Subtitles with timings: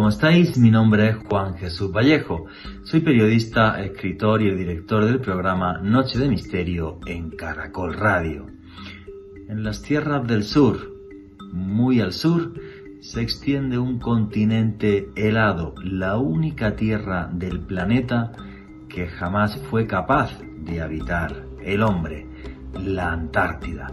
[0.00, 0.56] ¿cómo estáis?
[0.56, 2.46] Mi nombre es Juan Jesús Vallejo.
[2.84, 8.46] Soy periodista, escritor y el director del programa Noche de Misterio en Caracol Radio.
[9.50, 10.90] En las tierras del sur,
[11.52, 12.54] muy al sur,
[13.02, 18.32] se extiende un continente helado, la única tierra del planeta
[18.88, 20.30] que jamás fue capaz
[20.64, 22.26] de habitar el hombre,
[22.72, 23.88] la Antártida.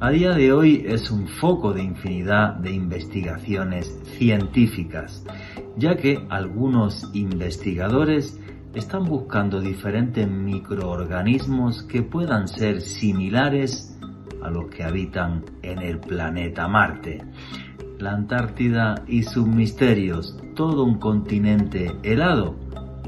[0.00, 5.24] A día de hoy es un foco de infinidad de investigaciones científicas,
[5.76, 8.40] ya que algunos investigadores
[8.74, 13.96] están buscando diferentes microorganismos que puedan ser similares
[14.42, 17.22] a los que habitan en el planeta Marte.
[17.98, 22.56] La Antártida y sus misterios, todo un continente helado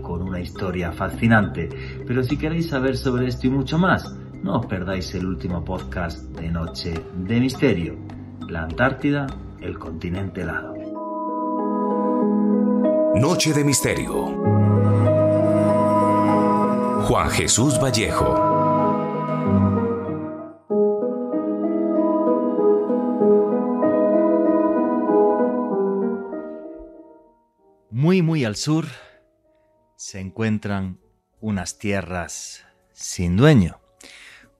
[0.02, 1.68] con una historia fascinante.
[2.06, 6.22] Pero si queréis saber sobre esto y mucho más, no os perdáis el último podcast
[6.38, 7.96] de Noche de Misterio,
[8.48, 9.26] la Antártida,
[9.60, 10.75] el continente helado.
[13.20, 14.26] Noche de Misterio.
[17.06, 18.34] Juan Jesús Vallejo.
[27.90, 28.84] Muy, muy al sur
[29.96, 31.00] se encuentran
[31.40, 33.80] unas tierras sin dueño,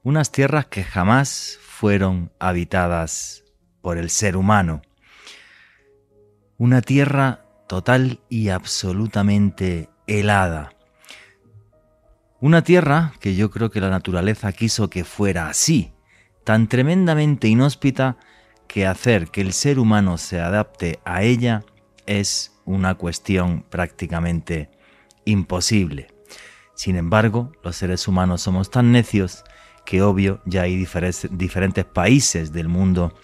[0.03, 3.45] unas tierras que jamás fueron habitadas
[3.83, 4.81] por el ser humano,
[6.57, 10.77] una tierra total y absolutamente helada,
[12.39, 15.93] una tierra que yo creo que la naturaleza quiso que fuera así,
[16.45, 18.19] tan tremendamente inhóspita
[18.69, 21.65] que hacer que el ser humano se adapte a ella
[22.07, 24.71] es una cuestión prácticamente
[25.25, 26.09] imposible.
[26.75, 29.43] Sin embargo, los seres humanos somos tan necios
[29.87, 33.15] que obvio ya hay diferentes países del mundo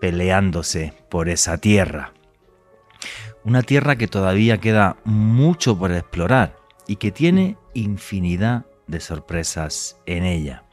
[0.00, 2.15] peleándose por esa tierra.
[3.46, 6.58] Una tierra que todavía queda mucho por explorar
[6.88, 10.64] y que tiene infinidad de sorpresas en ella,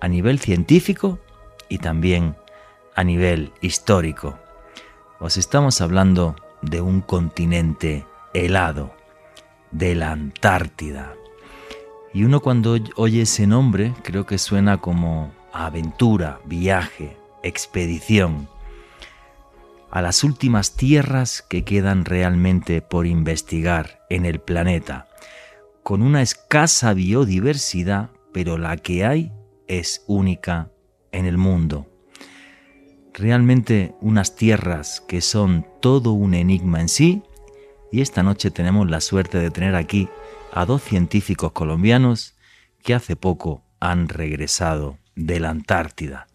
[0.00, 1.20] a nivel científico
[1.68, 2.34] y también
[2.96, 4.36] a nivel histórico.
[5.20, 8.04] Os estamos hablando de un continente
[8.34, 8.92] helado,
[9.70, 11.14] de la Antártida.
[12.12, 18.48] Y uno cuando oye ese nombre creo que suena como aventura, viaje, expedición,
[19.96, 25.08] a las últimas tierras que quedan realmente por investigar en el planeta,
[25.82, 29.32] con una escasa biodiversidad, pero la que hay
[29.68, 30.70] es única
[31.12, 31.86] en el mundo.
[33.14, 37.22] Realmente unas tierras que son todo un enigma en sí
[37.90, 40.10] y esta noche tenemos la suerte de tener aquí
[40.52, 42.36] a dos científicos colombianos
[42.82, 46.26] que hace poco han regresado de la Antártida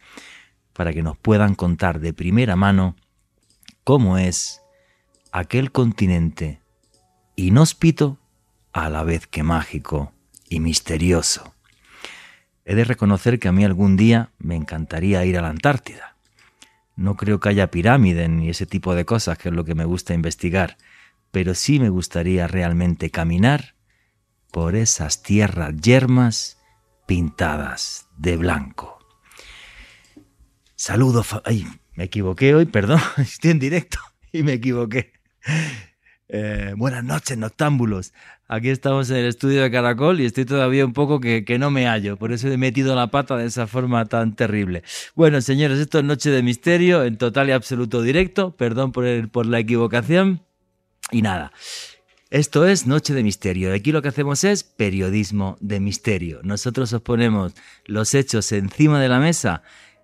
[0.73, 2.95] para que nos puedan contar de primera mano
[3.83, 4.61] cómo es
[5.31, 6.61] aquel continente
[7.35, 8.19] inhóspito
[8.73, 10.13] a la vez que mágico
[10.47, 11.55] y misterioso.
[12.65, 16.15] He de reconocer que a mí algún día me encantaría ir a la Antártida.
[16.95, 19.85] No creo que haya pirámides ni ese tipo de cosas, que es lo que me
[19.85, 20.77] gusta investigar,
[21.31, 23.75] pero sí me gustaría realmente caminar
[24.51, 26.59] por esas tierras yermas
[27.07, 28.99] pintadas de blanco.
[30.75, 31.25] Saludo.
[31.45, 31.65] Ay,
[32.01, 33.99] me equivoqué hoy, perdón, estoy en directo
[34.31, 35.13] y me equivoqué.
[36.29, 38.11] Eh, buenas noches, noctámbulos.
[38.47, 41.85] Aquí estamos en el estudio de Caracol y estoy todavía un poco que, no me
[41.85, 44.81] hallo, por eso he metido la pata de esa forma tan terrible.
[45.13, 49.29] Bueno, señores, esto es Noche de Misterio en total y absoluto directo, perdón por, el,
[49.29, 50.41] por la equivocación.
[51.11, 51.51] Y nada,
[52.31, 53.75] esto es Noche de Misterio.
[53.75, 56.39] Aquí lo que hacemos es periodismo de misterio.
[56.41, 57.53] Nosotros os ponemos
[57.85, 59.61] los hechos encima de la mesa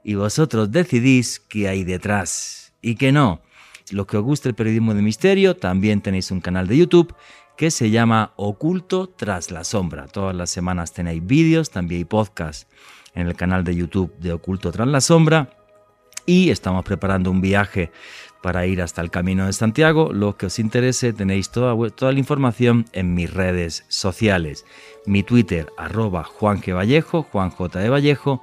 [0.07, 3.41] y vosotros decidís qué hay detrás y qué no.
[3.91, 7.13] Lo que os gusta el periodismo de misterio, también tenéis un canal de YouTube
[7.57, 10.07] que se llama Oculto tras la sombra.
[10.07, 12.71] Todas las semanas tenéis vídeos, también hay podcast
[13.15, 15.49] en el canal de YouTube de Oculto tras la sombra.
[16.25, 17.91] Y estamos preparando un viaje
[18.41, 20.13] para ir hasta el Camino de Santiago.
[20.13, 24.65] Lo que os interese tenéis toda, toda la información en mis redes sociales.
[25.05, 27.79] Mi Twitter arroba Vallejo, Juan J.
[27.79, 28.41] de Vallejo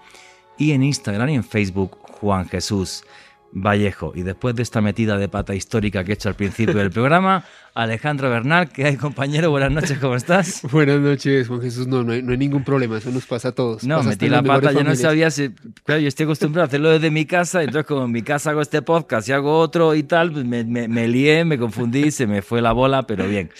[0.58, 3.04] y en Instagram y en Facebook Juan Jesús
[3.52, 4.12] Vallejo.
[4.14, 7.44] Y después de esta metida de pata histórica que he hecho al principio del programa,
[7.74, 10.62] Alejandro Bernal, que hay compañero, buenas noches, ¿cómo estás?
[10.70, 13.82] Buenas noches, Juan Jesús, no, no hay, ningún problema, eso nos pasa a todos.
[13.82, 15.50] No, metí la pata, yo no sabía si,
[15.82, 18.60] claro, yo estoy acostumbrado a hacerlo desde mi casa, entonces como en mi casa hago
[18.60, 22.42] este podcast y hago otro y tal, pues me, me, lié, me confundí, se me
[22.42, 23.50] fue la bola, pero bien.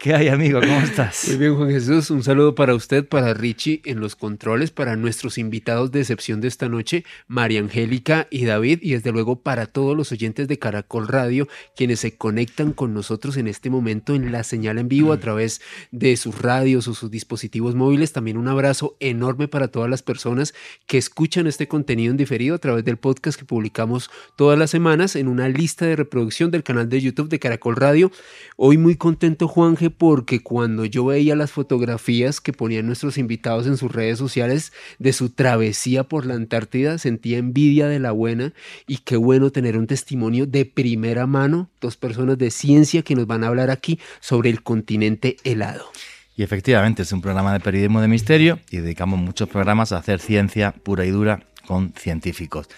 [0.00, 0.58] ¿Qué hay, amigo?
[0.58, 1.28] ¿Cómo estás?
[1.28, 5.38] Muy bien, Juan Jesús, un saludo para usted, para Richie en los controles, para nuestros
[5.38, 9.96] invitados de excepción de esta noche, María Angélica y David, y desde luego para todos
[9.96, 14.42] los oyentes de Caracol Radio, quienes se conectan con nosotros en este momento en la
[14.42, 15.60] señal en vivo a través
[15.90, 18.12] de sus radios o sus dispositivos móviles.
[18.12, 20.54] También un abrazo enorme para todas las personas
[20.86, 25.16] que escuchan este contenido en diferido a través del podcast que publicamos todas las semanas
[25.16, 28.10] en una lista de reproducción del canal de YouTube de Caracol Radio.
[28.56, 33.76] Hoy muy contento, Juanje, porque cuando yo veía las fotografías que ponían nuestros invitados en
[33.76, 38.52] sus redes sociales de su travesía por la Antártida, sentía envidia de la buena
[38.86, 43.26] y qué bueno tener un testimonio de primera mano, dos personas de ciencia que nos
[43.26, 45.90] van a hablar aquí sobre el continente helado.
[46.34, 50.20] Y efectivamente es un programa de periodismo de misterio y dedicamos muchos programas a hacer
[50.20, 52.68] ciencia pura y dura con científicos.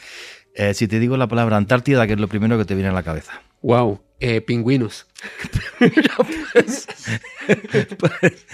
[0.54, 2.92] Eh, si te digo la palabra Antártida, ¿qué es lo primero que te viene a
[2.92, 3.42] la cabeza?
[3.62, 5.06] Wow, eh, pingüinos.
[5.78, 6.86] pues,
[7.98, 8.46] pues,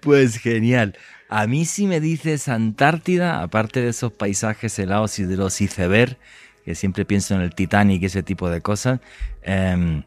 [0.00, 0.96] pues genial.
[1.28, 6.16] A mí si me dices Antártida, aparte de esos paisajes helados y de los iceberg,
[6.64, 9.00] que siempre pienso en el Titanic y ese tipo de cosas,
[9.42, 10.04] em,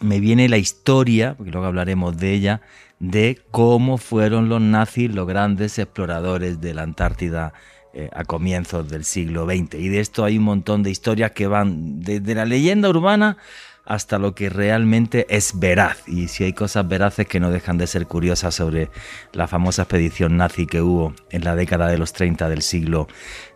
[0.00, 2.60] me viene la historia, porque luego hablaremos de ella,
[2.98, 7.52] de cómo fueron los nazis los grandes exploradores de la Antártida
[7.92, 9.74] eh, a comienzos del siglo XX.
[9.74, 13.36] Y de esto hay un montón de historias que van desde la leyenda urbana
[13.84, 16.08] hasta lo que realmente es veraz.
[16.08, 18.90] Y si hay cosas veraces que no dejan de ser curiosas sobre
[19.32, 23.08] la famosa expedición nazi que hubo en la década de los 30 del siglo,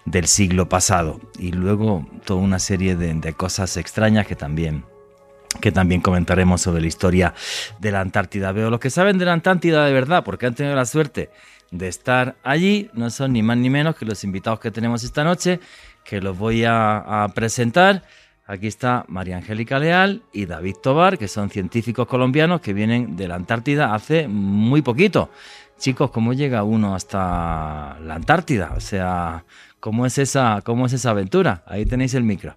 [0.05, 1.21] del siglo pasado.
[1.39, 4.85] Y luego toda una serie de, cosas extrañas que también
[5.61, 7.35] que también comentaremos sobre la historia
[7.79, 8.53] de la Antártida.
[8.53, 11.31] Veo los que saben de la Antártida de verdad, porque han tenido la suerte
[11.71, 15.25] de estar allí, no son ni más ni menos que los invitados que tenemos esta
[15.25, 15.61] noche,
[16.05, 18.03] que los voy a presentar.
[18.51, 23.29] Aquí está María Angélica Leal y David Tobar, que son científicos colombianos que vienen de
[23.29, 25.31] la Antártida hace muy poquito.
[25.79, 28.73] Chicos, ¿cómo llega uno hasta la Antártida?
[28.75, 29.45] O sea,
[29.81, 31.63] ¿cómo es esa, cómo es esa aventura?
[31.67, 32.57] Ahí tenéis el micro.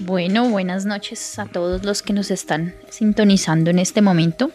[0.00, 4.50] Bueno, buenas noches a todos los que nos están sintonizando en este momento.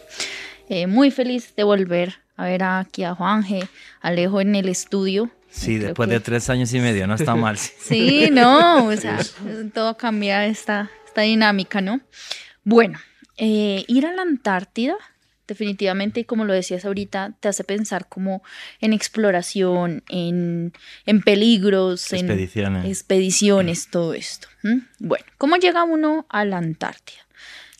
[0.70, 3.68] Eh, muy feliz de volver a ver aquí a Juanje,
[4.02, 5.30] Alejo en el estudio.
[5.50, 7.58] Sí, después de tres años y medio, no está mal.
[7.58, 9.20] sí, no, o sea,
[9.74, 12.02] todo cambia esta, esta dinámica, ¿no?
[12.64, 13.00] Bueno,
[13.38, 14.96] eh, ir a la Antártida
[15.48, 18.44] definitivamente, como lo decías ahorita, te hace pensar como
[18.82, 20.74] en exploración, en,
[21.06, 22.84] en peligros, expediciones.
[22.84, 24.48] en expediciones, todo esto.
[25.00, 27.20] Bueno, ¿cómo llega uno a la Antártida?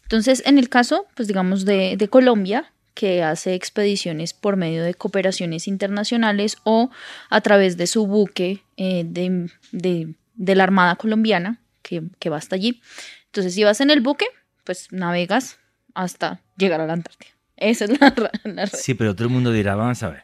[0.04, 4.96] Entonces, en el caso, pues digamos, de, de Colombia, que hace expediciones por medio de
[4.96, 6.90] cooperaciones internacionales o
[7.30, 10.16] a través de su buque eh, de,
[10.56, 12.82] la Armada colombiana que, va hasta allí.
[13.26, 14.26] Entonces, si vas en el buque,
[14.64, 15.60] pues navegas
[15.94, 17.37] hasta llegar a la Antártida.
[17.58, 20.24] Esa es la, Sí, pero todo el mundo dirá, vamos a ver.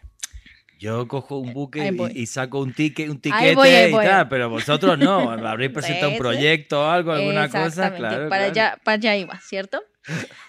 [0.80, 5.32] Yo cojo un buque y, saco un ticket, un tiquete y tal, pero vosotros no.
[5.32, 8.30] Habréis presentado un proyecto o algo, alguna cosa, claro.
[8.30, 9.82] Para, Allá, para allá iba, ¿cierto?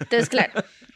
[0.00, 0.52] Entonces, claro,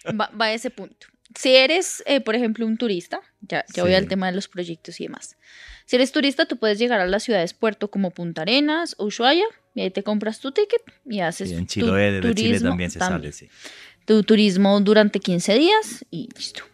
[0.08, 1.06] va, va a ese punto
[1.38, 5.00] si eres, eh, por ejemplo, un turista, ya, ya voy al tema de los proyectos
[5.00, 5.36] y demás.
[5.84, 9.44] Si eres turista, tú puedes llegar a las ciudades puerto como Punta Arenas o Ushuaia
[9.74, 11.50] y ahí te compras tu ticket y haces.
[11.50, 13.48] Sí, en Chiloé, tu Chile también se sale, sí.
[14.08, 16.64] Tu turismo durante 15 días y listo.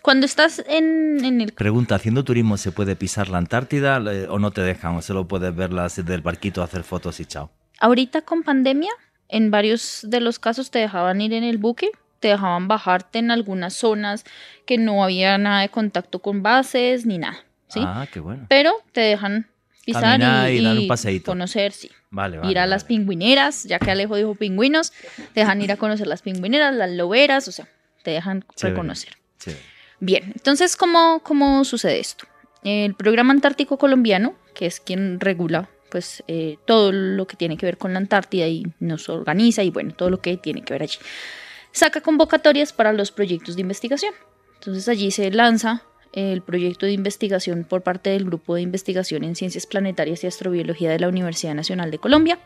[0.00, 1.52] Cuando estás en, en, el...
[1.52, 4.96] Pregunta, ¿haciendo turismo se puede pisar la Antártida o no te dejan?
[4.96, 7.50] ¿O solo puedes verla desde el barquito, hacer fotos y chao?
[7.80, 8.90] Ahorita con pandemia,
[9.28, 13.30] en varios de los casos te dejaban ir en el buque te dejaban bajarte en
[13.30, 14.24] algunas zonas
[14.66, 17.38] que no había nada de contacto con bases ni nada.
[17.68, 17.80] ¿sí?
[17.82, 18.46] Ah, qué bueno.
[18.48, 19.46] Pero te dejan
[19.92, 20.20] pisar
[20.50, 21.30] y, dar un paseíto.
[21.30, 21.90] conocer, sí.
[22.10, 24.92] Vale, vale, ir a las pingüineras, ya que Alejo dijo pingüinos,
[25.32, 27.68] te dejan ir a conocer las pingüineras, las loberas, o sea,
[28.02, 29.16] te dejan reconocer.
[30.00, 32.26] Bien, entonces, ¿cómo, ¿cómo sucede esto?
[32.64, 37.66] El programa antártico colombiano, que es quien regula pues eh, todo lo que tiene que
[37.66, 40.82] ver con la Antártida y nos organiza y bueno, todo lo que tiene que ver
[40.82, 40.98] allí
[41.72, 44.14] saca convocatorias para los proyectos de investigación.
[44.54, 49.36] Entonces allí se lanza el proyecto de investigación por parte del Grupo de Investigación en
[49.36, 52.38] Ciencias Planetarias y Astrobiología de la Universidad Nacional de Colombia.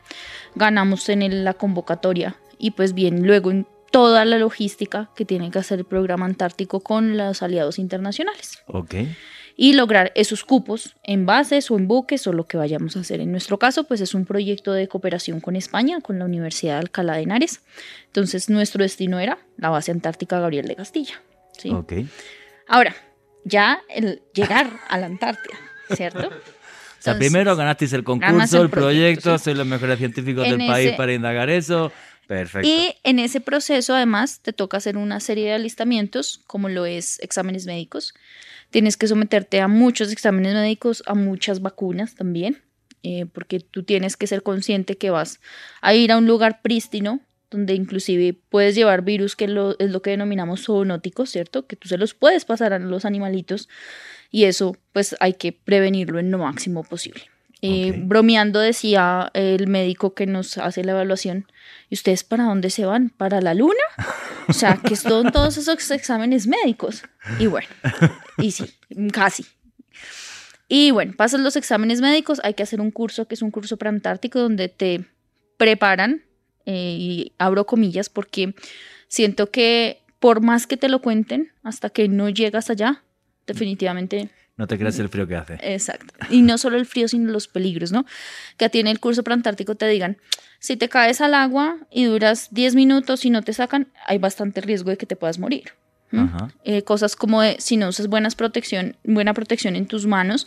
[0.54, 5.58] Ganamos en la convocatoria y pues bien, luego en toda la logística que tiene que
[5.58, 8.58] hacer el programa antártico con los aliados internacionales.
[8.66, 8.94] Ok
[9.56, 13.20] y lograr esos cupos en bases o en buques o lo que vayamos a hacer.
[13.20, 16.80] En nuestro caso, pues es un proyecto de cooperación con España, con la Universidad de
[16.80, 17.60] Alcalá de Henares.
[18.06, 21.22] Entonces, nuestro destino era la base antártica Gabriel de Castilla.
[21.56, 21.72] ¿sí?
[22.66, 22.96] Ahora,
[23.44, 25.56] ya el llegar a la Antártida,
[25.94, 26.28] ¿cierto?
[26.28, 31.12] o sea, primero ganasteis el concurso, el, proyecto, soy los mejores científicos del país para
[31.12, 31.92] indagar eso.
[32.26, 32.66] Perfecto.
[32.66, 37.20] Y en ese proceso, además, te toca hacer una serie de alistamientos, como lo es
[37.20, 38.14] exámenes médicos,
[38.74, 42.60] Tienes que someterte a muchos exámenes médicos, a muchas vacunas también,
[43.04, 45.38] eh, porque tú tienes que ser consciente que vas
[45.80, 47.20] a ir a un lugar prístino
[47.50, 51.66] donde inclusive puedes llevar virus que lo, es lo que denominamos zoonóticos, ¿cierto?
[51.66, 53.68] Que tú se los puedes pasar a los animalitos
[54.30, 57.22] y eso pues hay que prevenirlo en lo máximo posible.
[57.66, 61.46] Eh, bromeando decía el médico que nos hace la evaluación,
[61.88, 63.08] ¿y ustedes para dónde se van?
[63.08, 63.72] ¿Para la luna?
[64.48, 67.04] O sea, que son todos esos exámenes médicos.
[67.38, 67.68] Y bueno,
[68.36, 68.66] y sí,
[69.12, 69.46] casi.
[70.68, 73.78] Y bueno, pasas los exámenes médicos, hay que hacer un curso que es un curso
[73.78, 75.06] preantártico donde te
[75.56, 76.23] preparan,
[76.66, 78.54] eh, y abro comillas porque
[79.08, 83.02] siento que por más que te lo cuenten, hasta que no llegas allá,
[83.46, 85.58] definitivamente no te crees el frío que hace.
[85.62, 86.14] Exacto.
[86.30, 88.06] Y no solo el frío, sino los peligros, ¿no?
[88.56, 90.18] Que a ti en el curso preantártico te digan,
[90.60, 94.60] si te caes al agua y duras 10 minutos y no te sacan, hay bastante
[94.60, 95.72] riesgo de que te puedas morir.
[96.62, 100.46] Eh, cosas como si no usas buenas protección, buena protección en tus manos,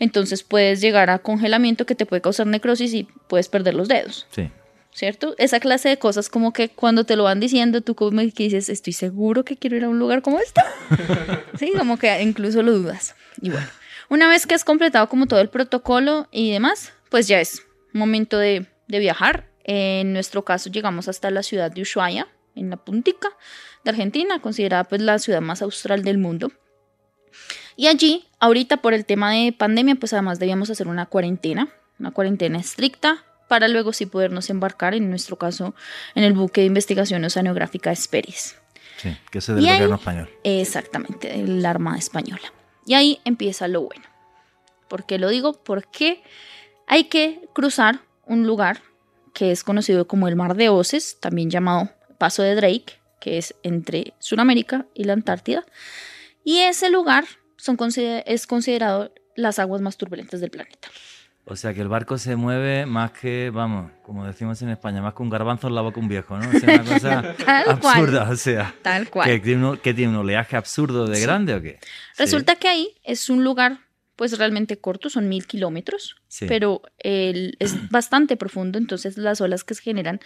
[0.00, 4.26] entonces puedes llegar a congelamiento que te puede causar necrosis y puedes perder los dedos.
[4.30, 4.50] Sí.
[4.94, 5.34] ¿Cierto?
[5.38, 8.68] Esa clase de cosas como que cuando te lo van diciendo, tú como que dices,
[8.68, 10.62] estoy seguro que quiero ir a un lugar como este.
[11.58, 13.14] sí, como que incluso lo dudas.
[13.42, 13.66] Y bueno,
[14.08, 18.38] una vez que has completado como todo el protocolo y demás, pues ya es momento
[18.38, 19.50] de, viajar.
[19.64, 23.30] En nuestro caso llegamos hasta la ciudad de Ushuaia, en la puntica
[23.82, 26.52] de Argentina, considerada pues la ciudad más austral del mundo.
[27.74, 32.12] Y allí, ahorita por el tema de pandemia, pues además debíamos hacer una cuarentena, una
[32.12, 35.76] cuarentena estricta, para luego sí podernos embarcar, en nuestro caso,
[36.16, 38.56] en el buque de investigación oceanográfica Esperis.
[38.96, 40.28] Sí, que es del gobierno español.
[40.42, 42.52] Exactamente, de la Armada Española.
[42.84, 44.02] Y ahí empieza lo bueno.
[44.88, 45.52] ¿Por qué lo digo?
[45.52, 46.20] Porque
[46.88, 48.82] hay que cruzar un lugar
[49.34, 53.54] que es conocido como el Mar de Oces, también llamado Paso de Drake, que es
[53.62, 55.64] entre Sudamérica y la Antártida.
[56.42, 57.24] Y ese lugar
[57.56, 60.88] son, es considerado las aguas más turbulentas del planeta.
[61.46, 65.12] O sea que el barco se mueve más que, vamos, como decimos en España, más
[65.12, 66.48] que un garbanzo en la boca un viejo, ¿no?
[66.48, 67.34] O sea, una cosa
[67.68, 68.74] absurda, o sea.
[68.80, 69.28] Tal cual.
[69.28, 71.80] ¿Que tiene, tiene un oleaje absurdo de grande o qué?
[72.16, 73.80] Resulta que ahí es un lugar,
[74.16, 76.16] pues realmente corto, son mil kilómetros,
[76.48, 80.20] pero el, es bastante profundo, entonces las olas que se generan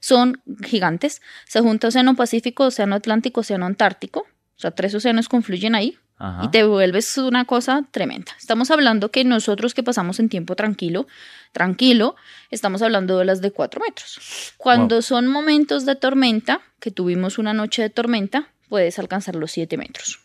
[0.00, 1.20] son gigantes.
[1.46, 5.98] Se junta Océano Pacífico, Océano Atlántico, Océano Antártico, o sea, tres océanos confluyen ahí
[6.42, 8.32] y te vuelves una cosa tremenda.
[8.38, 11.06] Estamos hablando que nosotros que pasamos en tiempo tranquilo,
[11.52, 12.16] tranquilo,
[12.50, 14.54] estamos hablando de las de cuatro metros.
[14.56, 19.76] Cuando son momentos de tormenta, que tuvimos una noche de tormenta, puedes alcanzar los siete
[19.76, 20.20] metros.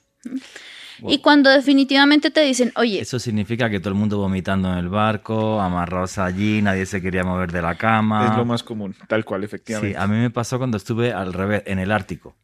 [0.99, 2.99] Y cuando definitivamente te dicen, oye...
[2.99, 7.23] Eso significa que todo el mundo vomitando en el barco, amarrados allí, nadie se quería
[7.23, 8.29] mover de la cama.
[8.31, 9.95] Es lo más común, tal cual, efectivamente.
[9.95, 12.35] Sí, a mí me pasó cuando estuve al revés, en el Ártico.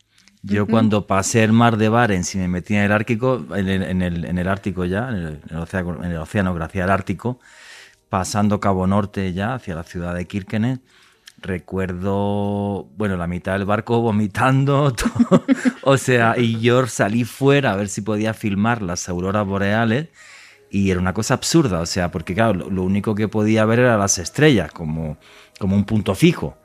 [0.46, 3.82] Yo cuando pasé el mar de Barents y me metí en el Ártico, en el,
[4.26, 5.16] en el, Ártico ya, en
[5.50, 7.40] el, océano, en el océano, gracias al Ártico,
[8.10, 10.80] pasando Cabo Norte ya hacia la ciudad de Kirkenes,
[11.38, 14.94] recuerdo, bueno, la mitad del barco vomitando,
[15.84, 20.10] o sea, y yo salí fuera a ver si podía filmar las auroras boreales
[20.70, 23.80] y era una cosa absurda, o sea, porque claro, lo, lo único que podía ver
[23.80, 25.18] era las estrellas como,
[25.58, 26.58] como un punto fijo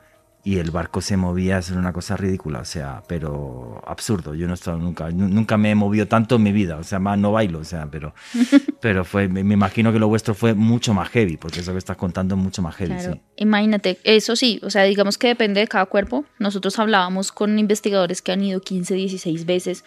[0.43, 4.35] y el barco se movía, es una cosa ridícula, o sea, pero absurdo.
[4.35, 6.99] Yo no he estado nunca, nunca me he movido tanto en mi vida, o sea,
[6.99, 8.13] más no bailo, o sea, pero,
[8.81, 11.97] pero fue, me, imagino que lo vuestro fue mucho más heavy, porque eso que estás
[11.97, 12.95] contando es mucho más heavy.
[12.95, 13.19] Claro.
[13.35, 16.23] Imagínate, eso sí, o sea, digamos que depende de cada cuerpo.
[16.39, 19.83] Nosotros hablábamos con investigadores que han ido 15, 16 veces.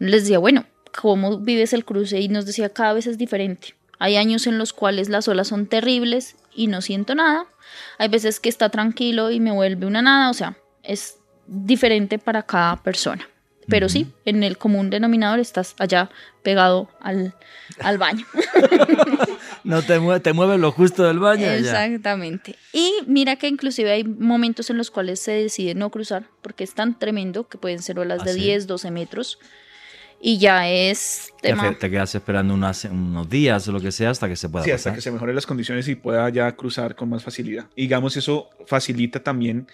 [0.00, 0.64] Les decía, bueno,
[1.00, 2.20] ¿cómo vives el cruce?
[2.20, 3.74] Y nos decía, cada vez es diferente.
[4.00, 7.46] Hay años en los cuales las olas son terribles y no siento nada.
[7.98, 10.30] Hay veces que está tranquilo y me vuelve una nada.
[10.30, 13.28] O sea, es diferente para cada persona.
[13.68, 16.10] Pero sí, en el común denominador estás allá
[16.42, 17.32] pegado al,
[17.96, 18.26] baño.
[19.64, 21.46] no te, mueve, te mueves lo justo del baño.
[21.46, 22.56] Exactamente.
[22.72, 26.74] Y mira que inclusive hay momentos en los cuales se decide no cruzar porque es
[26.74, 29.38] tan tremendo que pueden ser olas de 10, ¿Ah, 12 metros
[30.24, 31.76] y ya es tema.
[31.76, 34.64] Te quedas esperando unos días o lo que sea hasta que se pueda.
[34.64, 37.66] Sí, hasta que se mejoren las condiciones y pueda ya cruzar con más facilidad.
[37.76, 39.66] digamos, eso facilita también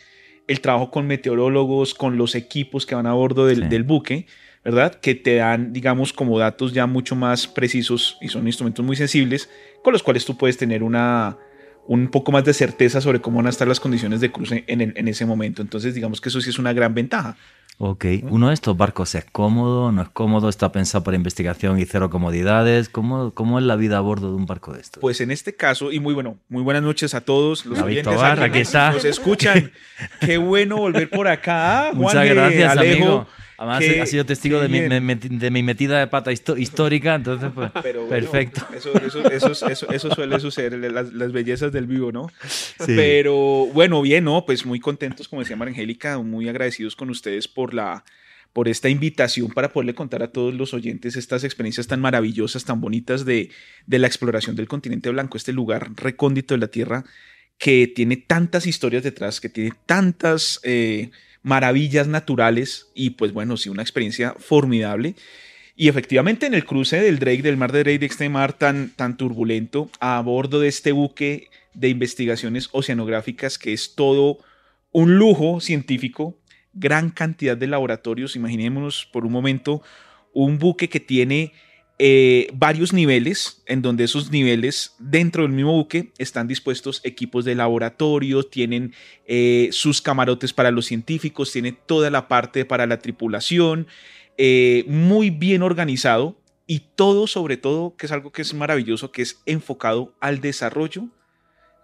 [0.46, 4.26] el trabajo con meteorólogos, con los equipos que van a bordo del, del buque,
[4.64, 4.94] ¿verdad?
[4.94, 9.50] Que te dan, digamos, como datos ya mucho más precisos y son instrumentos muy sensibles
[9.84, 11.36] con los cuales tú puedes tener una,
[11.86, 14.80] un poco más de certeza sobre cómo van a estar las condiciones de cruce en,
[14.80, 15.60] en ese momento.
[15.60, 17.36] Entonces, digamos que eso sí es una gran ventaja.
[17.80, 21.84] Ok, uno de estos barcos es cómodo, no es cómodo, está pensado para investigación y
[21.84, 22.88] cero comodidades.
[22.88, 25.00] ¿Cómo, cómo es la vida a bordo de un barco de estos?
[25.00, 28.58] Pues en este caso, y muy bueno, muy buenas noches a todos los oyentes aquí
[28.58, 28.90] está.
[28.90, 29.70] nos escuchan.
[30.20, 31.92] Qué bueno volver por acá.
[31.94, 33.28] Muchas gracias, amigo.
[33.58, 34.68] Además, ha sido testigo de
[35.50, 37.70] mi, metida de pata histórica, entonces, pues,
[38.08, 38.66] perfecto.
[38.72, 42.30] Eso, suele suceder, las, bellezas del vivo, ¿no?
[42.86, 44.46] Pero bueno, bien, ¿no?
[44.46, 48.04] Pues muy contentos, como decía Marangélica, muy agradecidos con ustedes por la
[48.52, 52.80] por esta invitación para poderle contar a todos los oyentes estas experiencias tan maravillosas, tan
[52.80, 53.50] bonitas de,
[53.86, 57.04] de la exploración del continente blanco, este lugar recóndito de la Tierra
[57.58, 61.10] que tiene tantas historias detrás, que tiene tantas eh,
[61.48, 65.14] maravillas naturales y pues bueno, sí, una experiencia formidable.
[65.74, 68.90] Y efectivamente en el cruce del Drake, del mar de Drake, de este mar tan,
[68.90, 74.40] tan turbulento, a bordo de este buque de investigaciones oceanográficas que es todo
[74.92, 76.36] un lujo científico,
[76.74, 79.82] gran cantidad de laboratorios, imaginémonos por un momento
[80.34, 81.54] un buque que tiene
[82.00, 87.56] eh, varios niveles, en donde esos niveles dentro del mismo buque están dispuestos equipos de
[87.56, 88.94] laboratorio, tienen
[89.26, 93.88] eh, sus camarotes para los científicos, tiene toda la parte para la tripulación,
[94.36, 96.36] eh, muy bien organizado
[96.68, 101.08] y todo sobre todo, que es algo que es maravilloso, que es enfocado al desarrollo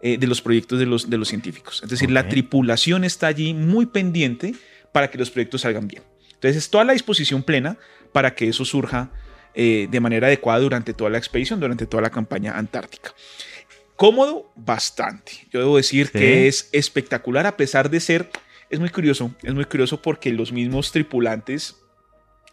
[0.02, 1.80] de los proyectos de los, de los científicos.
[1.82, 4.54] Es decir, la tripulación está allí muy pendiente
[4.92, 6.02] para que los proyectos salgan bien.
[6.34, 7.78] Entonces, es toda la disposición plena
[8.12, 9.10] para que eso surja
[9.54, 13.14] eh, de manera adecuada durante toda la expedición, durante toda la campaña antártica.
[13.96, 15.32] Cómodo, bastante.
[15.52, 18.30] Yo debo decir que es espectacular a pesar de ser,
[18.68, 21.76] es muy curioso, es muy curioso porque los mismos tripulantes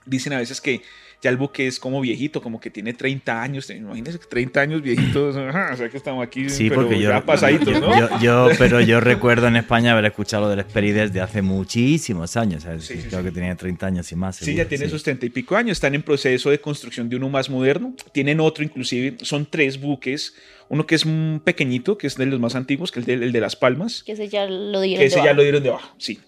[0.06, 0.82] dicen a veces que
[1.22, 3.70] ya el buque es como viejito, como que tiene 30 años.
[3.70, 7.80] Imagínense que 30 años viejitos, o sea que estamos aquí sí, porque yo, ya pasaditos,
[7.80, 8.20] ¿no?
[8.20, 12.66] Yo, pero yo recuerdo en España haber escuchado lo del Esperides de hace muchísimos años.
[12.66, 14.38] creo que tenía 30 años y más.
[14.38, 15.74] Sí, ya tiene sus 30 y pico años.
[15.78, 17.96] Están en proceso de construcción de uno más moderno.
[18.12, 20.34] Tienen otro, inclusive, son tres buques.
[20.70, 23.42] Uno que es un pequeñito, que es de los más antiguos, que es el de,
[23.42, 24.04] Las Palmas.
[24.04, 26.20] Que ese ya lo dieron que ese ya lo dieron de baja, sí.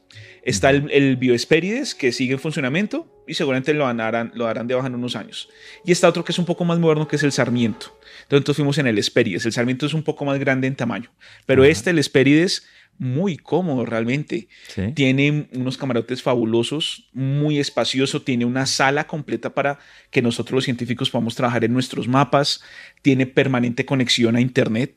[0.44, 4.76] Está el, el Bioesperides, que sigue en funcionamiento y seguramente lo harán, lo harán de
[4.76, 5.50] baja en unos años.
[5.86, 7.98] Y está otro que es un poco más moderno, que es el Sarmiento.
[8.30, 9.46] Entonces fuimos en el Esperides.
[9.46, 11.12] El Sarmiento es un poco más grande en tamaño,
[11.46, 12.66] pero este, el Esperides,
[12.98, 14.48] muy cómodo realmente.
[14.94, 19.80] Tiene unos camarotes fabulosos, muy espacioso, tiene una sala completa para
[20.12, 22.64] que nosotros los científicos podamos trabajar en nuestros mapas,
[23.02, 24.96] tiene permanente conexión a Internet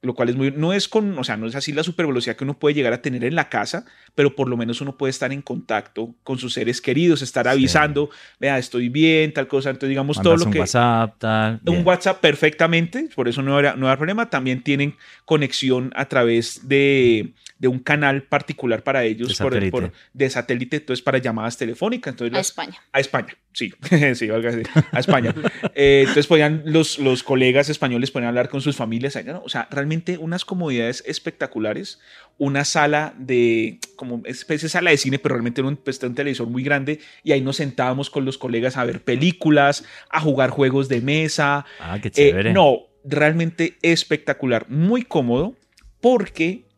[0.00, 2.44] lo cual es muy, no es con, o sea, no es así la supervelocidad que
[2.44, 3.84] uno puede llegar a tener en la casa,
[4.14, 8.10] pero por lo menos uno puede estar en contacto con sus seres queridos, estar avisando,
[8.38, 10.60] vea, estoy bien, tal cosa, entonces digamos todo lo un que...
[10.60, 11.60] WhatsApp, tal.
[11.66, 16.68] Un WhatsApp perfectamente, por eso no era, no era problema, también tienen conexión a través
[16.68, 19.70] de, de un canal particular para ellos de por, satélite.
[19.70, 22.12] Por, de satélite, entonces para llamadas telefónicas.
[22.12, 22.78] Entonces a España.
[22.92, 23.72] A España, sí,
[24.14, 25.34] sí, a España.
[25.74, 29.66] Eh, entonces podían los, los colegas españoles podían hablar con sus familias allá, O sea,
[29.70, 29.87] realmente
[30.18, 32.00] unas comodidades espectaculares,
[32.38, 36.48] una sala de, como especie de sala de cine, pero realmente un, pues, un televisor
[36.48, 40.88] muy grande y ahí nos sentábamos con los colegas a ver películas, a jugar juegos
[40.88, 41.66] de mesa.
[41.80, 42.50] Ah, qué chévere.
[42.50, 45.56] Eh, no, realmente espectacular, muy cómodo
[46.00, 46.68] porque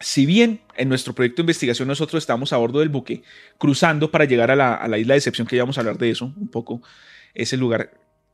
[0.00, 3.22] si bien en nuestro proyecto de investigación nosotros estamos a bordo del buque,
[3.58, 6.32] cruzando para llegar a la, isla de excepción, que ya vamos a hablar de eso
[6.36, 6.82] un poco,
[7.34, 7.92] ese lugar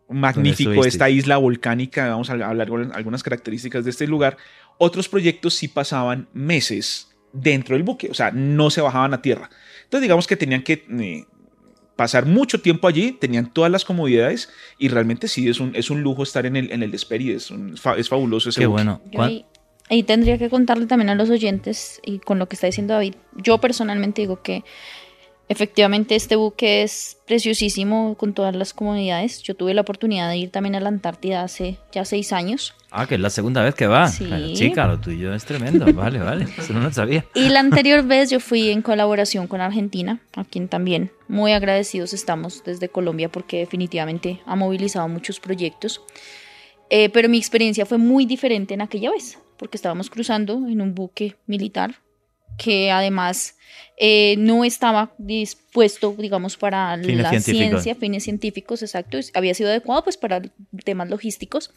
[0.09, 4.37] magnífico, esta isla volcánica, vamos a hablar de algunas características de este lugar,
[4.79, 9.51] otros proyectos sí pasaban meses dentro del buque, o sea, no se bajaban a tierra.
[9.85, 11.25] Entonces digamos que tenían que eh,
[11.97, 16.03] pasar mucho tiempo allí, tenían todas las comodidades y realmente sí es un, es un
[16.03, 17.53] lujo estar en el, en el Desperi, es,
[17.97, 19.01] es, fabuloso ese Qué bueno.
[19.91, 23.17] Ahí tendría que contarle también a los oyentes y con lo que está diciendo David.
[23.37, 24.65] Yo personalmente digo que
[25.55, 29.43] efectivamente este buque es preciosísimo con todas las comodidades.
[29.43, 32.75] Yo tuve la oportunidad de ir también a la Antártida hace ya seis años.
[32.91, 34.09] Ah, que es la segunda vez que va.
[34.09, 35.87] Sí, Chica, lo tuyo es tremendo.
[35.95, 36.47] Vale, vale.
[36.59, 37.25] Eso no lo sabía.
[37.35, 42.13] Y la anterior vez yo fui en colaboración con Argentina, a quien también muy agradecidos
[42.13, 46.03] estamos desde Colombia porque definitivamente ha movilizado muchos proyectos.
[46.91, 50.95] Eh, pero mi experiencia fue muy diferente en aquella vez porque estábamos cruzando en un
[50.95, 52.04] buque militar
[52.57, 53.57] que además
[53.97, 60.17] eh, no estaba dispuesto, digamos, para la ciencia, fines científicos, exacto, había sido adecuado pues
[60.17, 60.43] para
[60.85, 61.73] temas logísticos.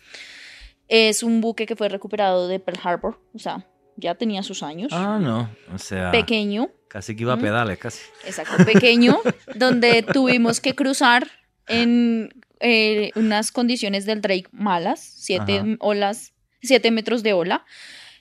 [0.87, 3.65] Es un buque que fue recuperado de Pearl Harbor, o sea,
[3.97, 4.91] ya tenía sus años.
[4.93, 6.11] Ah, no, o sea.
[6.11, 6.69] Pequeño.
[6.87, 7.99] Casi que iba a pedales, casi.
[8.25, 9.19] Exacto, pequeño,
[9.55, 11.27] donde tuvimos que cruzar
[11.67, 12.29] en
[12.61, 17.65] eh, unas condiciones del Drake malas, siete olas 7 metros de ola.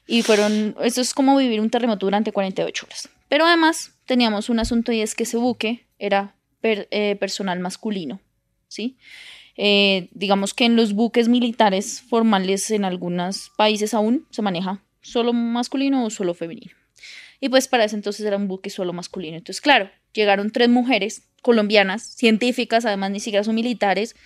[0.06, 3.08] Y fueron, eso es como vivir un terremoto durante 48 horas.
[3.28, 8.20] Pero además teníamos un asunto y es que ese buque era eh, personal masculino,
[8.68, 8.96] ¿sí?
[9.56, 15.32] Eh, digamos que en los buques militares formales en algunos países aún se maneja solo
[15.32, 16.72] masculino o solo femenino.
[17.40, 19.36] Y pues para ese entonces era un buque solo masculino.
[19.36, 24.16] Entonces, claro, llegaron tres mujeres colombianas, científicas, además ni siquiera son militares,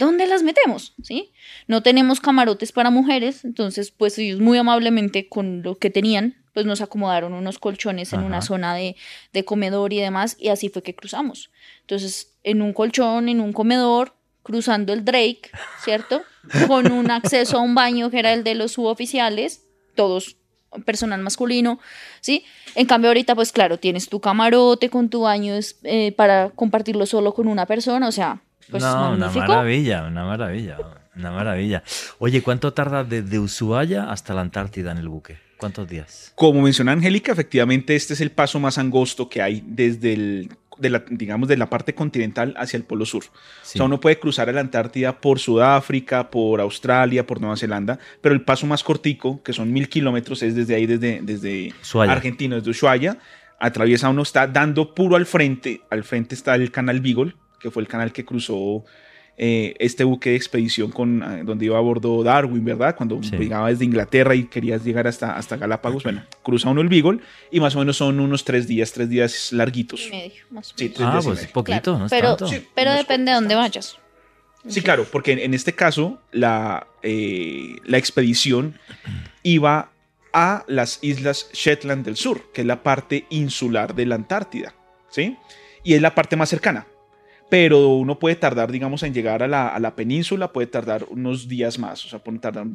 [0.00, 0.94] ¿dónde las metemos?
[1.02, 1.30] ¿Sí?
[1.68, 6.66] No tenemos camarotes para mujeres, entonces pues ellos muy amablemente con lo que tenían, pues
[6.66, 8.96] nos acomodaron unos colchones en una zona de,
[9.32, 11.50] de comedor y demás, y así fue que cruzamos.
[11.82, 15.42] Entonces, en un colchón, en un comedor, cruzando el Drake,
[15.84, 16.22] ¿cierto?
[16.66, 20.36] Con un acceso a un baño que era el de los suboficiales, todos
[20.84, 21.78] personal masculino,
[22.20, 22.44] ¿sí?
[22.74, 27.34] En cambio ahorita, pues claro, tienes tu camarote con tu baño eh, para compartirlo solo
[27.34, 30.78] con una persona, o sea, pues no, una maravilla, una maravilla,
[31.16, 31.82] una maravilla.
[32.18, 35.38] Oye, ¿cuánto tarda desde Ushuaia hasta la Antártida en el buque?
[35.56, 36.32] ¿Cuántos días?
[36.36, 40.90] Como menciona Angélica, efectivamente este es el paso más angosto que hay desde el de
[40.90, 43.24] la, digamos, de la parte continental hacia el Polo Sur.
[43.24, 43.30] O
[43.62, 48.34] sea, uno puede cruzar a la Antártida por Sudáfrica, por Australia, por Nueva Zelanda, pero
[48.34, 51.74] el paso más cortico, que son mil kilómetros, es desde ahí, desde, desde
[52.08, 53.18] Argentina, desde Ushuaia.
[53.58, 55.82] Atraviesa uno, está dando puro al frente.
[55.90, 58.84] Al frente está el canal Beagle, que fue el canal que cruzó
[59.42, 62.94] eh, este buque de expedición con, eh, donde iba a bordo Darwin, ¿verdad?
[62.94, 67.20] Cuando llegaba desde Inglaterra y querías llegar hasta, hasta Galápagos, bueno, cruza uno el Beagle
[67.50, 70.06] y más o menos son unos tres días, tres días larguitos.
[70.06, 70.94] Y medio, más o menos.
[70.94, 72.54] Sí, ah, pues poquito, no pero, tanto.
[72.74, 73.96] pero depende de dónde vayas.
[74.68, 78.78] Sí, claro, porque en, este caso la, eh, la expedición
[79.42, 79.90] iba
[80.34, 84.74] a las islas Shetland del Sur, que es la parte insular de la Antártida,
[85.08, 85.38] ¿sí?
[85.82, 86.86] Y es la parte más cercana
[87.50, 91.48] pero uno puede tardar, digamos, en llegar a la, a la, península, puede tardar unos
[91.48, 92.66] días más, o sea, puede tardar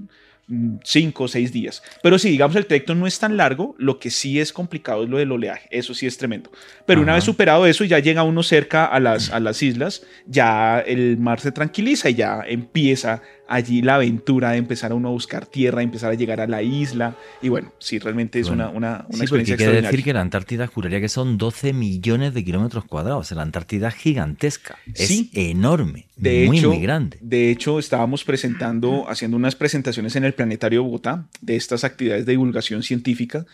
[0.84, 1.82] cinco o seis días.
[2.04, 5.10] Pero si, digamos, el trayecto no es tan largo, lo que sí es complicado es
[5.10, 6.52] lo del oleaje, eso sí es tremendo.
[6.86, 10.04] Pero una vez superado eso y ya llega uno cerca a las, a las islas,
[10.28, 15.10] ya el mar se tranquiliza y ya empieza allí la aventura de empezar a uno
[15.10, 17.16] a buscar tierra, empezar a llegar a la isla.
[17.42, 20.68] Y bueno, sí, realmente es una, una, una sí, experiencia quiere decir que la Antártida
[20.68, 23.32] juraría que son 12 millones de kilómetros cuadrados.
[23.32, 24.78] La Antártida es gigantesca.
[24.94, 26.08] Es enorme.
[26.16, 27.18] De muy, hecho, muy grande.
[27.22, 32.32] De hecho, estábamos presentando, haciendo unas presentaciones en el Planetario Bogotá de estas actividades de
[32.32, 33.46] divulgación científica,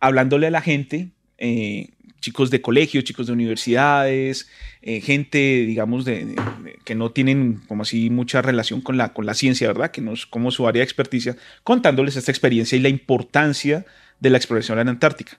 [0.00, 1.10] hablándole a la gente.
[1.38, 4.48] Eh, chicos de colegios, chicos de universidades,
[4.82, 6.36] eh, gente, digamos, de,
[6.84, 9.90] que no tienen como así mucha relación con la, con la ciencia, ¿verdad?
[9.90, 13.86] Que no es como su área de experticia, contándoles esta experiencia y la importancia
[14.20, 15.38] de la exploración en la Antártica.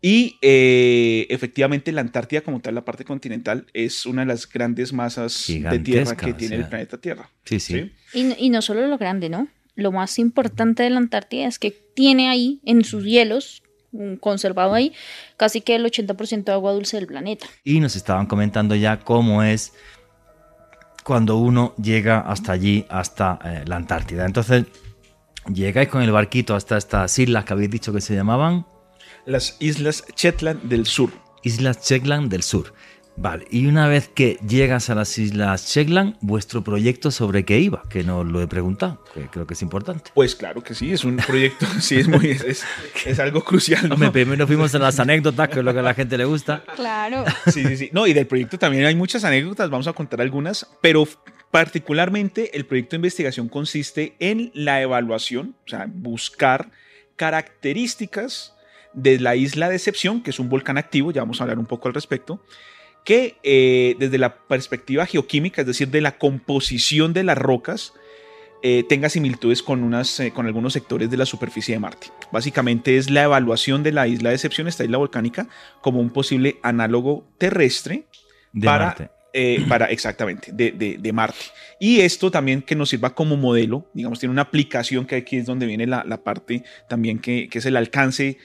[0.00, 4.92] Y eh, efectivamente la Antártida como tal, la parte continental, es una de las grandes
[4.92, 7.30] masas de tierra que tiene el planeta Tierra.
[7.44, 7.90] Sí, sí.
[8.12, 9.48] Y, y no solo lo grande, ¿no?
[9.74, 13.62] Lo más importante de la Antártida es que tiene ahí en sus hielos
[14.20, 14.92] conservado ahí
[15.36, 17.46] casi que el 80% de agua dulce del planeta.
[17.64, 19.72] Y nos estaban comentando ya cómo es
[21.04, 24.26] cuando uno llega hasta allí, hasta eh, la Antártida.
[24.26, 24.66] Entonces,
[25.52, 28.66] llegáis con el barquito hasta estas islas que habéis dicho que se llamaban.
[29.24, 31.10] Las Islas Shetland del Sur.
[31.42, 32.74] Islas Shetland del Sur.
[33.20, 37.82] Vale, y una vez que llegas a las Islas Shetland, vuestro proyecto sobre qué iba,
[37.90, 40.12] que no lo he preguntado, que creo que es importante.
[40.14, 43.88] Pues claro que sí, es un proyecto, sí, es muy, es, algo crucial.
[43.88, 44.12] ¿no?
[44.12, 46.62] primero fuimos a las anécdotas, que es lo que a la gente le gusta.
[46.76, 47.24] Claro.
[47.46, 47.90] Sí, sí, sí.
[47.92, 51.04] No, y del proyecto también hay muchas anécdotas, vamos a contar algunas, pero
[51.50, 56.70] particularmente el proyecto de investigación consiste en la evaluación, o sea, buscar
[57.16, 58.54] características
[58.92, 61.66] de la isla de Excepción, que es un volcán activo, ya vamos a hablar un
[61.66, 62.40] poco al respecto,
[63.04, 67.94] que eh, desde la perspectiva geoquímica, es decir, de la composición de las rocas,
[68.62, 72.08] eh, tenga similitudes con, unas, eh, con algunos sectores de la superficie de Marte.
[72.32, 75.48] Básicamente es la evaluación de la isla de excepción, esta isla volcánica,
[75.80, 78.04] como un posible análogo terrestre
[78.62, 78.94] para,
[79.68, 81.46] para, exactamente, de, de, Marte.
[81.78, 85.46] Y esto también que nos sirva como modelo, digamos, tiene una aplicación que aquí es
[85.46, 88.38] donde viene la, la parte también que, que es el alcance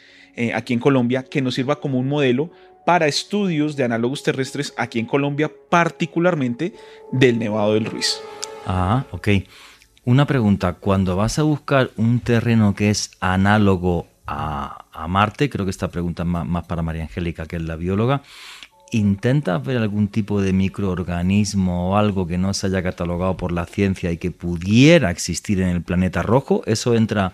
[0.56, 2.52] aquí en Colombia, que nos sirva como un modelo
[2.86, 6.74] para estudios de análogos terrestres aquí en Colombia, particularmente
[7.12, 8.20] del Nevado del Ruiz.
[8.66, 9.30] Ah, ok.
[10.06, 15.72] Una pregunta, cuando vas a buscar un terreno que es análogo a, Marte, creo que
[15.72, 18.22] esta pregunta es más, para María Angélica, que es la bióloga,
[18.92, 23.66] ¿intentas ver algún tipo de microorganismo o algo que no se haya catalogado por la
[23.66, 26.64] ciencia y que pudiera existir en el planeta rojo?
[26.66, 27.34] ¿Eso entra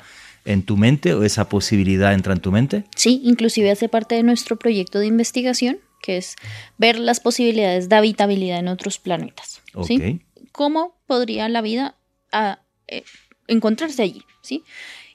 [0.49, 2.83] en tu mente o esa posibilidad entra en tu mente?
[2.95, 6.35] Sí, inclusive hace parte de nuestro proyecto de investigación, que es
[6.77, 9.61] ver las posibilidades de habitabilidad en otros planetas.
[9.85, 10.21] ¿sí?
[10.51, 11.95] ¿Cómo podría la vida
[12.31, 13.03] ah, eh,
[13.47, 14.23] encontrarse allí?
[14.41, 14.63] ¿sí?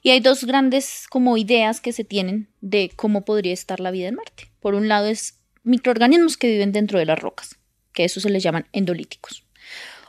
[0.01, 4.07] Y hay dos grandes como ideas que se tienen de cómo podría estar la vida
[4.07, 4.49] en Marte.
[4.61, 7.57] Por un lado es microorganismos que viven dentro de las rocas,
[7.91, 9.43] que eso se les llaman endolíticos,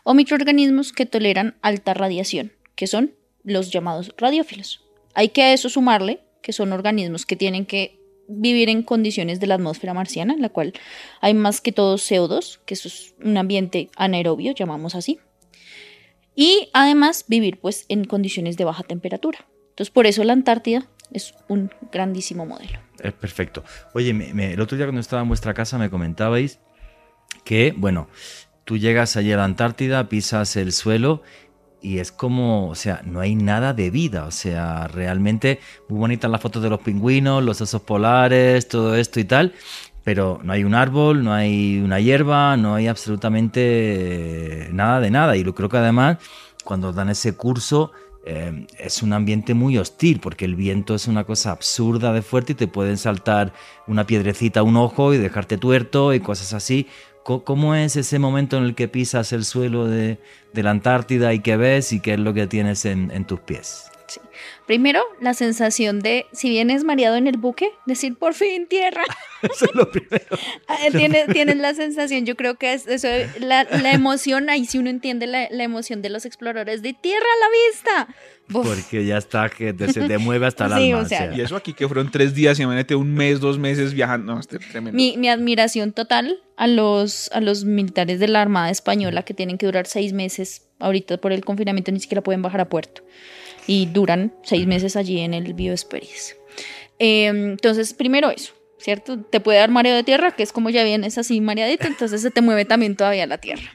[0.05, 4.86] o microorganismos que toleran alta radiación, que son los llamados radiófilos.
[5.17, 7.99] Hay que a eso sumarle que son organismos que tienen que
[8.29, 10.75] vivir en condiciones de la atmósfera marciana, en la cual
[11.23, 15.19] hay más que todo CO2, que es un ambiente anaerobio, llamamos así.
[16.35, 19.47] Y además vivir pues en condiciones de baja temperatura.
[19.71, 22.79] Entonces por eso la Antártida es un grandísimo modelo.
[23.03, 23.65] Es perfecto.
[23.95, 26.61] Oye, el otro día cuando estaba en vuestra casa me comentabais
[27.43, 28.09] que, bueno,
[28.65, 31.23] tú llegas allí a la Antártida, pisas el suelo
[31.81, 36.31] y es como, o sea, no hay nada de vida, o sea, realmente muy bonitas
[36.31, 39.53] las fotos de los pingüinos, los osos polares, todo esto y tal,
[40.03, 45.37] pero no hay un árbol, no hay una hierba, no hay absolutamente nada de nada.
[45.37, 46.19] Y creo que además,
[46.65, 47.93] cuando dan ese curso,
[48.29, 52.53] eh, es un ambiente muy hostil, porque el viento es una cosa absurda de fuerte
[52.53, 53.53] y te pueden saltar
[53.87, 56.89] una piedrecita a un ojo y dejarte tuerto y cosas así.
[57.27, 60.19] ¿Cómo es ese momento en el que pisas el suelo de,
[60.53, 63.91] la Antártida y qué ves y qué es lo que tienes en, tus pies?
[64.67, 69.05] Primero, la sensación de, si vienes mareado en el buque, decir por fin tierra.
[69.43, 70.27] eso es lo primero.
[70.69, 73.07] Ah, tienes, la sensación, yo creo que es eso,
[73.39, 78.07] la, emoción, ahí sí uno entiende la, emoción de los exploradores de tierra a la
[78.07, 78.17] vista.
[78.53, 81.09] Porque ya está, que se te mueve hasta el alma.
[81.37, 84.35] Y eso aquí que fueron tres días, imagínate un mes, dos meses viajando.
[84.35, 84.97] No, tremendo.
[84.97, 89.59] Mi, mi, admiración total a los, a los militares de la Armada Española que tienen
[89.59, 90.67] que durar seis meses.
[90.81, 93.03] Ahorita por el confinamiento ni siquiera pueden bajar a puerto.
[93.67, 96.37] Y duran seis meses allí en el Bioesperides.
[96.99, 98.53] Eh, entonces, primero eso.
[98.79, 99.21] ¿cierto?
[99.21, 102.31] Te puede dar mareo de tierra, que es como ya vienes así mareadito, entonces se
[102.31, 103.69] te mueve también todavía la tierra.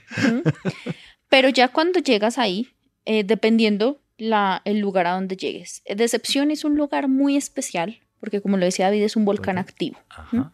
[1.27, 2.69] Pero ya cuando llegas ahí,
[3.03, 5.81] eh, dependiendo la, el lugar a donde llegues.
[5.83, 9.57] Eh, Decepción es un lugar muy especial, porque como lo decía David, es un volcán
[9.57, 9.97] activo.
[10.31, 10.51] O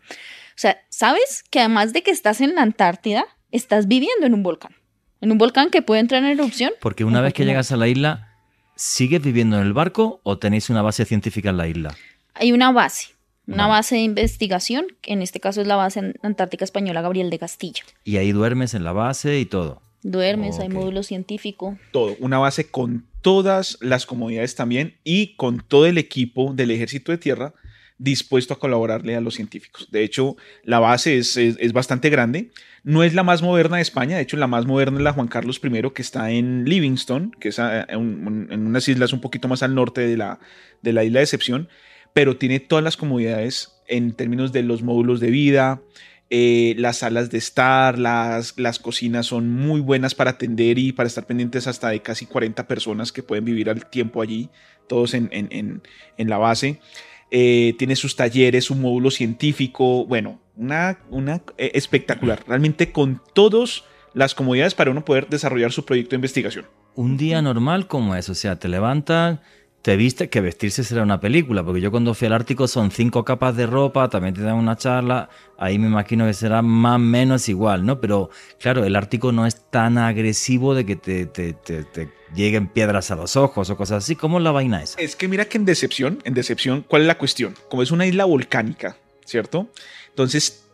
[0.56, 4.76] sea, sabes que además de que estás en la Antártida, estás viviendo en un volcán.
[5.22, 6.72] En un volcán que puede entrar en erupción.
[6.80, 8.37] Porque una vez que llegas a la isla,
[8.78, 11.98] ¿sigues viviendo en el barco o tenéis una base científica en la isla?
[12.36, 13.10] Hay una base,
[13.48, 17.40] una base de investigación, que en este caso es la base Antártica Española Gabriel de
[17.40, 17.84] Castilla.
[18.06, 19.82] Y ahí duermes en la base y todo.
[20.04, 21.78] Duermes, hay módulo científico.
[21.92, 27.12] Todo, una base con todas las comodidades también y con todo el equipo del Ejército
[27.12, 27.54] de Tierra
[27.98, 29.90] dispuesto a colaborarle a los científicos.
[29.92, 32.52] De hecho, la base es, bastante grande.
[32.84, 35.28] No es la más moderna de España, de hecho la más moderna es la Juan
[35.28, 39.76] Carlos I, que está en Livingston, que es en unas islas un poquito más al
[39.76, 40.40] norte de la,
[40.82, 41.70] de la isla de Excepción,
[42.14, 45.82] pero tiene todas las comodidades en términos de los módulos de vida,
[46.30, 51.08] eh, las salas de estar, las, las cocinas son muy buenas para atender y para
[51.08, 54.50] estar pendientes hasta de casi 40 personas que pueden vivir al tiempo allí,
[54.90, 55.82] todos en, en,
[56.18, 56.82] en, la base.
[57.30, 63.84] Eh, tiene sus talleres, su módulo científico, bueno, una, una eh, espectacular, realmente con todas
[64.14, 66.66] las comodidades para uno poder desarrollar su proyecto de investigación.
[66.96, 69.42] Un día normal como es, o sea, te levantan,
[69.82, 73.24] te viste que vestirse será una película, porque yo cuando fui al Ártico son cinco
[73.24, 77.00] capas de ropa, también te dan una charla, ahí me imagino que será más o
[77.00, 78.02] menos igual, ¿no?
[78.02, 83.12] Pero claro, el Ártico no es tan agresivo de que te, te, te, lleguen piedras
[83.12, 84.16] a los ojos o cosas así.
[84.16, 85.00] ¿Cómo es la vaina esa?
[85.00, 87.56] Es que mira que en Decepción, en Decepción, ¿cuál es la cuestión?
[87.70, 89.68] Como es una isla volcánica, ¿cierto?
[90.10, 90.66] Entonces,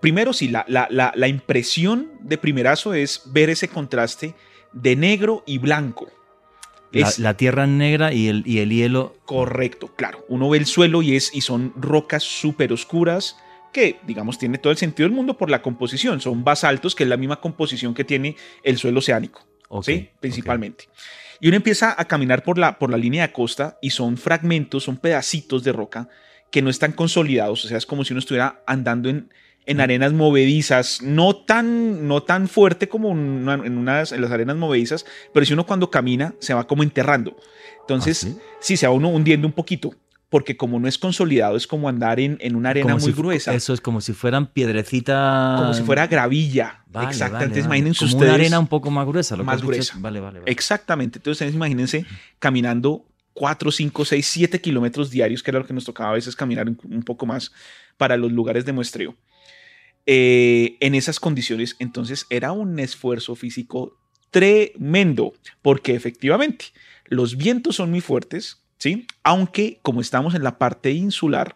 [0.00, 4.34] primero sí, la, la, la, la impresión de primerazo es ver ese contraste
[4.72, 6.08] de negro y blanco.
[7.18, 9.16] La, tierra negra y el, y el hielo.
[9.24, 10.24] Correcto, claro.
[10.28, 13.36] Uno ve el suelo y, es, y son rocas súper oscuras
[13.72, 16.20] que, digamos, tiene todo el sentido del mundo por la composición.
[16.20, 19.46] Son basaltos, que es la misma composición que tiene el suelo oceánico,
[19.82, 20.10] ¿sí?
[20.20, 20.88] Principalmente.
[21.40, 24.84] Y uno empieza a caminar por la, por la línea de costa y son fragmentos,
[24.84, 26.08] son pedacitos de roca
[26.50, 27.64] que no están consolidados.
[27.64, 29.28] O sea, es como si uno estuviera andando en,
[29.66, 35.06] en arenas movedizas, no tan, no tan fuerte como en, unas, en las arenas movedizas,
[35.32, 37.36] pero si uno cuando camina se va como enterrando.
[37.80, 38.76] Entonces, ¿Ah, sí?
[38.76, 39.94] se va uno hundiendo un poquito,
[40.32, 43.52] porque como no es consolidado, es como andar en, en una arena muy gruesa.
[43.52, 45.60] Eso es como si fueran piedrecitas.
[45.60, 46.82] Como si fuera gravilla.
[47.06, 47.60] Exactamente.
[47.60, 48.30] imagínense como ustedes.
[48.30, 49.36] Una arena un poco más gruesa.
[49.36, 49.92] Lo más gruesa.
[49.98, 51.18] vale, vale, Exactamente.
[51.18, 52.06] Entonces, imagínense
[52.38, 56.34] caminando 4, 5, 6, 7 kilómetros diarios, que era lo que nos tocaba a veces
[56.34, 57.52] caminar un poco más
[57.98, 59.14] para los lugares de muestreo.
[60.06, 63.98] Eh, en esas condiciones, entonces era un esfuerzo físico
[64.30, 66.68] tremendo, porque efectivamente
[67.04, 69.06] los vientos son muy fuertes, ¿sí?
[69.22, 71.54] Aunque como estamos en la parte insular,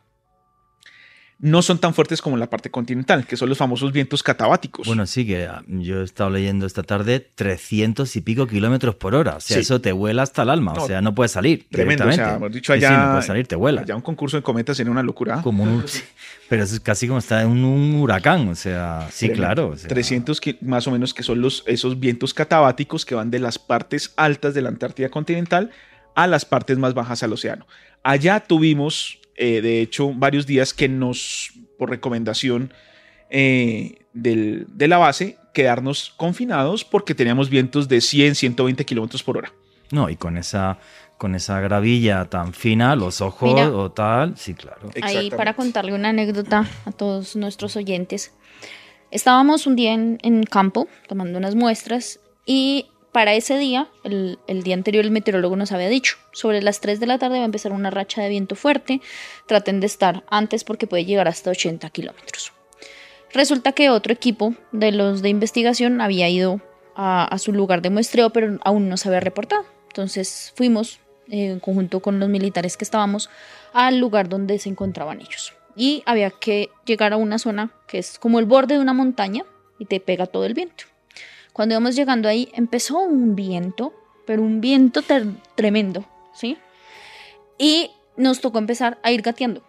[1.40, 4.86] no son tan fuertes como en la parte continental, que son los famosos vientos catabáticos.
[4.86, 9.16] Bueno, sí, que ah, yo he estado leyendo esta tarde 300 y pico kilómetros por
[9.16, 9.36] hora.
[9.36, 10.74] O sea, eso te vuela hasta el alma.
[10.74, 11.66] o sea, no puedes salir.
[11.68, 12.06] Tremendo.
[12.06, 12.96] O sea, hemos dicho allá.
[12.96, 13.84] no puedes salir, te vuela.
[13.84, 15.42] Ya un concurso de cometas sería una locura.
[15.42, 15.84] Como un,
[16.48, 18.46] pero es casi como estar en un, huracán.
[18.48, 19.74] O sea, sí, claro.
[19.76, 24.14] 300 más o menos que son los, esos vientos catabáticos que van de las partes
[24.16, 25.72] altas de la Antártida continental
[26.16, 27.68] a las partes más bajas al océano.
[28.02, 32.72] Allá tuvimos eh, de hecho, varios días que nos, por recomendación
[33.28, 39.38] eh, del, de la base, quedarnos confinados porque teníamos vientos de 100, 120 kilómetros por
[39.38, 39.52] hora.
[39.92, 40.78] No, y con esa,
[41.18, 44.90] con esa gravilla tan fina, los ojos o tal, sí, claro.
[45.02, 48.32] Ahí para contarle una anécdota a todos nuestros oyentes.
[49.10, 54.74] Estábamos un día en, en campo tomando unas muestras y para ese día, el, día
[54.74, 57.72] anterior el meteorólogo nos había dicho, sobre las 3 de la tarde va a empezar
[57.72, 59.00] una racha de viento fuerte,
[59.46, 62.52] traten de estar antes porque puede llegar hasta 80 kilómetros.
[63.32, 66.60] Resulta que otro equipo de los de investigación había ido
[66.94, 69.64] a, su lugar de muestreo, pero aún no se había reportado.
[69.86, 71.00] Entonces fuimos,
[71.30, 73.30] eh, en conjunto con los militares que estábamos,
[73.72, 75.54] al lugar donde se encontraban ellos.
[75.74, 79.42] Y había que llegar a una zona que es como el borde de una montaña
[79.78, 80.84] y te pega todo el viento.
[81.56, 83.94] Cuando íbamos llegando ahí, empezó un viento,
[84.26, 85.00] pero un viento
[85.54, 86.58] tremendo, ¿sí?
[87.58, 89.64] Y nos tocó empezar a ir gateando.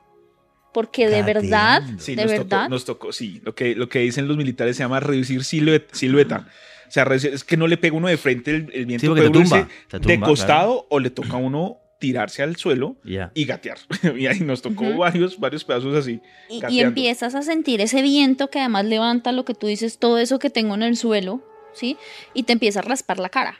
[0.73, 2.67] Porque de verdad, de verdad.
[2.67, 3.39] nos tocó, sí.
[3.41, 6.49] Lo que, lo que dicen los militares se llama reducir silueta.
[6.89, 10.99] O sea, es que no le pega uno de frente el, viento de costado o
[10.99, 12.97] le toca a uno tirarse al suelo
[13.33, 13.77] y gatear.
[14.17, 16.19] y ahí nos tocó varios, varios pedazos así.
[16.49, 20.17] Y, y, empiezas a sentir ese viento que además levanta lo que tú dices, todo
[20.17, 21.41] eso que tengo en el suelo,
[21.73, 21.97] ¿sí?
[22.33, 23.57] Y te empieza a raspar la cara.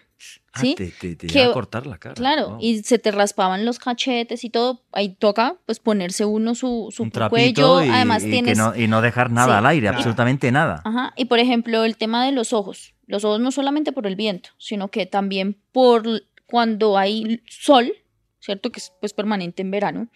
[0.53, 0.75] Ah, ¿sí?
[0.75, 2.15] te, te, a cortar la cara.
[2.15, 4.81] Claro, y se te raspaban los cachetes y todo.
[4.91, 7.83] Ahí toca, pues, ponerse uno su, su cuello.
[7.83, 8.57] Y, Además, tienes.
[8.57, 10.81] No, y no dejar nada al aire, absolutamente nada.
[10.83, 11.13] Ajá.
[11.15, 12.95] Y por ejemplo, el tema de los ojos.
[13.05, 16.03] Los ojos no solamente por el viento, sino que también por
[16.45, 17.93] cuando hay sol,
[18.39, 18.71] ¿cierto?
[18.71, 20.09] Que es pues permanente en verano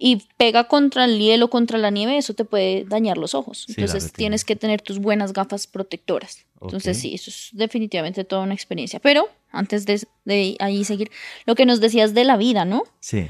[0.00, 3.66] y pega contra el hielo, contra la nieve, eso te puede dañar los ojos.
[3.68, 6.46] Entonces tienes que tener tus buenas gafas protectoras.
[6.62, 9.00] Entonces sí, eso es definitivamente toda una experiencia.
[9.00, 11.10] Pero antes de, de, ahí seguir,
[11.46, 12.84] lo que nos decías de la vida, ¿no?
[13.00, 13.26] Sí.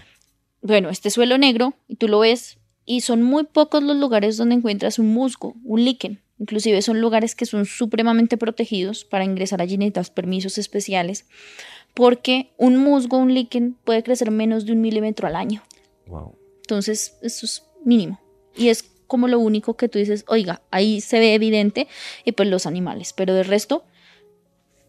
[0.61, 4.57] Bueno, este suelo negro, y tú lo ves, y son muy pocos los lugares donde
[4.57, 6.21] encuentras un musgo, un líquen.
[6.39, 9.07] Inclusive son lugares que son supremamente protegidos.
[9.07, 11.25] Para ingresar allí necesitas permisos especiales.
[11.95, 15.63] Porque un musgo, un líquen, puede crecer menos de un milímetro al año.
[16.07, 16.35] Wow.
[16.69, 18.21] Entonces, eso es mínimo.
[18.55, 21.89] Y es como lo único que tú dices, oiga, ahí se ve evidente,
[22.27, 23.85] y pues los animales, pero de resto,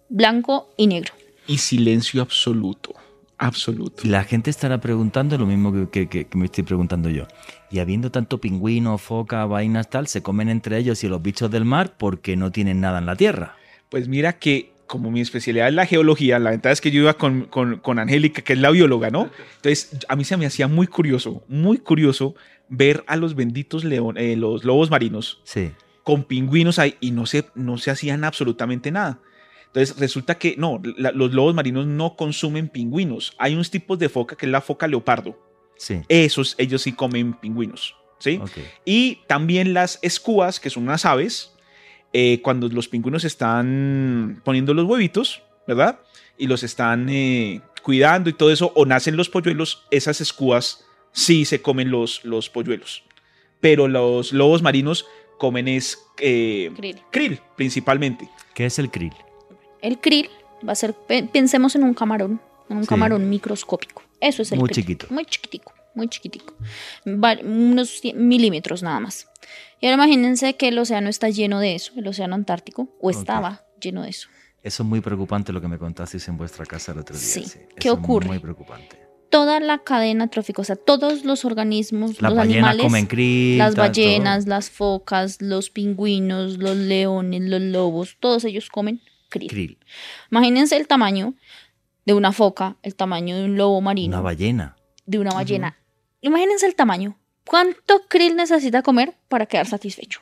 [0.09, 1.13] blanco y negro.
[1.47, 2.95] Y silencio absoluto,
[3.37, 4.03] absoluto.
[4.03, 7.27] La gente estará preguntando lo mismo que, me estoy preguntando yo.
[7.71, 11.63] Y habiendo tanto pingüino, foca, vainas, tal, se comen entre ellos y los bichos del
[11.63, 13.55] mar porque no tienen nada en la tierra.
[13.87, 17.13] Pues mira que como mi especialidad es la geología, la ventaja es que yo iba
[17.13, 19.29] con, con, Angélica, que es la bióloga, ¿no?
[19.57, 22.33] Entonces, a mí se me hacía muy curioso, muy curioso
[22.69, 25.71] ver a los benditos león, eh, los lobos marinos sí.
[26.03, 29.21] con pingüinos ahí y no se, no se hacían absolutamente nada.
[29.67, 33.35] Entonces, resulta que no, los lobos marinos no consumen pingüinos.
[33.37, 35.39] Hay unos tipos de foca que es la foca leopardo.
[35.77, 36.01] Sí.
[36.09, 37.95] Esos, ellos sí comen pingüinos.
[38.17, 38.41] ¿sí?
[38.85, 41.53] Y también las escúas, que son unas aves,
[42.13, 45.99] eh, cuando los pingüinos están poniendo los huevitos, ¿verdad?
[46.37, 51.45] Y los están eh, cuidando y todo eso, o nacen los polluelos, esas escúas sí
[51.45, 53.03] se comen los, los polluelos.
[53.59, 55.05] Pero los lobos marinos
[55.37, 56.71] comen es eh,
[57.11, 57.39] krill.
[57.55, 58.29] principalmente.
[58.53, 59.13] ¿Qué es el krill?
[59.81, 60.29] El krill
[60.67, 60.93] va a ser,
[61.31, 64.03] pensemos en un camarón, en un camarón microscópico.
[64.19, 65.07] Eso es el muy chiquito.
[65.09, 66.55] Muy chiquitico, muy chiquitico.
[67.05, 69.27] unos milímetros nada más.
[69.81, 73.65] Y ahora imagínense que el océano está lleno de eso, el océano Antártico, o estaba
[73.79, 74.27] lleno de eso.
[74.61, 77.25] Eso es muy preocupante lo que me contasteis en vuestra casa el otro día.
[77.25, 77.45] Sí.
[77.77, 78.27] ¿Qué ocurre?
[78.27, 78.97] muy preocupante.
[79.29, 83.75] Toda la cadena trófica, o sea, todos los organismos, las los animales, comen krill, las
[83.75, 89.77] ballenas, las focas, los pingüinos, los leones, los lobos, todos ellos comen krill.
[90.31, 91.35] Imagínense el tamaño
[92.05, 94.17] de una foca, el tamaño de un lobo marino.
[94.17, 94.75] Una ballena.
[95.05, 95.78] De una ballena.
[96.21, 97.17] Imagínense el tamaño.
[97.45, 100.21] ¿Cuánto krill necesita comer para quedar satisfecho?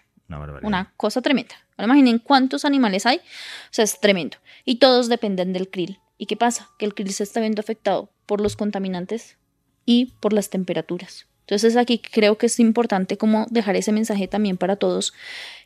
[0.61, 1.55] Una, cosa tremenda.
[1.77, 3.17] Ahora imaginen cuántos animales hay.
[3.17, 4.37] O sea, es tremendo.
[4.65, 5.99] Y todos dependen del krill.
[6.17, 6.69] ¿Y qué pasa?
[6.77, 9.37] Que el krill se está viendo afectado por los contaminantes
[9.85, 11.27] y por las temperaturas.
[11.41, 15.13] Entonces aquí creo que es importante como dejar ese mensaje también para todos.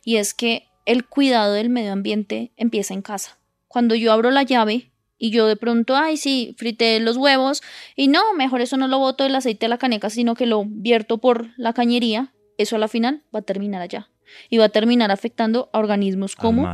[0.04, 3.36] Y es que el cuidado del medio ambiente empieza en casa.
[3.66, 4.91] Cuando yo abro la llave
[5.22, 7.62] y yo de pronto, ay, sí, frité los huevos
[7.94, 10.64] y no, mejor eso no lo boto el aceite a la caneca, sino que lo
[10.66, 14.10] vierto por la cañería, eso a la final va a terminar allá
[14.50, 16.68] y va a terminar afectando a organismos como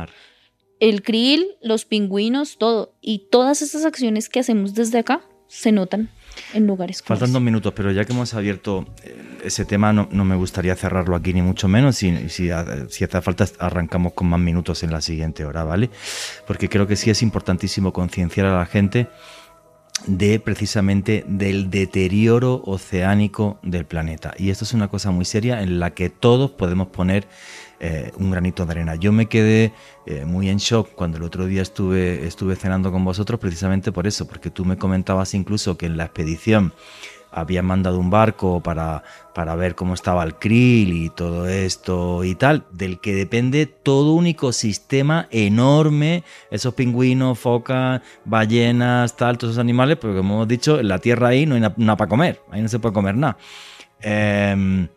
[0.79, 2.95] el krill, los pingüinos, todo.
[3.01, 6.09] Y todas esas acciones que hacemos desde acá se notan
[6.55, 10.07] en lugares como Faltan dos minutos, pero ya que hemos abierto eh, ese tema, no,
[10.25, 11.97] me gustaría cerrarlo aquí ni mucho menos.
[11.97, 15.89] Si, si hace falta, arrancamos con más minutos en la siguiente hora, ¿vale?
[16.47, 19.07] Porque creo que sí es importantísimo concienciar a la gente
[20.07, 24.33] de precisamente del deterioro oceánico del planeta.
[24.37, 27.27] Y esto es una cosa muy seria en la que todos podemos poner
[27.79, 28.95] eh, un granito de arena.
[28.95, 29.73] Yo me quedé
[30.05, 34.07] eh, muy en shock cuando el otro día estuve, estuve cenando con vosotros precisamente por
[34.07, 36.73] eso, porque tú me comentabas incluso que en la expedición
[37.31, 39.03] habían mandado un barco para,
[39.33, 44.13] para ver cómo estaba el krill y todo esto y tal, del que depende todo
[44.13, 50.79] un ecosistema enorme, esos pingüinos, focas, ballenas, tal, todos esos animales, porque como hemos dicho,
[50.79, 53.37] en la tierra ahí no hay nada para comer, ahí no se puede comer nada.
[54.01, 54.87] Em,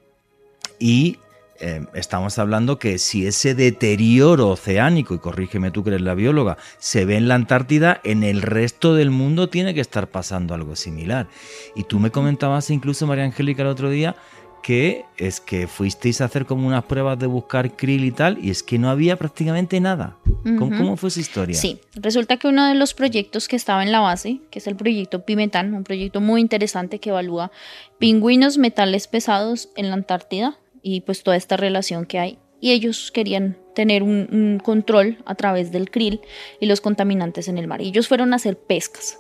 [0.79, 1.19] y
[1.65, 6.59] Em, estamos hablando que si ese deterioro oceánico, y corrígeme tú que eres la bióloga,
[6.79, 10.75] se ve en la Antártida, en el resto del mundo tiene que estar pasando algo
[10.75, 11.29] similar.
[11.77, 14.17] Y tú me comentabas incluso, María Angélica, el otro día,
[14.61, 18.51] que es que fuisteis a hacer como unas pruebas de buscar krill y tal, y
[18.51, 20.17] es que no había prácticamente nada.
[20.59, 21.55] ¿Cómo, fue esa historia?
[21.55, 24.75] Sí, resulta que uno de los proyectos que estaba en la base, que es el
[24.75, 27.53] proyecto Pimetán, un proyecto muy interesante que evalúa
[27.99, 32.39] pingüinos metales pesados en la Antártida, y pues toda esta relación que hay.
[32.61, 36.21] Y ellos querían tener un, control a través del krill
[36.61, 37.81] y los contaminantes en el mar.
[37.81, 39.19] Y ellos fueron a hacer pescas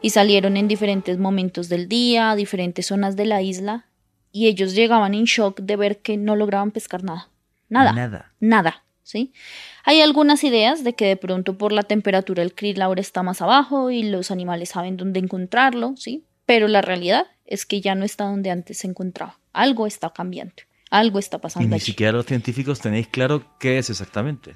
[0.00, 3.86] y salieron en diferentes momentos del día, a diferentes zonas de la isla
[4.32, 7.30] y ellos llegaban en shock de ver que no lograban pescar nada.
[7.68, 7.92] Nada.
[7.92, 8.32] Nada.
[8.40, 8.84] Nada.
[9.02, 9.32] ¿Sí?
[9.84, 13.40] Hay algunas ideas de que de pronto por la temperatura el krill ahora está más
[13.40, 16.26] abajo y los animales saben dónde encontrarlo, ¿sí?
[16.44, 19.38] Pero la realidad es que ya no está donde antes se encontraba.
[19.54, 20.62] Algo está cambiando.
[20.90, 21.68] Algo está pasando.
[21.68, 24.54] Y ni siquiera los científicos tenéis claro qué es exactamente.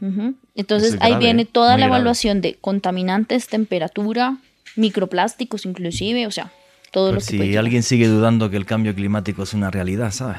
[0.54, 4.38] Entonces ahí viene toda la evaluación de contaminantes, temperatura,
[4.76, 6.52] microplásticos inclusive, o sea,
[6.90, 7.44] todo pues lo que...
[7.44, 10.38] Si alguien sigue dudando que el cambio climático es una realidad, ¿sabes?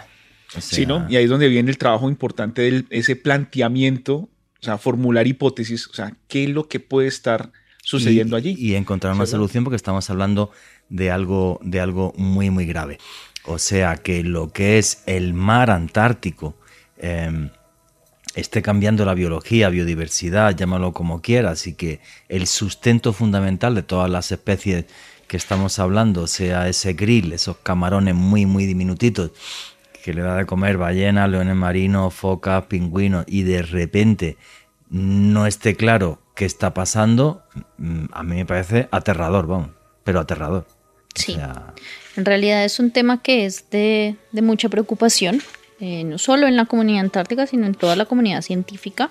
[0.60, 1.08] sí, ¿no?
[1.10, 4.30] Y ahí es donde viene el trabajo importante de ese planteamiento, o
[4.62, 8.56] sea, formular hipótesis, o sea, qué es lo que puede estar sucediendo allí.
[8.58, 10.52] Y encontrar una solución porque estamos hablando
[10.89, 12.98] de algo, de algo muy, muy grave.
[13.46, 16.56] O sea que lo que es el mar Antártico
[16.98, 17.50] em,
[18.36, 24.10] esté cambiando la biología, biodiversidad, llámalo como quieras, y que el sustento fundamental de todas
[24.10, 24.86] las especies
[25.28, 29.32] que estamos hablando sea ese grill, esos camarones muy, muy diminutitos
[30.04, 34.38] que le da de comer ballenas, leones marinos, focas, pingüinos, y de repente
[34.89, 37.44] no esté claro qué está pasando,
[37.78, 39.70] mm, a mí me parece aterrador, vamos,
[40.04, 40.68] pero aterrador.
[41.16, 41.38] Sí.
[42.16, 45.41] En realidad es un tema que es de, mucha preocupación,
[45.80, 49.09] eh, no solo en la comunidad antártica, sino en toda la comunidad científica,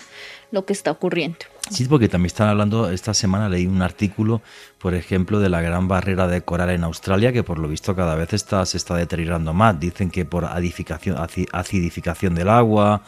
[0.53, 1.39] lo que está ocurriendo.
[1.71, 4.43] Sí, porque también están hablando, esta semana leí un artículo,
[4.79, 8.15] por ejemplo, de la gran barrera de coral en Australia, que por lo visto cada
[8.15, 9.81] vez está, se está deteriorando más.
[9.81, 13.03] Dicen que por acidificación del agua,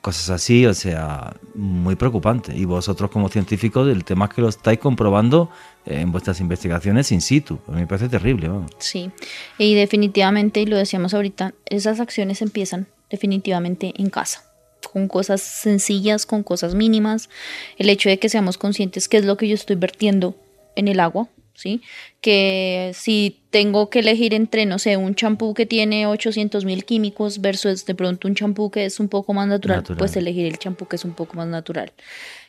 [0.00, 2.56] cosas así, o sea, muy preocupante.
[2.56, 5.50] Y vosotros como científicos, el tema es que lo estáis comprobando
[5.88, 7.58] en vuestras investigaciones in situ.
[7.66, 8.50] A mí me parece terrible.
[8.78, 9.10] Sí,
[9.58, 14.44] y definitivamente, y lo decíamos ahorita, esas acciones empiezan definitivamente en casa
[14.92, 17.28] con cosas sencillas, con cosas mínimas,
[17.78, 20.36] el hecho de que seamos conscientes qué es lo que yo estoy vertiendo
[20.76, 21.82] en el agua, ¿sí?
[22.20, 27.40] Que si tengo que elegir entre, no sé, un champú que tiene 800 mil químicos
[27.40, 30.86] versus de pronto un champú que es un poco más natural, pues elegir el champú
[30.86, 31.92] que es un poco más natural.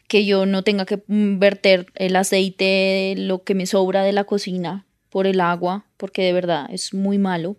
[0.09, 4.85] Que yo no tenga que verter el aceite, lo que me sobra de la cocina
[5.09, 7.55] por el agua, porque de verdad es muy malo.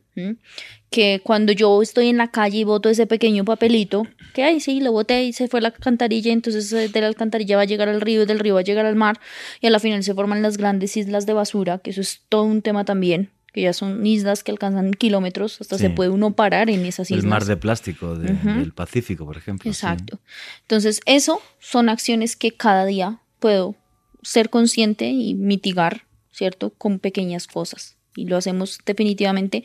[0.91, 4.81] Que cuando yo estoy en la calle y boto ese pequeño papelito, que ay, sí,
[4.81, 7.67] lo boté y se fue a la alcantarilla, entonces eh, de la alcantarilla va a
[7.67, 9.19] llegar al río y del río va a llegar al mar,
[9.63, 12.43] y a la final se forman las grandes islas de basura, que eso es todo
[12.43, 16.71] un tema también que ya son islas que alcanzan kilómetros, hasta se puede uno parar
[16.71, 17.25] en esas islas.
[17.25, 19.71] El mar de plástico del Pacífico, por ejemplo.
[19.71, 20.21] Exacto.
[20.63, 23.75] Entonces, eso son acciones que cada día puedo
[24.23, 26.03] ser consciente y mitigar
[26.41, 26.71] ¿cierto?
[26.71, 27.97] Con pequeñas cosas.
[28.17, 29.63] Y lo hacemos definitivamente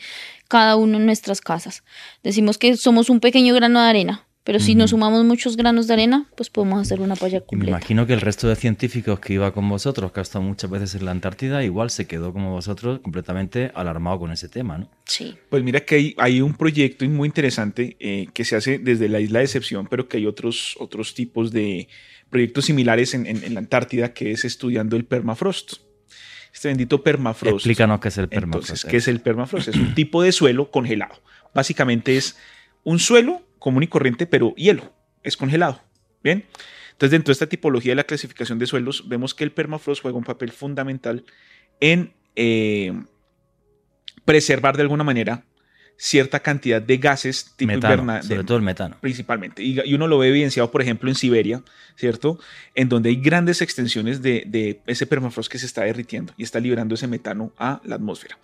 [0.49, 1.83] cada uno en nuestras casas.
[2.21, 5.93] Decimos que somos un pequeño grano de arena, pero si nos sumamos muchos granos de
[5.93, 7.65] arena, pues podemos hacer una palla completa.
[7.65, 10.69] me imagino que el resto de científicos que iba con vosotros, que ha estado muchas
[10.69, 14.91] veces en la Antártida, igual se quedó como vosotros completamente alarmado con ese tema, ¿no?
[15.05, 15.35] Sí.
[15.49, 19.19] Pues mira que hay, hay un proyecto muy interesante eh, que se hace desde la
[19.19, 21.87] isla de Excepción, pero que hay otros, otros tipos de
[22.29, 25.77] proyectos similares en, en la Antártida, que es estudiando el permafrost
[26.55, 27.57] este bendito permafrost.
[27.57, 28.69] Explícanos qué es el permafrost.
[28.69, 29.67] Entonces, ¿qué es el permafrost?
[29.67, 31.21] Es un tipo de suelo congelado.
[31.53, 32.37] Básicamente es
[32.83, 34.93] un suelo común y corriente, pero hielo,
[35.23, 35.81] es congelado.
[36.23, 36.45] Bien.
[36.91, 40.15] Entonces, dentro de esta tipología de la clasificación de suelos, vemos que el permafrost juega
[40.15, 41.25] un papel fundamental
[41.79, 42.93] en eh,
[44.23, 45.45] preservar de alguna manera
[45.97, 48.27] cierta cantidad de gases tipo invernadero.
[48.27, 48.97] Sobre todo el metano.
[49.01, 49.63] Principalmente.
[49.63, 51.63] Y, uno lo ve evidenciado, por ejemplo, en Siberia,
[51.95, 52.37] ¿cierto?
[52.75, 56.59] En donde hay grandes extensiones de, de ese permafrost que se está derritiendo y está
[56.59, 58.37] liberando ese metano a la atmósfera.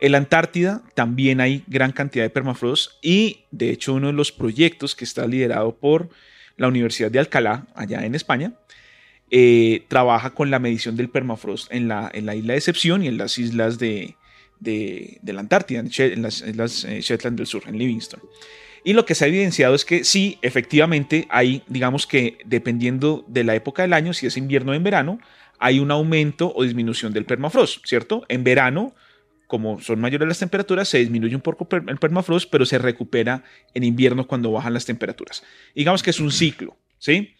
[0.00, 4.30] En la Antártida también hay gran cantidad de permafrost y de hecho uno de los
[4.30, 6.08] proyectos que está liderado por
[6.56, 8.52] la Universidad de Alcalá, allá en España,
[9.30, 13.08] eh, trabaja con la medición del permafrost en la, en la isla de Excepción y
[13.08, 14.16] en las islas de,
[14.60, 18.20] de, la Antártida, en las islas eh, Shetland del Sur, en Livingston.
[18.84, 23.44] Y lo que se ha evidenciado es que sí, efectivamente, hay, digamos que dependiendo de
[23.44, 25.20] la época del año, si es invierno o en verano,
[25.58, 28.24] hay un aumento o disminución del permafrost, ¿cierto?
[28.28, 28.94] En verano
[29.48, 33.42] como son mayores las temperaturas, se disminuye un poco el permafrost, pero se recupera
[33.74, 35.42] en invierno cuando bajan las temperaturas.
[35.74, 37.34] Digamos que es un ciclo, ¿sí?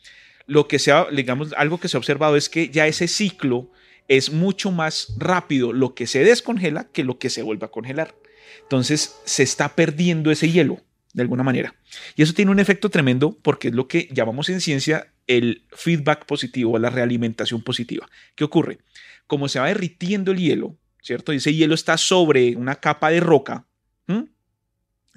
[0.46, 3.70] Lo que se digamos, algo que se ha observado es que ya ese ciclo
[4.08, 8.14] es mucho más rápido lo que se descongela que lo que se vuelve a congelar.
[8.62, 10.80] Entonces se está perdiendo ese hielo
[11.12, 11.74] de alguna manera.
[12.16, 16.24] Y eso tiene un efecto tremendo porque es lo que llamamos en ciencia el feedback
[16.24, 18.08] positivo la realimentación positiva.
[18.34, 18.78] ¿Qué ocurre?
[19.26, 21.32] Como se va derritiendo el hielo, ¿cierto?
[21.32, 23.66] Ese hielo está sobre una capa de roca.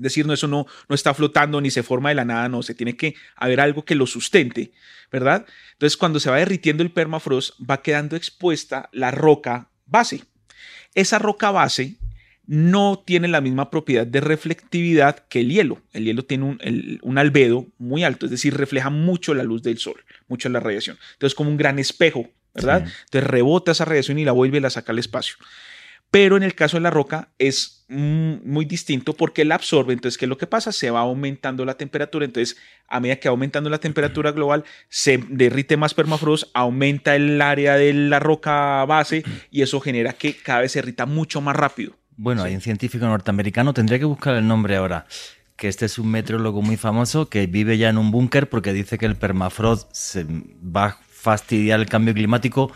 [0.02, 2.64] Es decir, no, eso no, no está flotando ni se forma de la nada, no,
[2.64, 4.72] se tiene que haber algo que lo sustente,
[5.12, 5.46] ¿verdad?
[5.74, 10.24] Entonces, cuando se va derritiendo el permafrost, va quedando expuesta la roca base.
[10.96, 11.98] Esa roca base
[12.48, 15.84] no tiene la misma propiedad de reflectividad que el hielo.
[15.94, 19.78] El hielo tiene un, un, albedo muy alto, es decir, refleja mucho la luz del
[19.78, 20.98] sol, mucho la radiación.
[21.14, 22.86] Entonces, como un gran espejo, ¿verdad?
[23.06, 25.36] Entonces rebota esa radiación y la vuelve y la saca al espacio.
[26.12, 29.94] Pero en el caso de la roca es muy distinto porque la absorbe.
[29.94, 30.74] Entonces, ¿qué es lo que pasa?
[30.74, 32.26] Se va aumentando la temperatura.
[32.26, 32.58] Entonces,
[32.90, 37.76] a medida que va aumentando la temperatura global, se derrite más permafrost, aumenta el área
[37.78, 41.94] de la roca base y eso genera que cada vez se derrita mucho más rápido.
[42.18, 45.08] Bueno, hay un científico norteamericano, tendría que buscar el nombre ahora,
[45.56, 48.98] que este es un meteorólogo muy famoso que vive ya en un búnker porque dice
[48.98, 52.72] que el permafrost se va a fastidiar el cambio climático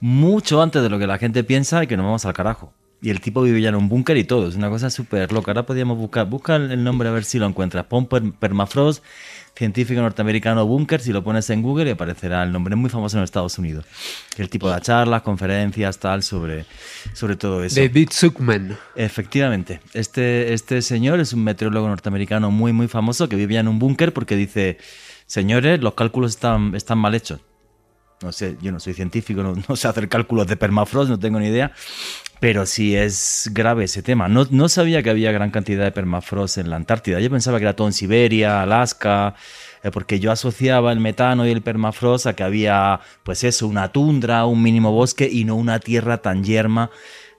[0.00, 2.72] mucho antes de lo que la gente piensa y que nos vamos al carajo.
[3.00, 4.48] Y el tipo vive ya en un búnker y todo.
[4.48, 5.52] Es una cosa súper loca.
[5.52, 6.26] Ahora podríamos buscar.
[6.26, 7.84] Busca el nombre a ver si lo encuentras.
[7.84, 9.04] Pon Permafrost,
[9.54, 11.00] científico norteamericano búnker.
[11.00, 12.74] Si lo pones en Google y aparecerá el nombre.
[12.74, 13.84] Es muy famoso en Estados Unidos.
[14.36, 16.64] El tipo da charlas, conferencias, tal, sobre,
[17.12, 17.80] sobre todo eso.
[17.80, 18.76] David Zuckman.
[18.96, 19.80] Efectivamente.
[19.92, 23.78] Este, este señor es un meteorólogo norteamericano muy, muy famoso que vive ya en un
[23.78, 24.78] búnker porque dice:
[25.26, 27.40] Señores, los cálculos están, están mal hechos
[28.22, 31.48] no sé, yo no soy científico, no, sé hacer cálculos de permafrost, no tengo ni
[31.48, 31.72] idea,
[32.40, 34.28] pero sí es grave ese tema.
[34.28, 37.20] No, no sabía que había gran cantidad de permafrost en la Antártida.
[37.20, 39.34] Yo pensaba que era todo en Siberia, Alaska,
[39.82, 43.92] eh, porque yo asociaba el metano y el permafrost a que había, pues eso, una
[43.92, 46.90] tundra, un mínimo bosque y no una tierra tan yerma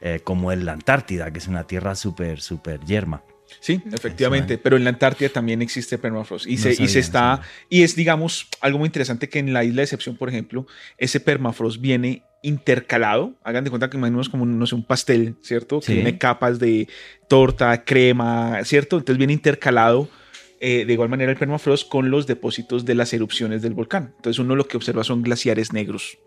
[0.02, 3.22] eh, como en la Antártida, que es una tierra súper, súper yerma.
[3.60, 7.84] Sí, efectivamente, pero en la Antártida también existe permafrost y, se, y se está, y
[7.84, 11.82] es digamos algo muy interesante que en la isla de Excepción, por ejemplo, ese permafrost
[11.82, 15.82] viene intercalado, hagan de cuenta que imaginemos como, no sé, un pastel, ¿cierto?
[15.82, 16.88] Que tiene capas de
[17.28, 18.98] torta, crema, ¿cierto?
[18.98, 20.10] Entonces viene intercalado
[20.62, 24.14] eh, de igual manera el permafrost con los depósitos de las erupciones del volcán.
[24.18, 26.18] Entonces uno lo que observa son glaciares negros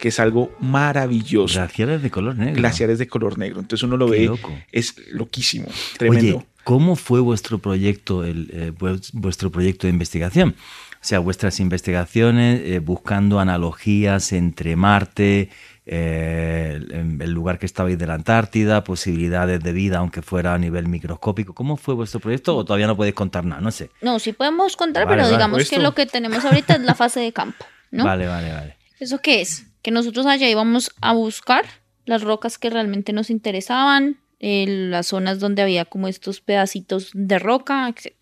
[0.00, 1.60] que es algo maravilloso.
[1.60, 2.54] Glaciares de color negro.
[2.54, 3.60] Glaciares de color negro.
[3.60, 4.30] Entonces uno lo ve,
[4.72, 6.46] es loquísimo, tremendo.
[6.64, 8.72] ¿Cómo fue vuestro proyecto, el, eh,
[9.12, 10.54] vuestro proyecto de investigación?
[10.94, 15.48] O sea, vuestras investigaciones eh, buscando analogías entre Marte,
[15.86, 20.88] eh, el lugar que estabais de la Antártida, posibilidades de vida, aunque fuera a nivel
[20.88, 21.54] microscópico.
[21.54, 23.62] ¿Cómo fue vuestro proyecto o todavía no podéis contar nada?
[23.62, 23.90] No sé.
[24.02, 27.32] No, sí podemos contar, pero digamos que lo que tenemos ahorita es la fase de
[27.32, 28.04] campo, ¿no?
[28.04, 28.76] Vale, vale, vale.
[29.00, 29.66] ¿Eso qué es?
[29.80, 31.64] Que nosotros allá íbamos a buscar
[32.04, 37.88] las rocas que realmente nos interesaban, las zonas donde había como estos pedacitos de roca,
[37.88, 38.14] etc.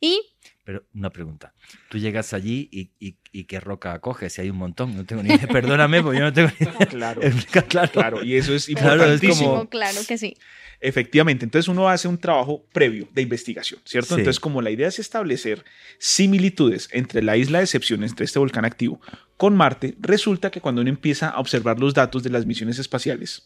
[0.00, 0.20] Y...
[0.64, 1.54] Pero una pregunta,
[1.88, 5.48] tú llegas allí y, qué roca coges, si hay un montón, no tengo ni idea,
[5.48, 6.86] perdóname, porque yo no tengo ni idea.
[6.86, 7.22] Claro,
[7.68, 9.68] claro, claro, y eso es importantísimo.
[9.70, 10.36] Claro, que sí.
[10.80, 14.16] Efectivamente, entonces uno hace un trabajo previo de investigación, ¿cierto?
[14.16, 15.64] Entonces, como la idea es establecer
[15.98, 19.00] similitudes entre la isla de excepción, entre este volcán activo,
[19.36, 23.44] con Marte, resulta que cuando uno empieza a observar los datos de las misiones espaciales,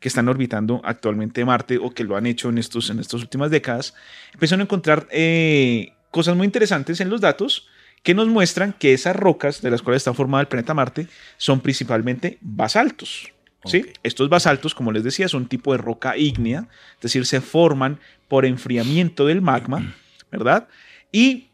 [0.00, 3.50] que están orbitando actualmente Marte o que lo han hecho en, estos, en estas últimas
[3.50, 3.94] décadas,
[4.32, 7.68] empiezan a encontrar eh, cosas muy interesantes en los datos
[8.02, 11.60] que nos muestran que esas rocas de las cuales está formado el planeta Marte son
[11.60, 13.32] principalmente basaltos.
[13.64, 13.86] ¿sí?
[14.02, 17.98] Estos basaltos, como les decía, son un tipo de roca ígnea, es decir, se forman
[18.28, 19.94] por enfriamiento del magma,
[20.30, 20.68] ¿verdad?
[21.10, 21.48] Y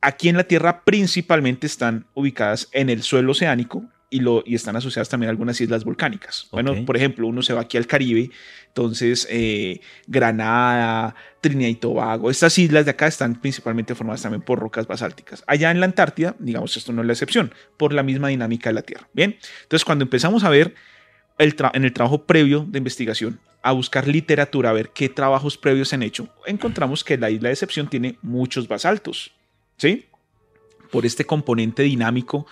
[0.00, 4.76] aquí en la Tierra principalmente están ubicadas en el suelo oceánico, y, lo, y están
[4.76, 6.48] asociadas también a algunas islas volcánicas.
[6.50, 8.30] Bueno, por ejemplo, uno se va aquí al Caribe,
[8.68, 14.58] entonces eh, Granada, Trinidad y Tobago, estas islas de acá están principalmente formadas también por
[14.58, 15.44] rocas basálticas.
[15.46, 18.74] Allá en la Antártida, digamos, esto no es la excepción, por la misma dinámica de
[18.74, 19.08] la Tierra.
[19.12, 20.74] Bien, entonces cuando empezamos a ver
[21.38, 25.88] el en el trabajo previo de investigación, a buscar literatura, a ver qué trabajos previos
[25.88, 29.32] se han hecho, encontramos que la isla de excepción tiene muchos basaltos,
[29.76, 30.06] ¿sí?
[30.90, 32.46] Por este componente dinámico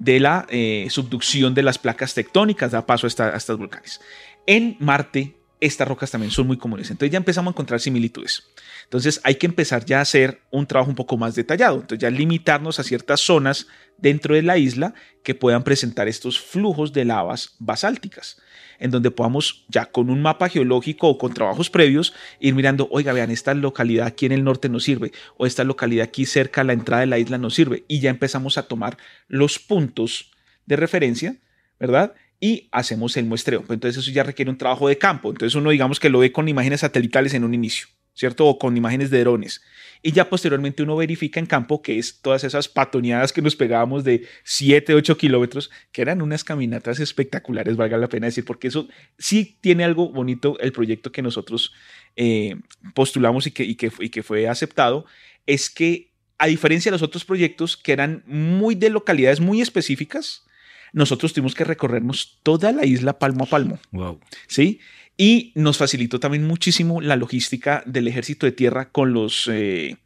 [0.00, 4.00] de la eh, subducción de las placas tectónicas, da paso a, a estas volcanes.
[4.46, 6.90] En Marte, estas rocas también son muy comunes.
[6.90, 8.42] Entonces ya empezamos a encontrar similitudes.
[8.84, 11.76] Entonces hay que empezar ya a hacer un trabajo un poco más detallado.
[11.76, 13.66] Entonces ya limitarnos a ciertas zonas
[13.98, 18.38] dentro de la isla que puedan presentar estos flujos de lavas basálticas
[18.80, 23.12] en donde podamos ya con un mapa geológico o con trabajos previos ir mirando, oiga,
[23.12, 26.64] vean, esta localidad aquí en el norte nos sirve o esta localidad aquí cerca a
[26.64, 28.96] la entrada de la isla nos sirve y ya empezamos a tomar
[29.28, 30.32] los puntos
[30.66, 31.36] de referencia,
[31.78, 32.14] ¿verdad?
[32.40, 33.60] Y hacemos el muestreo.
[33.60, 35.30] Pues entonces eso ya requiere un trabajo de campo.
[35.30, 37.88] Entonces uno digamos que lo ve con imágenes satelitales en un inicio.
[38.20, 38.46] ¿Cierto?
[38.46, 39.62] O con imágenes de drones.
[40.02, 44.04] Y ya posteriormente uno verifica en campo que es todas esas patoneadas que nos pegábamos
[44.04, 48.88] de 7, 8 kilómetros, que eran unas caminatas espectaculares, valga la pena decir, porque eso
[49.18, 51.72] sí tiene algo bonito el proyecto que nosotros
[52.14, 52.56] eh,
[52.94, 55.06] postulamos y que, y, que, y que fue aceptado,
[55.46, 60.44] es que a diferencia de los otros proyectos que eran muy de localidades muy específicas,
[60.92, 63.78] nosotros tuvimos que recorrernos toda la isla palmo a palmo.
[63.92, 64.20] Wow.
[64.46, 64.80] ¿Sí?
[65.20, 69.46] Y nos facilitó también muchísimo la logística del ejército de tierra con los...
[69.52, 69.98] Eh,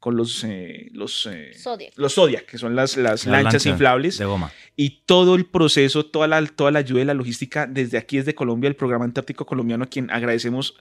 [0.00, 1.92] con los eh, los, eh, Zodiac.
[1.94, 4.18] los Zodiac, que son las, las lanchas lancha inflables.
[4.18, 4.52] de goma.
[4.74, 8.34] Y todo el proceso, toda la, toda la ayuda y la logística desde aquí, desde
[8.34, 10.74] Colombia, el programa antártico colombiano, a quien agradecemos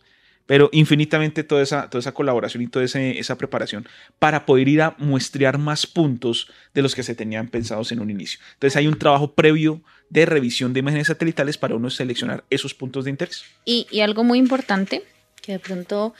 [0.45, 3.87] pero infinitamente toda esa, toda esa colaboración y toda esa preparación
[4.19, 8.09] para poder ir a muestrear más puntos de los que se tenían pensados en un
[8.09, 8.39] inicio.
[8.53, 13.05] Entonces hay un trabajo previo de revisión de imágenes satelitales para uno seleccionar esos puntos
[13.05, 13.43] de interés.
[13.65, 15.03] Y, algo muy importante
[15.41, 16.13] que de pronto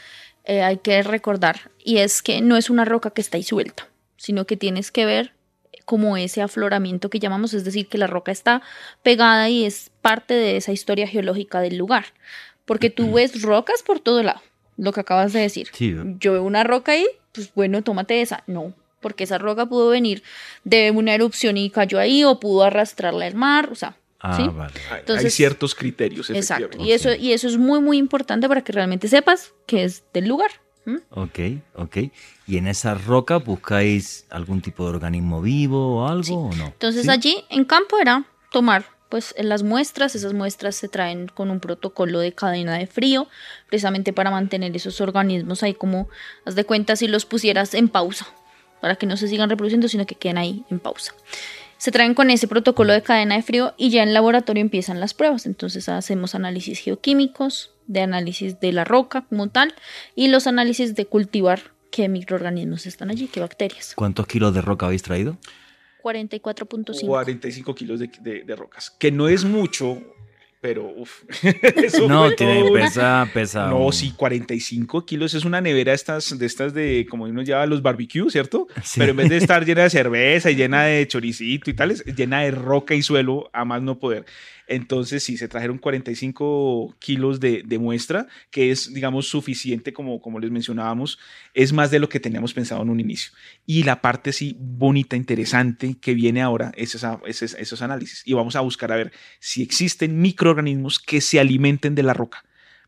[0.43, 3.87] eh, hay que recordar y es que no es una roca que está ahí suelta,
[4.17, 5.33] sino que tienes que ver
[5.85, 8.63] como ese afloramiento que llamamos, es decir, que la roca está
[9.03, 12.05] pegada y es parte de esa historia geológica del lugar
[12.65, 14.41] porque tú ves rocas por todo lado,
[14.77, 15.69] lo que acabas de decir.
[16.19, 18.43] Yo veo una roca ahí, pues bueno, tómate esa.
[18.47, 20.23] No, porque esa roca pudo venir
[20.63, 23.97] de una erupción y cayó ahí o pudo arrastrarla el mar, o sea.
[24.19, 24.47] Ah, ¿sí?
[24.47, 24.73] vale.
[25.07, 26.29] Hay ciertos criterios.
[26.31, 26.83] Exacto.
[26.83, 30.27] Y eso, y eso es muy, muy importante para que realmente sepas que es del
[30.27, 30.49] lugar.
[31.11, 31.39] Ok,
[31.75, 31.97] ok.
[32.47, 36.65] ¿Y en esa roca buscáis algún tipo de organismo vivo o algo o no?
[36.65, 41.49] Entonces allí en campo era tomar pues en las muestras, esas muestras se traen con
[41.49, 43.27] un protocolo de cadena de frío,
[43.67, 46.09] precisamente para mantener esos organismos ahí como,
[46.45, 48.27] haz de cuenta si los pusieras en pausa,
[48.81, 51.13] para que no se sigan reproduciendo, sino que queden ahí en pausa.
[51.77, 55.13] Se traen con ese protocolo de cadena de frío y ya en laboratorio empiezan las
[55.13, 55.45] pruebas.
[55.45, 59.75] Entonces hacemos análisis geoquímicos, de análisis de la roca como tal
[60.15, 63.93] y los análisis de cultivar qué microorganismos están allí, qué bacterias.
[63.95, 65.37] ¿Cuántos kilos de roca habéis traído?
[66.05, 67.07] 44.5.
[67.07, 69.99] 45 kilos de, de, rocas, que no es mucho,
[70.61, 71.23] pero uff.
[72.07, 73.69] no, tiene, pesa, pesa.
[73.71, 77.81] No, sí, 45 kilos es una nevera estas, de estas de, como uno lleva los
[77.81, 78.67] barbecues, ¿cierto?
[78.95, 82.41] Pero en vez de estar llena de cerveza y llena de choricito y tales, llena
[82.41, 84.25] de roca y suelo a más no poder.
[84.67, 90.51] Entonces, sí, se trajeron 45 kilos de, muestra, que es, digamos, suficiente, como, como les
[90.51, 91.19] mencionábamos,
[91.53, 93.31] es más de lo que teníamos pensado en un inicio.
[93.65, 98.23] Y la parte, sí, bonita, interesante que viene ahora es, esos análisis.
[98.25, 102.45] Y vamos a buscar a ver si existen microorganismos que se alimenten de la roca,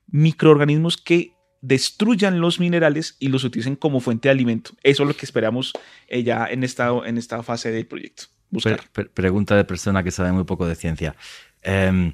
[0.08, 4.72] microorganismos que destruyan los minerales y los utilicen como fuente de alimento.
[4.84, 5.74] Eso es lo que esperamos
[6.08, 8.26] eh, ya en esta, en esta fase del proyecto.
[9.14, 11.16] Pregunta de persona que sabe muy poco de ciencia.
[11.62, 12.14] Em,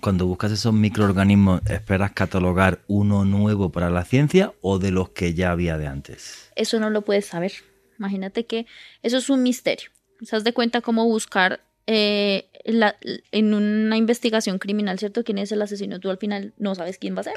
[0.00, 5.34] cuando buscas esos microorganismos, ¿esperas catalogar uno nuevo para la ciencia o de los que
[5.34, 6.50] ya había de antes?
[6.56, 7.52] Eso no lo puedes saber.
[7.98, 8.66] Imagínate que
[9.02, 9.90] eso es un misterio.
[10.22, 15.24] ¿Se das de cuenta cómo buscar eh, en una investigación criminal, ¿cierto?
[15.24, 15.98] ¿Quién es el asesino?
[15.98, 17.34] Tú al final no sabes quién va a ser,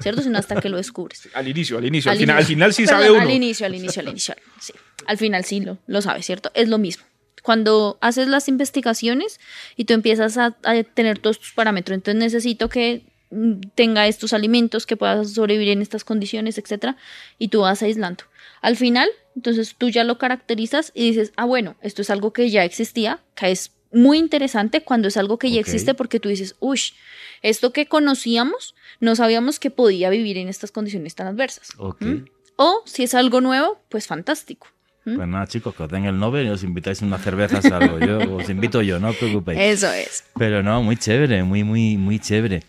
[0.00, 0.22] ¿cierto?
[0.22, 1.28] Sino hasta que lo descubres.
[1.34, 2.10] Al inicio, al inicio.
[2.10, 3.20] Al, final, al final sí sabe uno.
[3.20, 4.34] Al inicio, al inicio, al inicio.
[4.58, 4.72] Sí.
[5.06, 6.50] Al final sí lo, lo sabes, ¿cierto?
[6.54, 7.04] Es lo mismo
[7.42, 9.40] cuando haces las investigaciones
[9.76, 10.52] y tú empiezas a,
[10.94, 15.82] tener todos tus parámetros, entonces necesito que mm, tenga estos alimentos, que puedas sobrevivir en
[15.82, 16.96] estas condiciones, etcétera,
[17.38, 18.24] y tú vas aislando.
[18.60, 22.48] Al final, entonces tú ya lo caracterizas y dices, ah, bueno, esto es algo que
[22.50, 26.56] ya existía, que es muy interesante cuando es algo que ya existe porque tú dices,
[26.60, 26.80] uy,
[27.42, 31.68] esto que conocíamos, no sabíamos que podía vivir en estas condiciones tan adversas.
[32.56, 34.68] O si es algo nuevo, pues fantástico.
[35.04, 35.16] ¿Mm?
[35.16, 37.98] Pues nada, chicos, que os den el Nobel y os invitáis a una cerveza algo.
[37.98, 39.58] Yo os invito yo, no os preocupéis.
[39.60, 40.24] Eso es.
[40.38, 42.62] Pero no, muy chévere, muy, muy, muy chévere.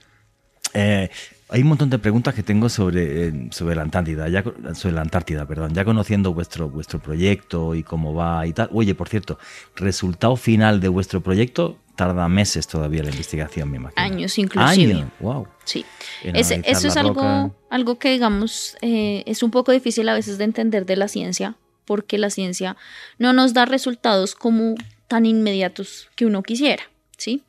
[0.73, 1.09] Eh,
[1.49, 5.01] hay un montón de preguntas que tengo sobre, eh, sobre la Antártida, ya, sobre la
[5.01, 8.69] Antártida, perdón, ya conociendo vuestro, vuestro proyecto y cómo va y tal.
[8.71, 9.37] Oye, por cierto,
[9.75, 14.01] resultado final de vuestro proyecto tarda meses todavía la investigación, me imagino.
[14.01, 14.93] Años inclusive.
[14.93, 15.47] Años, wow.
[15.63, 15.85] Sí.
[16.23, 20.85] eso es algo, algo que, digamos, eh, es un poco difícil a veces de entender
[20.85, 21.55] de la ciencia,
[21.85, 22.75] porque la ciencia
[23.17, 24.75] no nos da resultados como
[25.07, 26.83] tan inmediatos que uno quisiera,
[27.17, 27.43] ¿sí?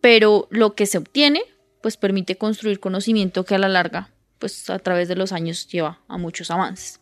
[0.00, 1.42] Pero lo que se obtiene,
[1.80, 6.00] pues permite construir conocimiento que a la larga, pues a través de los años lleva
[6.08, 7.00] a muchos avances.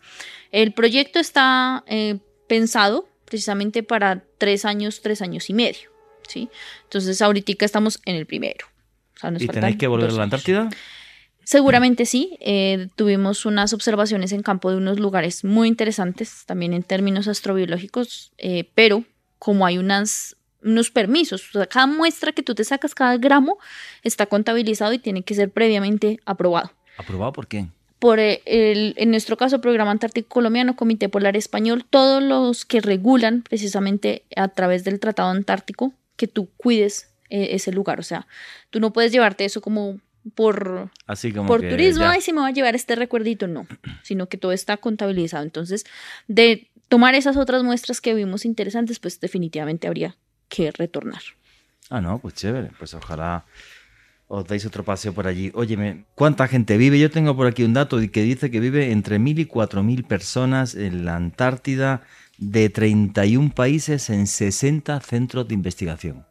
[0.53, 5.91] El proyecto está eh, pensado precisamente para tres años, tres años y medio,
[6.29, 6.51] ¿sí?
[6.85, 8.67] Entonces ahorita estamos en el primero.
[9.39, 10.69] ¿Y tenéis que volver a la Antártida?
[11.45, 12.37] Seguramente sí.
[12.41, 18.33] Eh, tuvimos unas observaciones en campo de unos lugares muy interesantes, también en términos astrobiológicos,
[18.39, 19.05] eh, pero
[19.39, 23.59] como hay unas, unos permisos, cada muestra que tú te sacas, cada gramo,
[24.03, 26.71] está contabilizado y tiene que ser previamente aprobado.
[26.99, 27.73] ¿Aprobado por quién?
[27.99, 32.81] Por eh, el, en nuestro caso, Programa Antártico Colombiano, Comité Polar Español, todos los que
[32.81, 38.01] regulan precisamente a través del Tratado Antártico que tú cuides ese lugar.
[38.01, 38.27] O sea,
[38.71, 40.01] tú no puedes llevarte eso como
[40.35, 43.67] por, Así como por turismo, ay, si me va a llevar este recuerdito, no,
[44.03, 45.45] sino que todo está contabilizado.
[45.45, 45.85] Entonces,
[46.29, 50.17] de tomar esas otras muestras que vimos interesantes, pues definitivamente habría
[50.49, 51.23] que retornar.
[51.89, 53.45] Ah, no, pues chévere, pues ojalá
[54.29, 55.51] os deis otro paseo por allí.
[55.55, 56.99] Óyeme, ¿cuánta gente vive?
[56.99, 60.05] Yo tengo por aquí un dato que dice que vive entre mil y cuatro mil
[60.05, 62.03] personas en la Antártida
[62.39, 66.30] de 31 países en 60 centros de investigación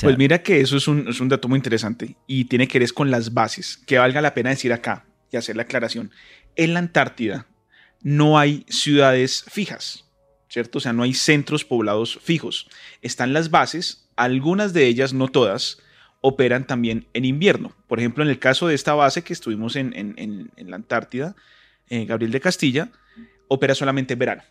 [0.00, 2.92] pues mira que eso es un, es un, dato muy interesante y tiene que ver
[2.92, 6.10] con las bases, que valga la pena decir acá y hacer la aclaración.
[6.56, 7.46] En la Antártida
[8.02, 10.04] no hay ciudades fijas,
[10.48, 10.78] ¿cierto?
[10.78, 12.68] O sea, no hay centros poblados fijos.
[13.02, 15.78] Están las bases, algunas de ellas, no todas,
[16.20, 17.76] operan también en invierno.
[17.86, 21.36] Por ejemplo, en el caso de esta base que estuvimos en, en, en la Antártida,
[21.88, 22.90] eh, Gabriel de Castilla,
[23.48, 24.42] opera solamente en verano.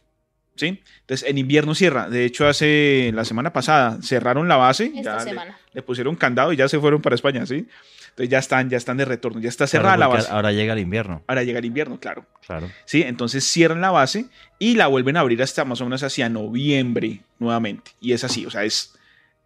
[0.55, 0.81] ¿Sí?
[1.01, 2.09] Entonces, en invierno cierra.
[2.09, 4.91] De hecho, hace la semana pasada cerraron la base.
[4.95, 5.57] Esta semana.
[5.73, 7.67] Le, pusieron candado y ya se fueron para España, ¿sí?
[8.09, 10.31] Entonces ya están, ya están de retorno, ya está cerrada la base.
[10.31, 11.21] Ahora llega el invierno.
[11.27, 12.25] Ahora llega el invierno, claro.
[12.47, 12.71] Claro.
[12.85, 14.27] Sí, entonces cierran la base
[14.57, 17.91] y la vuelven a abrir hasta más o menos hacia noviembre nuevamente.
[17.99, 18.93] Y es así, o sea, es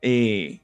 [0.03, 0.60] eh,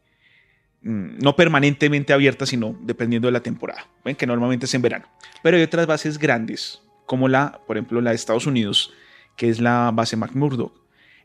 [0.84, 4.16] mm, no permanentemente abierta, sino dependiendo de la temporada, ¿ven?
[4.16, 5.08] que normalmente es en verano.
[5.42, 8.94] Pero hay otras bases grandes, como la, por ejemplo, la de Estados Unidos,
[9.36, 10.74] que es la base McMurdo.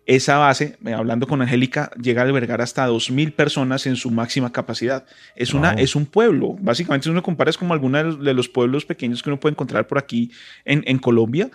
[0.06, 4.50] Esa base, eh, hablando con Angélica, llega a albergar hasta 2.000 personas en su máxima
[4.50, 5.06] capacidad.
[5.36, 6.56] Es, una, es un pueblo.
[6.58, 9.86] Básicamente, si uno compara, es como algunos de los pueblos pequeños que uno puede encontrar
[9.86, 10.32] por aquí
[10.64, 11.50] en, Colombia.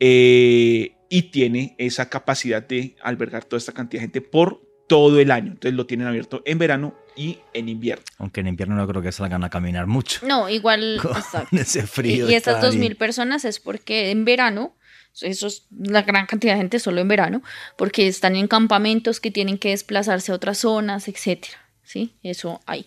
[0.00, 5.30] Eh, y tiene esa capacidad de albergar toda esta cantidad de gente por todo el
[5.30, 5.48] año.
[5.52, 8.04] Entonces lo tienen abierto en verano y en invierno.
[8.16, 10.26] Aunque en invierno no creo que salgan a caminar mucho.
[10.26, 10.98] No, igual.
[11.52, 12.28] ese frío.
[12.28, 14.74] Y, y estas 2.000 personas es porque en verano
[15.20, 17.42] eso es la gran cantidad de gente solo en verano,
[17.76, 21.58] porque están en campamentos que tienen que desplazarse a otras zonas, etcétera.
[21.84, 22.14] ¿Sí?
[22.22, 22.86] Eso hay.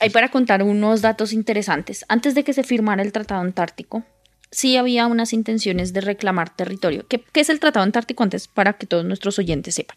[0.00, 2.04] Hay para contar unos datos interesantes.
[2.08, 4.04] Antes de que se firmara el Tratado Antártico,
[4.50, 7.06] sí había unas intenciones de reclamar territorio.
[7.08, 9.96] ¿Qué, ¿Qué, es el Tratado Antártico antes para que todos nuestros oyentes sepan?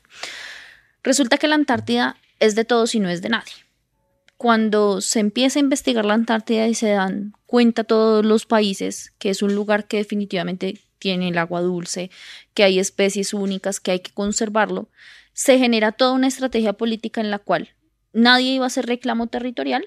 [1.03, 3.53] Resulta que la Antártida es de todos y no es de nadie.
[4.37, 9.29] Cuando se empieza a investigar la Antártida y se dan cuenta todos los países que
[9.29, 12.09] es un lugar que definitivamente tiene el agua dulce,
[12.53, 14.87] que hay especies únicas, que hay que conservarlo,
[15.33, 17.71] se genera toda una estrategia política en la cual
[18.13, 19.85] nadie iba a hacer reclamo territorial,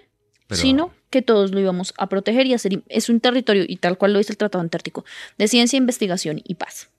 [0.51, 2.83] sino que todos lo íbamos a proteger y hacer.
[2.89, 5.07] Es un territorio, y tal cual lo dice el Tratado Antártico,
[5.39, 6.91] de ciencia, investigación y paz.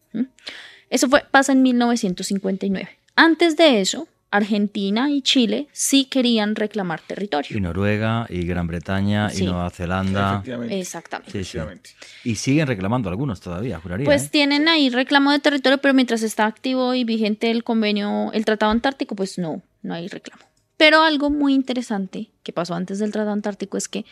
[0.90, 2.90] Eso fue, pasa en 1959.
[3.16, 7.56] Antes de eso, Argentina y Chile sí querían reclamar territorio.
[7.56, 10.44] Y Noruega, y Gran Bretaña, y Nueva Zelanda.
[10.70, 11.92] Exactamente.
[12.24, 14.06] Y siguen reclamando algunos todavía, juraría.
[14.06, 14.30] Pues ¿eh?
[14.32, 18.72] tienen ahí reclamo de territorio, pero mientras está activo y vigente el convenio, el Tratado
[18.72, 20.44] Antártico, pues no, no hay reclamo.
[20.76, 24.06] Pero algo muy interesante que pasó antes del Tratado Antártico es que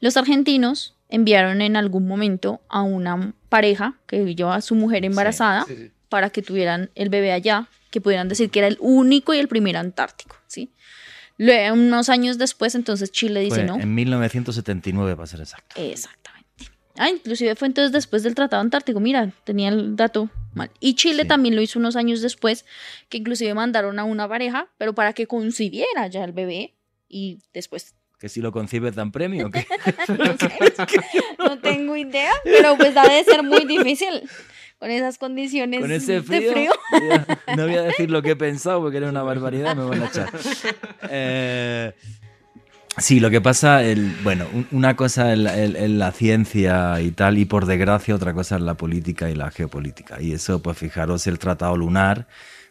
[0.00, 5.64] los argentinos enviaron en algún momento a una pareja que llevaba a su mujer embarazada
[6.08, 9.46] para que tuvieran el bebé allá que pudieran decir que era el único y el
[9.46, 10.72] primer antártico, ¿sí?
[11.38, 13.78] Luego, unos años después, entonces Chile dice no.
[13.78, 15.80] En 1979, para ser exacto.
[15.80, 16.72] Exactamente.
[16.98, 18.98] Ah, inclusive fue entonces después del Tratado Antártico.
[18.98, 20.72] Mira, tenía el dato mal.
[20.80, 22.64] Y Chile también lo hizo unos años después,
[23.08, 26.74] que inclusive mandaron a una pareja, pero para que concibiera ya el bebé
[27.08, 29.50] y después que si lo concibe dan premio.
[31.38, 34.28] no, no tengo idea, pero pues debe ser muy difícil
[34.84, 36.40] con esas condiciones con ese frío.
[36.40, 36.72] de frío.
[37.56, 40.06] No voy a decir lo que he pensado porque era una barbaridad, me van a
[40.06, 40.28] echar.
[41.08, 41.92] Eh,
[42.98, 47.64] sí, lo que pasa, el, bueno, una cosa es la, ciencia y tal, y por
[47.64, 50.20] desgracia otra cosa es la política y la geopolítica.
[50.20, 52.26] Y eso, pues fijaros, el Tratado Lunar,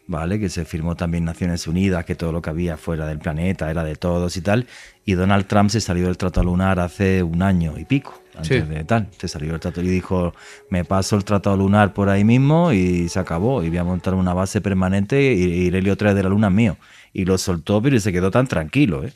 [0.05, 0.39] ¿vale?
[0.39, 3.84] Que se firmó también Naciones Unidas, que todo lo que había fuera del planeta era
[3.84, 4.68] de todos y tal.
[5.03, 8.84] Y Donald Trump se salió del Tratado Lunar hace un año y pico antes de
[8.84, 9.10] tal.
[9.18, 10.34] Se salió el tratado y dijo,
[10.70, 13.64] me paso el tratado lunar por ahí mismo y se acabó.
[13.64, 16.54] Y voy a montar una base permanente y, el helio 3 de la luna es
[16.54, 16.78] mío.
[17.14, 19.14] Y lo soltó, pero se quedó tan tranquilo, ¿eh?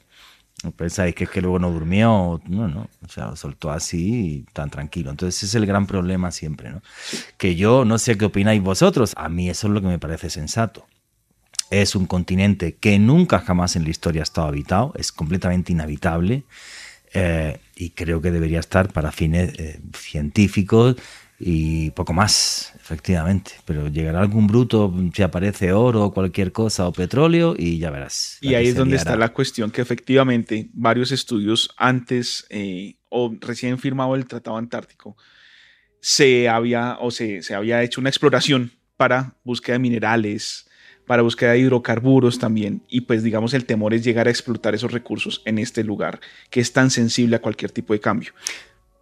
[0.75, 4.53] Pensáis que es que luego no durmió, no, no, o sea, lo soltó así y
[4.53, 5.11] tan tranquilo.
[5.11, 6.81] Entonces ese es el gran problema siempre, ¿no?
[7.37, 10.31] Que yo no sé qué opináis vosotros, a mí eso es lo que me parece
[10.31, 10.87] sensato.
[11.69, 16.43] Es un continente que nunca jamás en la historia ha estado habitado, es completamente inhabitable.
[17.13, 20.95] Eh, y creo que debería estar para fines eh, científicos
[21.39, 23.51] y poco más, efectivamente.
[23.65, 28.39] Pero llegará algún bruto si aparece oro o cualquier cosa o petróleo y ya verás.
[28.41, 33.77] Y ahí es donde está la cuestión que efectivamente varios estudios antes eh, o recién
[33.77, 35.15] firmado el Tratado Antártico
[36.01, 40.66] se había o se, se había hecho una exploración para búsqueda de minerales,
[41.07, 42.83] para búsqueda de hidrocarburos también.
[42.87, 46.19] Y pues digamos el temor es llegar a explotar esos recursos en este lugar
[46.51, 48.33] que es tan sensible a cualquier tipo de cambio.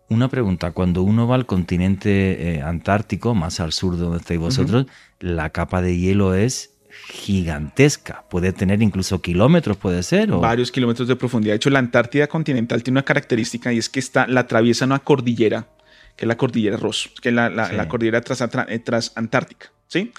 [0.07, 4.39] Una pregunta, cuando uno va al continente eh, antártico, más al sur de donde estáis
[4.39, 4.85] vosotros,
[5.19, 6.75] la capa de hielo es
[7.07, 10.29] gigantesca, puede tener incluso kilómetros, puede ser.
[10.29, 11.53] Varios kilómetros de profundidad.
[11.53, 14.99] De hecho, la Antártida continental tiene una característica y es que está, la atraviesa una
[14.99, 15.67] cordillera,
[16.15, 19.71] que es la cordillera Ross, que es la, cordillera transantártica.
[19.87, 20.11] ¿sí?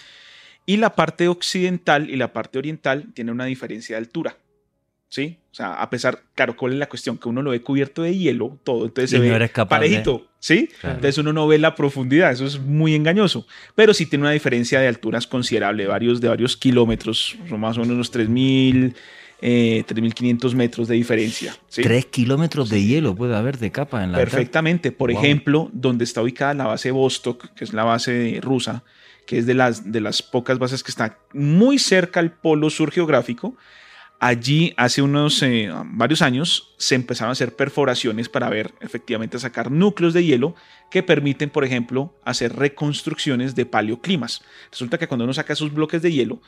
[0.67, 4.37] Y la parte occidental y la parte oriental tienen una diferencia de altura.
[5.09, 5.39] ¿Sí?
[5.53, 7.17] O sea, a pesar, claro, ¿cuál es la cuestión?
[7.17, 10.69] Que uno lo ve cubierto de hielo, todo, entonces se ve parejito, ¿sí?
[10.83, 13.47] Entonces uno no ve la profundidad, eso es muy engañoso.
[13.77, 17.83] Pero sí tiene una diferencia de alturas considerable, varios, de varios kilómetros, son más o
[17.83, 18.95] menos unos 3.000,
[19.41, 21.57] eh, 3.500 metros de diferencia.
[21.69, 21.83] ¿sí?
[21.83, 24.93] 3 kilómetros de hielo puede haber de capa en la Perfectamente.
[24.93, 28.83] Por ejemplo, donde está ubicada la base Vostok, que es la base rusa,
[29.27, 32.91] que es de las, de las pocas bases que está muy cerca al polo sur
[32.91, 33.57] geográfico.
[34.19, 39.71] Allí hace unos eh, varios años se empezaron a hacer perforaciones para ver efectivamente sacar
[39.71, 40.55] núcleos de hielo
[40.91, 44.43] que permiten, por ejemplo, hacer reconstrucciones de paleoclimas.
[44.71, 46.41] Resulta que cuando uno saca esos bloques de hielo,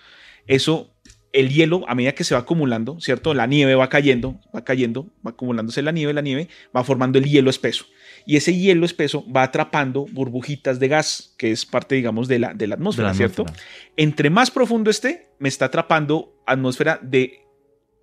[0.47, 0.95] eso,
[1.35, 3.35] el hielo a medida que se va acumulando, ¿cierto?
[3.35, 7.27] La nieve va cayendo, va cayendo, va acumulándose la nieve, la nieve va formando el
[7.27, 7.85] hielo espeso
[8.29, 12.53] y ese hielo espeso va atrapando burbujitas de gas, que es parte, digamos, de la,
[12.53, 13.47] de la atmósfera, ¿cierto?
[13.97, 17.41] Entre más profundo esté, me está atrapando atmósfera de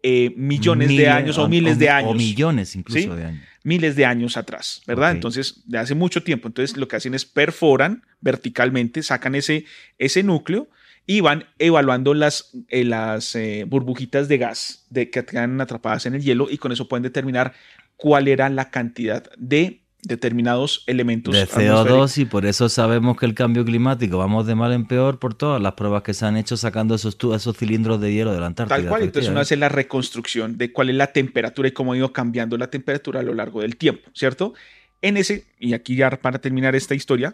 [0.02, 2.10] eh, millones de años o, miles de años.
[2.10, 3.44] O millones incluso de años.
[3.64, 5.12] Miles de años atrás, ¿verdad?
[5.12, 6.48] Entonces, de hace mucho tiempo.
[6.48, 9.66] Entonces, lo que hacen es perforan verticalmente, sacan ese,
[10.00, 10.70] ese núcleo
[11.06, 16.16] y van evaluando las, eh, las eh, burbujitas de gas de, que quedan atrapadas en
[16.16, 17.54] el hielo y con eso pueden determinar
[17.96, 21.34] cuál era la cantidad de determinados elementos.
[21.34, 25.20] De CO2 y por eso sabemos que el cambio climático vamos de mal en peor
[25.20, 28.40] por todas las pruebas que se han hecho sacando esos, esos cilindros de hielo de
[28.40, 28.78] la Antártida.
[28.78, 31.98] Tal cual, entonces uno hace la reconstrucción de cuál es la temperatura y cómo ha
[31.98, 34.54] ido cambiando la temperatura a lo largo del tiempo, ¿cierto?
[35.02, 37.34] En ese, y aquí ya para terminar esta historia,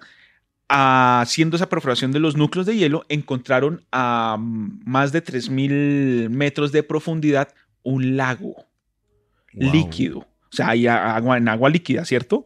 [0.68, 6.84] haciendo esa perforación de los núcleos de hielo, encontraron a más de 3.000 metros de
[6.84, 7.50] profundidad
[7.84, 8.66] un lago
[9.54, 12.44] líquido o sea, hay agua en agua líquida, ¿cierto?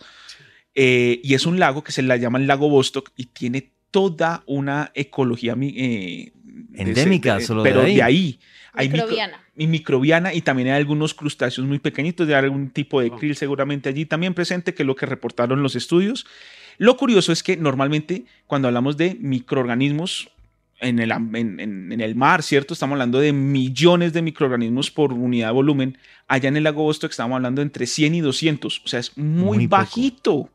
[0.75, 4.43] Eh, y es un lago que se le llama el lago Vostok y tiene toda
[4.45, 6.33] una ecología eh,
[6.73, 8.39] endémica, solo pero de ahí.
[8.73, 9.39] Hay microbiana.
[9.55, 13.87] y microbiana y también hay algunos crustáceos muy pequeñitos de algún tipo de krill seguramente
[13.87, 16.25] allí también presente que es lo que reportaron los estudios.
[16.77, 20.29] Lo curioso es que normalmente cuando hablamos de microorganismos
[20.79, 22.73] en el, en, el mar, ¿cierto?
[22.73, 25.97] Estamos hablando de millones de microorganismos por unidad de volumen.
[26.27, 28.81] Allá en el lago Vostok estamos hablando entre 100 y 200.
[28.83, 30.49] O sea, es muy, bajito.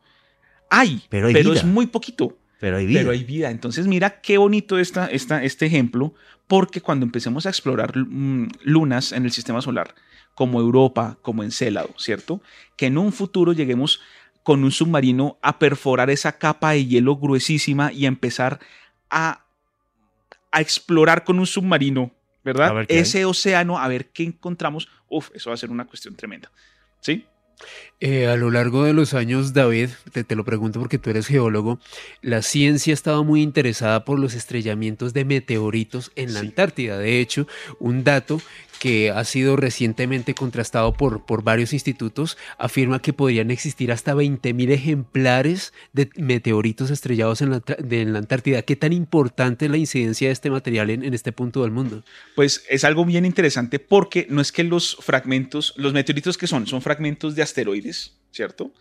[0.69, 2.37] Hay, pero, es muy poquito.
[2.59, 2.99] Pero hay vida.
[2.99, 3.49] Pero hay vida.
[3.49, 6.13] Entonces, mira qué bonito está este ejemplo,
[6.47, 9.95] porque cuando empecemos a explorar mm, lunas en el sistema solar,
[10.35, 12.41] como Europa, como Encélado, ¿cierto?
[12.77, 14.01] Que en un futuro lleguemos
[14.43, 18.59] con un submarino a perforar esa capa de hielo gruesísima y a empezar
[19.09, 19.40] a
[20.51, 22.11] a explorar con un submarino,
[22.43, 22.85] ¿verdad?
[22.87, 24.87] Ese océano, a ver qué encontramos.
[25.09, 26.51] Uf, eso va a ser una cuestión tremenda.
[26.99, 27.25] ¿Sí?
[27.99, 31.79] Eh, a lo largo de los años, David, te, lo pregunto porque tú eres geólogo,
[32.21, 36.97] la ciencia estaba muy interesada por los estrellamientos de meteoritos en la Antártida.
[36.97, 37.47] De hecho,
[37.79, 38.41] un dato
[38.81, 44.71] que ha sido recientemente contrastado por, por varios institutos, afirma que podrían existir hasta 20.000
[44.71, 48.63] ejemplares de meteoritos estrellados en la, la, Antártida.
[48.63, 52.03] ¿Qué tan importante es la incidencia de este material en, en este punto del mundo?
[52.35, 56.65] Pues es algo bien interesante porque no es que los fragmentos, los meteoritos que son,
[56.65, 58.73] son fragmentos de asteroides, ¿cierto?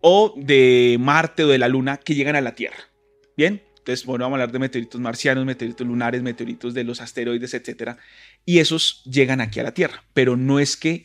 [0.00, 2.88] O de Marte o de la Luna que llegan a la Tierra.
[3.36, 7.54] Bien, entonces, bueno, vamos a hablar de meteoritos marcianos, meteoritos lunares, meteoritos de los asteroides,
[7.54, 7.96] etc.
[8.44, 11.04] Y esos llegan aquí a la Tierra, pero no es que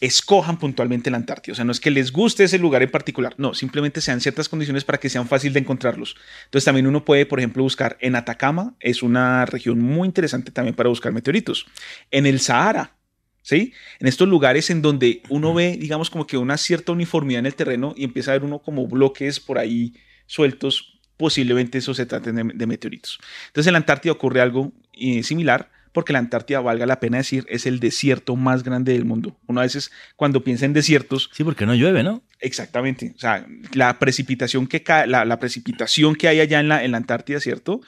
[0.00, 3.34] escojan puntualmente la Antártida, o sea, no es que les guste ese lugar en particular,
[3.36, 6.16] no, simplemente sean ciertas condiciones para que sean fácil de encontrarlos.
[6.46, 10.74] Entonces también uno puede, por ejemplo, buscar en Atacama, es una región muy interesante también
[10.74, 11.66] para buscar meteoritos.
[12.10, 12.96] En el Sahara,
[13.42, 13.74] ¿sí?
[13.98, 17.54] En estos lugares en donde uno ve, digamos, como que una cierta uniformidad en el
[17.54, 19.94] terreno y empieza a ver uno como bloques por ahí
[20.26, 20.89] sueltos,
[21.20, 23.20] posiblemente eso se trate de, meteoritos.
[23.48, 27.44] Entonces en la Antártida ocurre algo eh, similar, porque la Antártida, valga la pena decir,
[27.50, 29.36] es el desierto más grande del mundo.
[29.46, 31.28] Uno a veces cuando piensa en desiertos...
[31.34, 32.22] Sí, porque no llueve, ¿no?
[32.40, 33.12] Exactamente.
[33.14, 36.96] O sea, la precipitación que, cae, la, precipitación que hay allá en la, en la
[36.96, 37.82] Antártida, ¿cierto?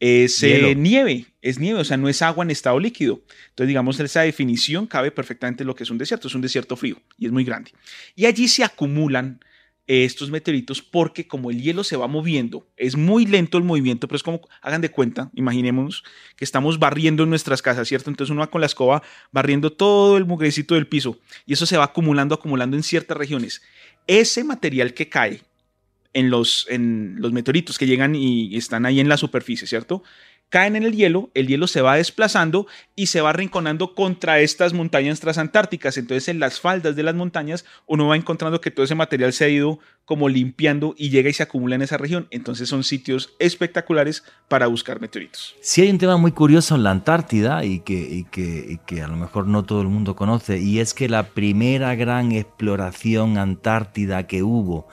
[0.00, 3.22] Es eh, nieve, es nieve, o sea, no es agua en estado líquido.
[3.50, 6.26] Entonces, digamos, esa definición cabe perfectamente lo que es un desierto.
[6.26, 7.70] Es un desierto frío y es muy grande.
[8.16, 9.38] Y allí se acumulan
[9.86, 14.16] estos meteoritos porque como el hielo se va moviendo, es muy lento el movimiento, pero
[14.16, 16.04] es como, hagan de cuenta, imaginemos
[16.36, 18.08] que estamos barriendo en nuestras casas, ¿cierto?
[18.08, 19.02] Entonces uno va con la escoba
[19.32, 23.62] barriendo todo el mugrecito del piso y eso se va acumulando, acumulando en ciertas regiones.
[24.06, 25.42] Ese material que cae
[26.12, 30.02] en los, en los meteoritos que llegan y están ahí en la superficie, ¿cierto?
[30.52, 34.74] Caen en el hielo, el hielo se va desplazando y se va arrinconando contra estas
[34.74, 35.96] montañas transantárticas.
[35.96, 39.46] Entonces en las faldas de las montañas uno va encontrando que todo ese material se
[39.46, 42.28] ha ido como limpiando y llega y se acumula en esa región.
[42.30, 45.54] Entonces son sitios espectaculares para buscar meteoritos.
[45.62, 49.46] Sí hay un tema muy curioso en la Antártida y que, que, a lo mejor
[49.46, 54.86] no todo el mundo conoce y es que la primera gran exploración antártida que hubo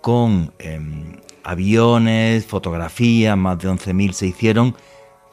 [0.00, 4.76] con em, aviones, fotografías, más de 11.000 se hicieron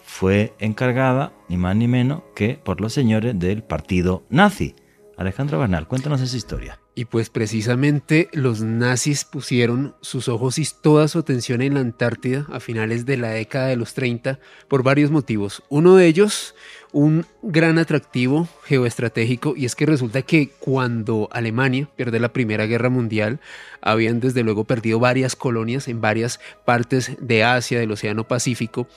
[0.10, 4.76] fue encargada ni más ni menos que por los señores del partido nazi.
[5.16, 6.80] Alejandro Bernal, cuéntanos esa historia.
[6.96, 12.46] Y pues precisamente los nazis pusieron sus ojos y toda su atención en la Antártida
[12.52, 15.62] a finales de la década de los 30 por varios motivos.
[15.70, 16.56] Uno de ellos,
[16.92, 22.90] un gran atractivo geoestratégico, y es que resulta que cuando Alemania pierde la Primera Guerra
[22.90, 23.40] Mundial,
[23.82, 28.88] habían desde luego perdido varias colonias en varias partes de Asia, del Océano Pacífico,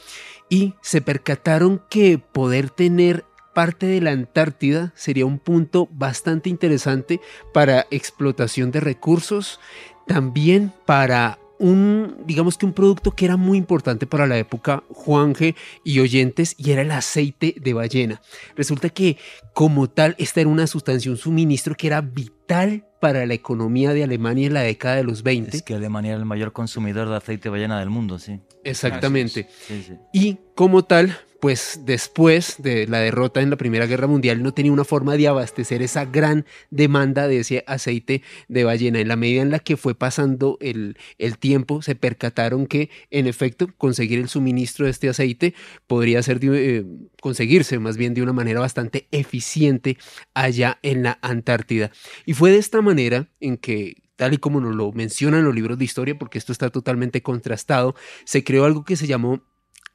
[0.52, 3.24] y se percataron que poder tener
[3.54, 7.22] parte de la Antártida sería un punto bastante interesante
[7.54, 9.60] para explotación de recursos,
[10.06, 15.56] también para un, digamos que un producto que era muy importante para la época, Juanje
[15.84, 18.20] y oyentes, y era el aceite de ballena.
[18.54, 19.16] Resulta que
[19.54, 24.04] como tal, esta era una sustancia, un suministro que era vital para la economía de
[24.04, 25.56] Alemania en la década de los 20.
[25.56, 28.38] Es que Alemania era el mayor consumidor de aceite de ballena del mundo, sí.
[28.62, 29.48] Exactamente.
[30.12, 34.70] Y como tal, pues después de la derrota en la Primera Guerra Mundial no tenía
[34.70, 39.00] una forma de abastecer esa gran demanda de ese aceite de ballena.
[39.00, 43.26] En la medida en la que fue pasando el, el tiempo, se percataron que en
[43.26, 45.52] efecto conseguir el suministro de este aceite
[45.88, 46.84] podría ser eh,
[47.20, 49.98] conseguirse más bien de una manera bastante eficiente
[50.34, 51.90] allá en la Antártida.
[52.24, 55.76] Y fue de esta manera en que tal y como nos lo mencionan los libros
[55.76, 59.42] de historia, porque esto está totalmente contrastado, se creó algo que se llamó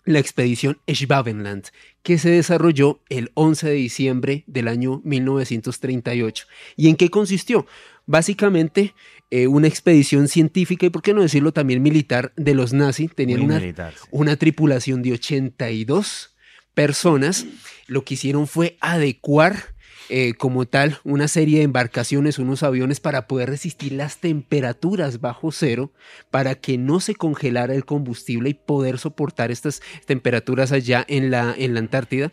[0.07, 1.65] la expedición Schwabenland,
[2.01, 6.47] que se desarrolló el 11 de diciembre del año 1938.
[6.77, 7.67] ¿Y en qué consistió?
[8.05, 8.95] Básicamente,
[9.29, 13.13] eh, una expedición científica y, por qué no decirlo, también militar de los nazis.
[13.13, 13.61] Tenían una,
[14.09, 16.35] una tripulación de 82
[16.73, 17.45] personas.
[17.87, 19.75] Lo que hicieron fue adecuar
[20.09, 25.51] eh, como tal una serie de embarcaciones, unos aviones para poder resistir las temperaturas bajo
[25.51, 25.91] cero,
[26.31, 31.53] para que no se congelara el combustible y poder soportar estas temperaturas allá en la,
[31.57, 32.31] en la Antártida.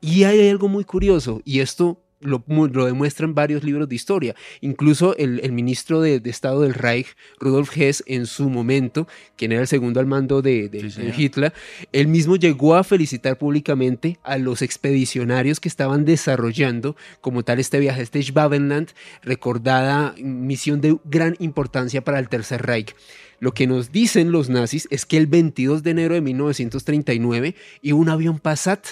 [0.00, 4.34] Y hay algo muy curioso, y esto lo, lo, demuestran varios libros de historia.
[4.60, 9.06] Incluso el, ministro de, Estado del Reich, Rudolf Hess, en su momento,
[9.36, 10.70] quien era el segundo al mando de,
[11.16, 11.52] Hitler,
[11.92, 17.78] él mismo llegó a felicitar públicamente a los expedicionarios que estaban desarrollando como tal este
[17.78, 18.88] viaje, este Schwabenland,
[19.22, 22.94] recordada misión de gran importancia para el Tercer Reich.
[23.38, 27.98] Lo que nos dicen los nazis es que el 22 de enero de 1939 iba
[27.98, 28.86] un avión Passat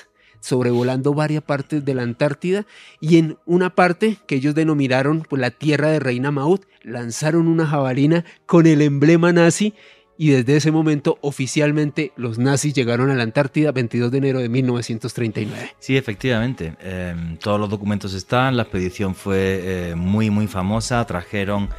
[0.45, 2.67] sobrevolando varias partes de la Antártida
[3.01, 7.67] y en una parte que ellos denominaron pues, la tierra de Reina Maud, lanzaron una
[7.67, 9.73] jabalina con el emblema nazi
[10.19, 14.51] y desde ese momento oficialmente los nazis llegaron a la Antártida 22 de enero de
[14.51, 15.77] 1939.
[15.79, 16.75] Sí, efectivamente.
[16.83, 21.71] Em, todos los documentos están, la expedición fue eh, muy, muy famosa, trajeron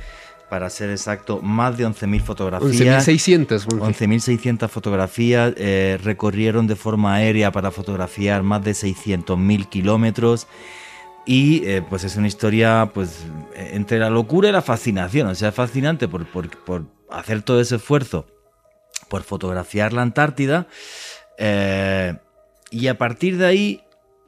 [0.55, 3.05] para ser exacto, más de 11.000 fotografías.
[3.05, 3.67] 11.600.
[3.67, 5.53] 11.600 fotografías.
[5.57, 10.47] Eh, recorrieron de forma aérea para fotografiar más de 600.000 kilómetros.
[11.25, 15.27] Y eh, pues es una historia pues entre la locura y la fascinación.
[15.27, 18.25] O sea, fascinante por, por, hacer todo ese esfuerzo
[19.09, 20.67] por fotografiar la Antártida.
[21.37, 22.15] Eh,
[22.71, 23.81] y a partir de ahí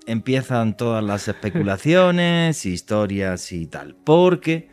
[0.07, 3.95] empiezan todas las especulaciones, historias y tal.
[4.03, 4.67] Porque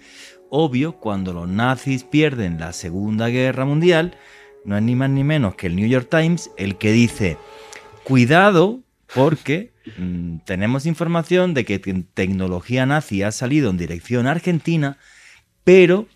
[0.51, 4.17] obvio, cuando los nazis pierden la Segunda Guerra Mundial,
[4.65, 7.37] no es ni más ni menos que el New York Times el que dice,
[8.03, 8.81] cuidado
[9.15, 14.99] porque mm, tenemos información de que tecnología nazi ha salido en dirección a Argentina,
[15.65, 16.07] pero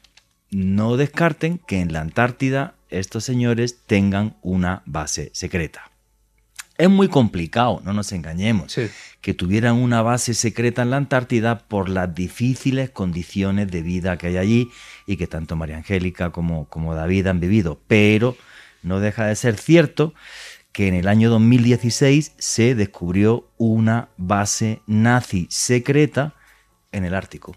[0.51, 5.88] no descarten que en la Antártida estos señores tengan una base secreta.
[6.79, 8.77] Es muy complicado, no nos engañemos,
[9.21, 14.29] que tuvieran una base secreta en la Antártida por las difíciles condiciones de vida que
[14.29, 14.71] hay allí
[15.05, 17.81] y que tanto María Angélica como, como David han vivido.
[17.89, 18.37] Pero
[18.85, 20.15] no deja de ser cierto
[20.71, 26.37] que en el año 2016 se descubrió una base nazi secreta
[26.93, 27.57] en el Ártico,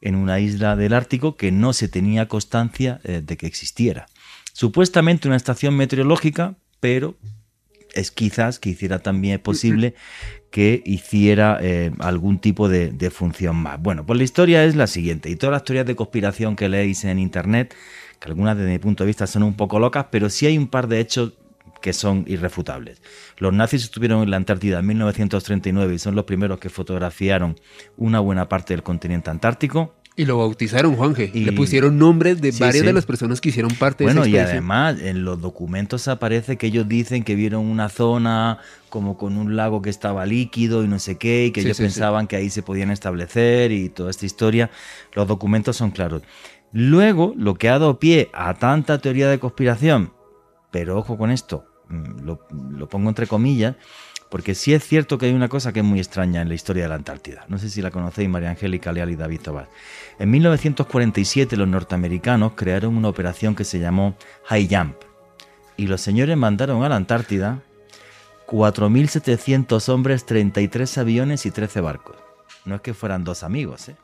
[0.00, 4.06] en una isla del Ártico que no se tenía constancia eh, de que existiera.
[4.52, 7.14] Supuestamente una estación meteorológica, pero
[7.98, 9.94] es quizás que hiciera también posible
[10.50, 13.80] que hiciera eh, algún tipo de, función más.
[13.80, 17.04] Bueno, pues la historia es la siguiente, y todas las teorías de conspiración que leéis
[17.04, 17.74] en internet,
[18.18, 20.68] que algunas desde mi punto de vista son un poco locas, pero sí hay un
[20.68, 21.34] par de hechos
[21.80, 23.00] que son irrefutables.
[23.36, 27.58] Los nazis estuvieron en la Antártida en 1939 y son los primeros que fotografiaron
[27.96, 29.94] una buena parte del continente antártico.
[30.18, 31.30] Y lo bautizaron, Juanje.
[31.32, 34.34] Y le pusieron nombres de varias de las personas que hicieron parte de esa Bueno,
[34.34, 38.58] y además en los documentos aparece que ellos dicen que vieron una zona
[38.88, 42.26] como con un lago que estaba líquido y no sé qué, y que ellos pensaban
[42.26, 44.72] que ahí se podían establecer y toda esta historia.
[45.14, 46.22] Los documentos son claros.
[46.72, 50.12] Luego, lo que ha dado pie a tanta teoría de conspiración,
[50.72, 52.40] pero ojo con esto, mm, lo,
[52.72, 53.76] lo pongo entre comillas,
[54.28, 56.84] porque sí es cierto que hay una cosa que es muy extraña en la historia
[56.84, 57.44] de la Antártida.
[57.48, 59.68] No sé si la conocéis, María Angélica Leal y David Tobar.
[60.18, 64.16] En 1947 los norteamericanos crearon una operación que se llamó
[64.46, 64.96] High Jump.
[65.76, 67.62] Y los señores mandaron a la Antártida
[68.46, 72.16] 4.700 hombres, 33 aviones y 13 barcos.
[72.64, 73.96] No es que fueran dos amigos, ¿eh?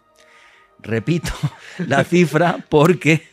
[0.81, 1.31] Repito
[1.87, 3.27] la cifra porque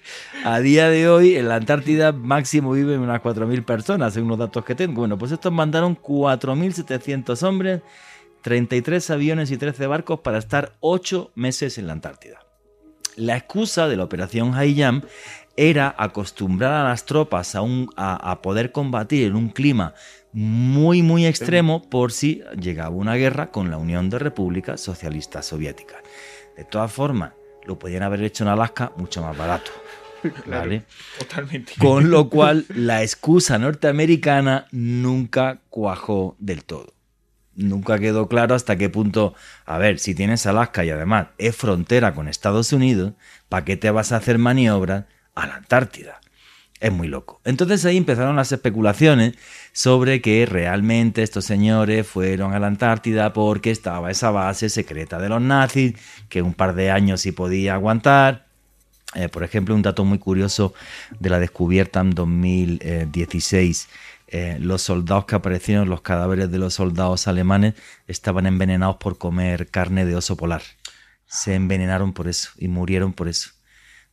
[0.43, 4.65] a día de hoy en la Antártida máximo viven unas 4.000 personas, según los datos
[4.65, 5.01] que tengo.
[5.01, 7.81] Bueno, pues estos mandaron 4.700 hombres,
[8.41, 12.39] 33 aviones y 13 barcos para estar 8 meses en la Antártida.
[13.15, 15.01] La excusa de la operación Jam
[15.57, 17.61] era acostumbrar a las tropas a,
[17.97, 19.93] a, poder combatir en un clima
[20.31, 25.99] muy, muy extremo por si llegaba una guerra con la Unión de Repúblicas Socialistas Soviéticas.
[26.55, 27.33] De todas formas,
[27.65, 29.71] lo podían haber hecho en Alaska mucho más barato.
[30.47, 30.83] ¿vale?
[31.19, 31.73] totalmente.
[31.77, 36.93] Con lo cual, la excusa norteamericana nunca cuajó del todo.
[37.55, 42.15] Nunca quedó claro hasta qué punto, a ver, si tienes Alaska y además es frontera
[42.15, 43.13] con Estados Unidos,
[43.49, 45.05] ¿para qué te vas a hacer maniobras
[45.35, 46.21] a la Antártida?
[46.79, 47.41] Es muy loco.
[47.43, 49.35] Entonces ahí empezaron las especulaciones
[49.71, 55.29] sobre que realmente estos señores fueron a la Antártida porque estaba esa base secreta de
[55.29, 55.93] los nazis,
[56.27, 58.50] que un par de años sí podía aguantar.
[59.15, 60.73] Eh, por ejemplo, un dato muy curioso
[61.19, 63.89] de la descubierta en 2016
[64.33, 67.73] eh, los soldados que aparecieron, los cadáveres de los soldados alemanes,
[68.07, 70.61] estaban envenenados por comer carne de oso polar.
[71.25, 73.51] Se envenenaron por eso y murieron por eso.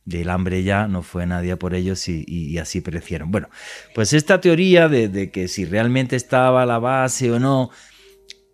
[0.03, 3.31] Del hambre ya no fue nadie por ellos y, así perecieron.
[3.31, 3.49] Bueno,
[3.95, 7.69] pues esta teoría de, que si realmente estaba la base o no,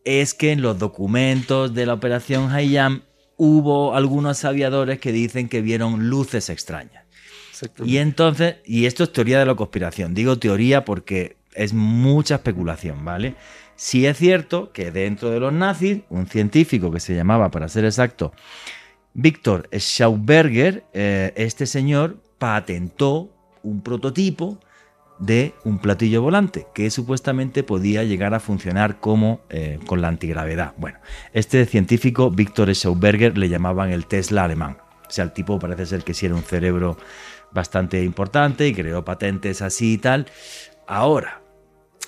[0.03, 3.01] es que en los documentos de la operación Hayam
[3.37, 7.03] hubo algunos aviadores que dicen que vieron luces extrañas.
[7.83, 10.13] Y entonces, y esto es teoría de la conspiración.
[10.13, 13.35] Digo teoría porque es mucha especulación, ¿vale?
[13.77, 17.85] Sí es cierto que dentro de los nazis, un científico que se llamaba, para ser
[17.85, 18.33] exacto,
[19.13, 23.29] Víctor Schauberger, eh, este señor patentó
[23.63, 24.59] un prototipo
[25.19, 30.73] de un platillo volante que supuestamente podía llegar a funcionar como eh, con la antigravedad.
[30.77, 30.99] Bueno,
[31.33, 34.77] este científico, Víctor Schauberger, le llamaban el Tesla alemán.
[35.07, 36.97] O sea, el tipo parece ser que sí era un cerebro
[37.51, 40.27] bastante importante y creó patentes así y tal.
[40.87, 41.41] Ahora,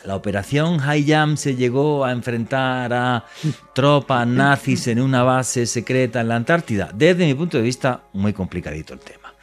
[0.03, 3.25] la operación Jam se llegó a enfrentar a
[3.73, 6.91] tropas nazis en una base secreta en la Antártida.
[6.93, 9.34] Desde mi punto de vista, muy complicadito el tema.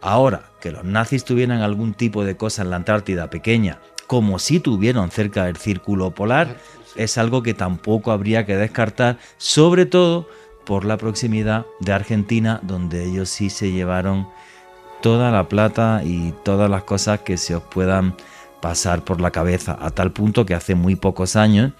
[0.00, 4.60] Ahora, que los nazis tuvieran algún tipo de cosa en la Antártida pequeña, como si
[4.60, 6.56] tuvieron cerca del círculo polar,
[6.96, 10.28] es algo que tampoco habría que descartar, sobre todo
[10.64, 14.28] por la proximidad de Argentina, donde ellos sí se llevaron
[15.00, 18.14] toda la plata y todas las cosas que se os puedan
[18.60, 21.72] pasar por la cabeza, a tal punto que hace muy pocos años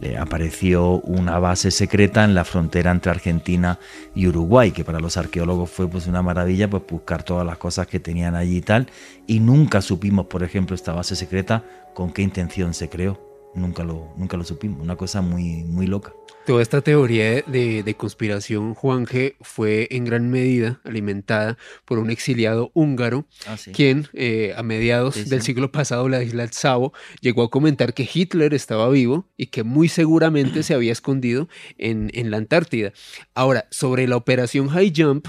[0.00, 3.78] eh, apareció una base secreta en la frontera entre Argentina
[4.14, 7.86] y Uruguay, que para los arqueólogos fue pues una maravilla pues buscar todas las cosas
[7.86, 8.88] que tenían allí y tal,
[9.26, 11.64] y nunca supimos, por ejemplo, esta base secreta
[11.94, 13.18] con qué intención se creó.
[13.54, 16.12] Nunca lo, nunca lo supimos, una cosa muy, muy loca.
[16.46, 22.70] Toda esta teoría de, conspiración, Juan G., fue en gran medida alimentada por un exiliado
[22.72, 27.94] húngaro, ah, quien eh, a mediados del siglo pasado, la isla Savo, llegó a comentar
[27.94, 31.48] que Hitler estaba vivo y que muy seguramente se había escondido
[31.78, 32.92] en, en la Antártida.
[33.34, 35.26] Ahora, sobre la operación High Jump,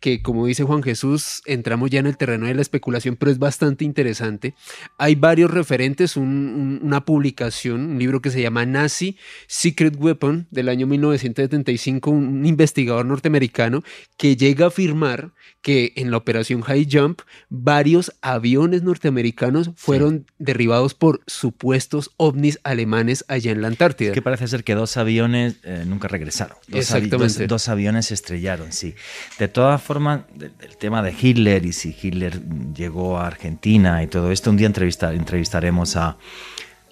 [0.00, 3.38] que como dice Juan Jesús, entramos ya en el terreno de la especulación, pero es
[3.38, 4.54] bastante interesante.
[4.98, 9.16] Hay varios referentes, una publicación, un libro que se llama Nazi
[9.46, 13.82] Secret Weapon del año 1975, un investigador norteamericano
[14.16, 15.32] que llega a afirmar
[15.62, 23.24] que en la operación High Jump varios aviones norteamericanos fueron derribados por supuestos ovnis alemanes
[23.28, 24.10] allá en la Antártida.
[24.10, 26.56] Es que parece ser que dos aviones eh, nunca regresaron.
[26.72, 27.46] Exactamente.
[27.46, 28.94] dos, aviones estrellaron, sí.
[29.38, 32.40] De todas formas, del, tema de Hitler y si Hitler
[32.72, 36.16] llegó a Argentina y todo esto, un día entrevistaremos a,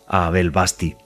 [0.08, 0.96] a Abel Basti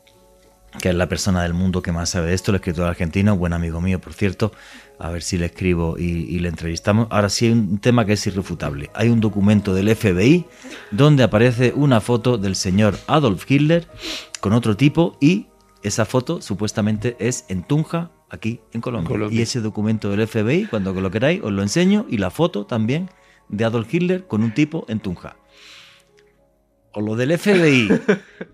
[0.81, 3.52] que es la persona del mundo que más sabe de esto, el escritor argentino, buen
[3.52, 4.52] amigo mío, por cierto,
[4.98, 7.09] a ver si le escribo y, le entrevistamos.
[7.10, 8.89] Ahora sí hay un tema que es irrefutable.
[8.94, 10.47] Hay un documento del FBI
[10.93, 13.86] donde aparece una foto del señor Adolf Hitler
[14.40, 15.48] con otro tipo y
[15.82, 19.29] esa foto supuestamente es en Tunja, aquí en Colombia.
[19.31, 23.09] Y ese documento del FBI, cuando lo queráis, os lo enseño y la foto también
[23.49, 25.37] de Adolf Hitler con un tipo en Tunja
[26.95, 27.89] o lo del FBI,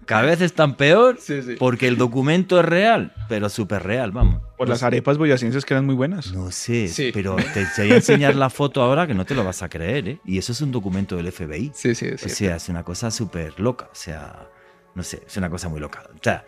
[0.06, 1.18] cada vez están peor
[1.58, 4.42] porque el documento es real, pero súper real, vamos.
[4.56, 6.32] Por las arepas boyacenses que eran muy buenas.
[6.32, 9.62] No sé, pero te, voy a enseñar la foto ahora que no te lo vas
[9.62, 10.20] a creer, ¿eh?
[10.24, 11.72] Y eso es un documento del FBI.
[11.74, 12.26] Sí, sí, sí.
[12.26, 14.48] O sea, es una cosa súper loca, o sea,
[14.94, 16.04] no sé, es una cosa muy loca.
[16.14, 16.44] O sea,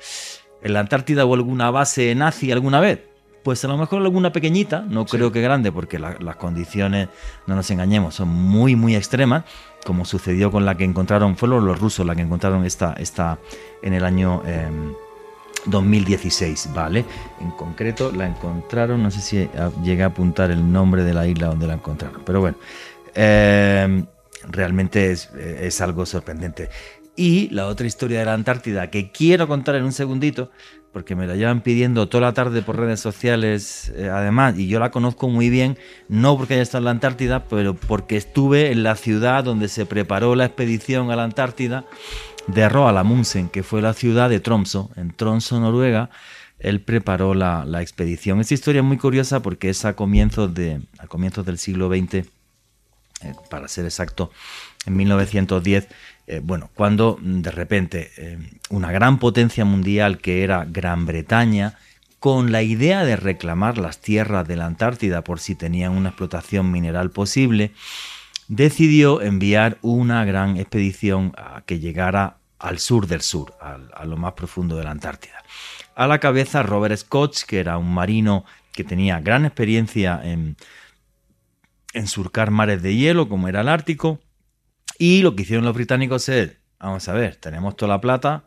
[0.62, 3.09] ¿en la Antártida hubo alguna base nazi alguna vez?
[3.42, 7.08] Pues a lo mejor alguna pequeñita, no creo que grande, porque las condiciones,
[7.46, 9.44] no nos engañemos, son muy, muy extremas,
[9.86, 13.38] como sucedió con la que encontraron, fueron los rusos la que encontraron esta, esta
[13.82, 14.42] en el año
[15.64, 17.04] 2016, em, ¿vale?
[17.40, 19.48] En concreto la encontraron, no sé si
[19.82, 22.58] llegué a apuntar el nombre de la isla donde la encontraron, pero bueno,
[23.14, 24.04] em,
[24.48, 26.68] realmente es, es algo sorprendente.
[27.16, 30.50] Y la otra historia de la Antártida que quiero contar en un segundito
[30.92, 34.80] porque me la llevan pidiendo toda la tarde por redes sociales, eh, además, y yo
[34.80, 38.82] la conozco muy bien, no porque haya estado en la Antártida, pero porque estuve en
[38.82, 41.84] la ciudad donde se preparó la expedición a la Antártida
[42.48, 46.10] de Roald Amundsen, que fue la ciudad de Tromso, en Tromso, Noruega.
[46.58, 48.40] Él preparó la, expedición.
[48.40, 52.14] Esta historia es muy curiosa porque es a comienzos, de, a comienzos del siglo XX,
[52.14, 52.24] eh,
[53.48, 54.30] para ser exacto,
[54.86, 55.88] en 1910
[56.30, 58.38] eh, bueno, cuando mm, de repente eh,
[58.68, 61.76] una gran potencia mundial que era Gran Bretaña,
[62.20, 66.70] con la idea de reclamar las tierras de la Antártida por si tenían una explotación
[66.70, 67.72] mineral posible,
[68.46, 74.34] decidió enviar una gran expedición a que llegara al sur del sur, a, lo más
[74.34, 75.42] profundo de la Antártida.
[75.96, 80.56] A la cabeza Robert Scott, que era un marino que tenía gran experiencia en,
[81.92, 84.20] en surcar mares de hielo, como era el Ártico,
[85.00, 88.44] y lo que hicieron los británicos es, vamos a ver, tenemos toda la plata,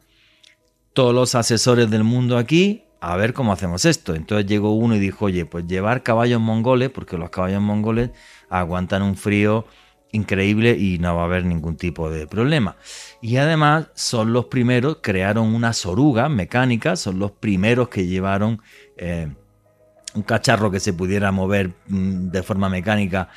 [0.94, 4.14] todos los asesores del mundo aquí, a ver cómo hacemos esto.
[4.14, 8.12] Entonces llegó uno y dijo, oye, pues llevar caballos mongoles, porque los caballos mongoles
[8.52, 9.66] aguantan un frío
[10.12, 12.78] increíble y no va a haber ningún tipo de problema.
[13.20, 18.62] Y además son los primeros, crearon unas orugas mecánicas, son los primeros que llevaron
[18.96, 19.34] eh,
[20.16, 23.30] un cacharro que se pudiera mover mm, de forma mecánica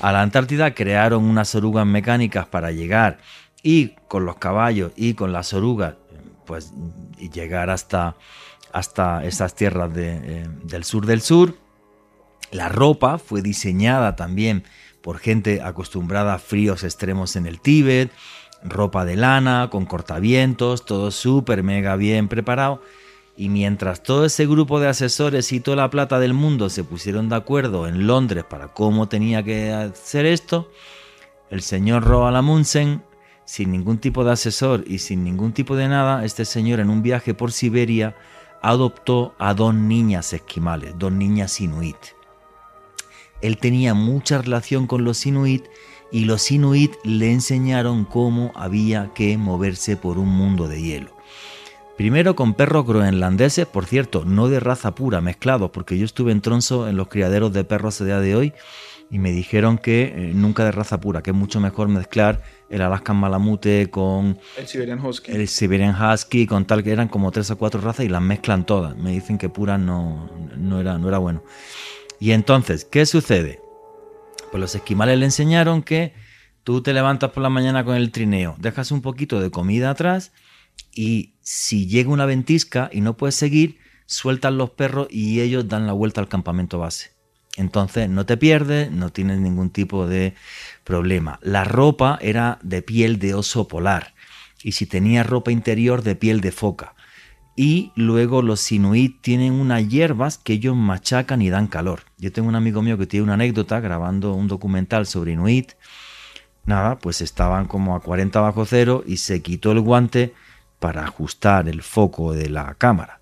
[0.00, 3.18] a la Antártida, crearon unas orugas mecánicas para llegar
[3.62, 5.94] y con los caballos y con las orugas,
[6.46, 6.72] pues
[7.32, 8.16] llegar hasta,
[8.72, 11.56] hasta esas tierras eh, del sur del sur.
[12.50, 14.64] La ropa fue diseñada también
[15.02, 18.10] por gente acostumbrada a fríos extremos en el Tíbet,
[18.62, 22.82] ropa de lana, con cortavientos, todo súper mega bien preparado
[23.36, 27.28] y mientras todo ese grupo de asesores y toda la plata del mundo se pusieron
[27.28, 30.70] de acuerdo en Londres para cómo tenía que hacer esto,
[31.50, 33.02] el señor Roald Amundsen,
[33.44, 37.02] sin ningún tipo de asesor y sin ningún tipo de nada, este señor en un
[37.02, 38.16] viaje por Siberia
[38.62, 41.96] adoptó a dos niñas esquimales, dos niñas inuit.
[43.40, 45.64] Él tenía mucha relación con los inuit
[46.12, 51.21] y los inuit le enseñaron cómo había que moverse por un mundo de hielo.
[51.96, 56.40] Primero con perros groenlandeses, por cierto, no de raza pura, mezclados, porque yo estuve en
[56.40, 58.52] Tronso en los criaderos de perros a día de hoy
[59.10, 62.80] y me dijeron que eh, nunca de raza pura, que es mucho mejor mezclar el
[62.80, 65.32] Alaskan Malamute con el Siberian Husky.
[65.32, 68.64] El Siberian Husky con tal que eran como tres o cuatro razas y las mezclan
[68.64, 68.96] todas.
[68.96, 71.44] Me dicen que pura no, no, era, no era bueno.
[72.20, 73.60] Y entonces, ¿qué sucede?
[74.50, 76.14] Pues los esquimales le enseñaron que
[76.64, 80.32] tú te levantas por la mañana con el trineo, dejas un poquito de comida atrás
[80.94, 85.86] y si llega una ventisca y no puedes seguir, sueltan los perros y ellos dan
[85.86, 87.12] la vuelta al campamento base.
[87.56, 90.34] Entonces no te pierdes, no tienes ningún tipo de
[90.84, 91.38] problema.
[91.42, 94.14] La ropa era de piel de oso polar
[94.62, 96.94] y si tenía ropa interior de piel de foca.
[97.54, 102.04] Y luego los inuit tienen unas hierbas que ellos machacan y dan calor.
[102.16, 105.72] Yo tengo un amigo mío que tiene una anécdota grabando un documental sobre inuit.
[106.64, 110.32] Nada, pues estaban como a 40 bajo cero y se quitó el guante
[110.82, 113.20] para ajustar el foco de la cámara.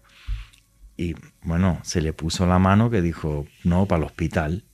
[0.97, 4.65] Y bueno, se le puso la mano que dijo, no, para el hospital.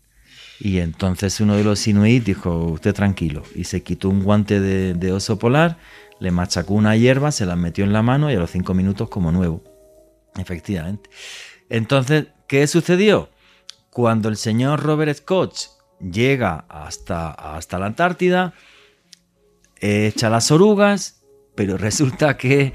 [0.61, 3.43] Y entonces uno de los inuit dijo, usted tranquilo.
[3.57, 5.79] Y se quitó un guante de, oso polar,
[6.21, 9.09] le machacó una hierba, se la metió en la mano y a los cinco minutos
[9.09, 9.65] como nuevo.
[10.37, 11.11] Efectivamente.
[11.69, 13.31] Entonces, ¿qué sucedió?
[13.91, 15.57] Cuando el señor Robert Scott
[15.99, 18.55] llega hasta, hasta la Antártida,
[19.81, 21.16] echa las orugas,
[21.57, 22.73] pero resulta que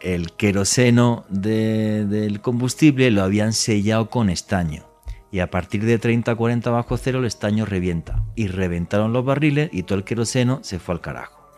[0.00, 4.84] el queroseno del combustible lo habían sellado con estaño.
[5.30, 8.22] Y a partir de 30 40 bajo cero el estaño revienta.
[8.34, 11.50] Y reventaron los barriles y todo el queroseno se fue al carajo.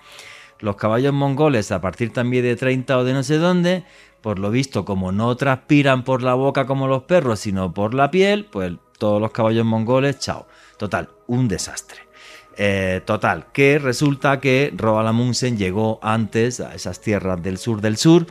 [0.59, 3.85] Los caballos mongoles a partir también de 30 o de no sé dónde,
[4.21, 8.11] por lo visto como no transpiran por la boca como los perros, sino por la
[8.11, 10.47] piel, pues todos los caballos mongoles, chao.
[10.77, 12.10] Total, un desastre.
[12.57, 17.97] Eh, total, que resulta que Roald Amundsen llegó antes a esas tierras del sur del
[17.97, 18.27] sur.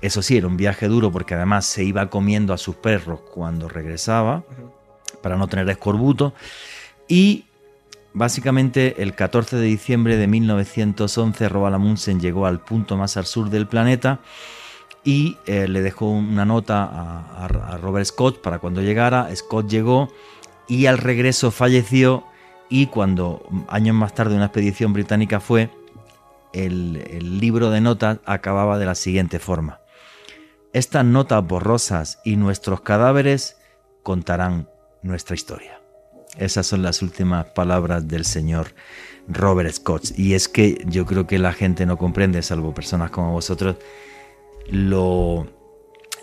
[0.00, 3.68] Eso sí, era un viaje duro porque además se iba comiendo a sus perros cuando
[3.68, 4.42] regresaba
[5.22, 6.34] para no tener escorbuto.
[7.08, 7.44] Y
[8.14, 13.50] básicamente el 14 de diciembre de 1911 Roald Amundsen llegó al punto más al sur
[13.50, 14.20] del planeta
[15.04, 19.28] y eh, le dejó una nota a Robert Scott para cuando llegara.
[19.34, 20.12] Scott llegó
[20.66, 22.24] y al regreso falleció
[22.68, 25.70] y cuando años más tarde una expedición británica fue,
[26.52, 29.80] el, libro de notas acababa de la siguiente forma.
[30.72, 33.56] Estas notas borrosas y nuestros cadáveres
[34.02, 34.68] contarán
[35.02, 35.80] nuestra historia.
[36.36, 38.74] Esas son las últimas palabras del señor
[39.28, 40.16] Robert Scott.
[40.16, 43.76] Y es que yo creo que la gente no comprende, salvo personas como vosotros,
[44.70, 45.48] lo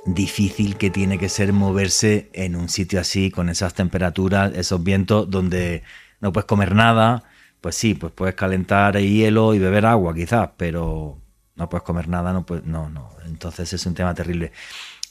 [0.05, 5.29] difícil que tiene que ser moverse en un sitio así, con esas temperaturas, esos vientos,
[5.29, 5.81] donde
[6.25, 7.23] no puedes comer nada,
[7.61, 11.19] pues sí, pues puedes calentar hielo y beber agua quizás, pero
[11.55, 13.11] no puedes comer nada, no, pues, no, no.
[13.27, 14.51] Entonces es un tema terrible.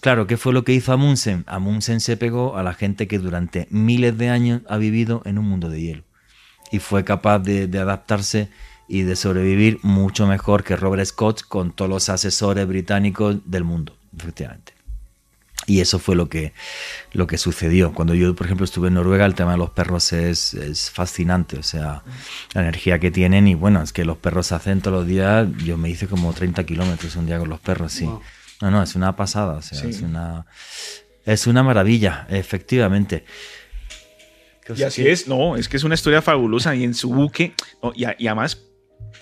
[0.00, 1.44] Claro, ¿qué fue lo que hizo Amundsen?
[1.46, 5.48] Amundsen se pegó a la gente que durante miles de años ha vivido en un
[5.48, 6.02] mundo de hielo
[6.72, 8.50] y fue capaz de, de adaptarse
[8.88, 13.96] y de sobrevivir mucho mejor que Robert Scott con todos los asesores británicos del mundo,
[14.18, 14.73] efectivamente.
[15.66, 16.52] Y eso fue lo que,
[17.12, 17.92] lo que sucedió.
[17.92, 21.58] Cuando yo, por ejemplo, estuve en Noruega, el tema de los perros es, es, fascinante.
[21.58, 22.02] O sea,
[22.52, 23.48] la energía que tienen.
[23.48, 25.48] Y bueno, es que los perros hacen todos los días.
[25.64, 28.04] Yo me hice como 30 kilómetros un día con los perros, sí.
[28.60, 29.54] No, no, es una pasada.
[29.54, 30.46] O sea, es, una,
[31.24, 33.24] es una maravilla, efectivamente.
[34.76, 36.74] Y así es, no, es que es una historia fabulosa.
[36.74, 37.54] Y en su buque,
[37.94, 38.58] y, y además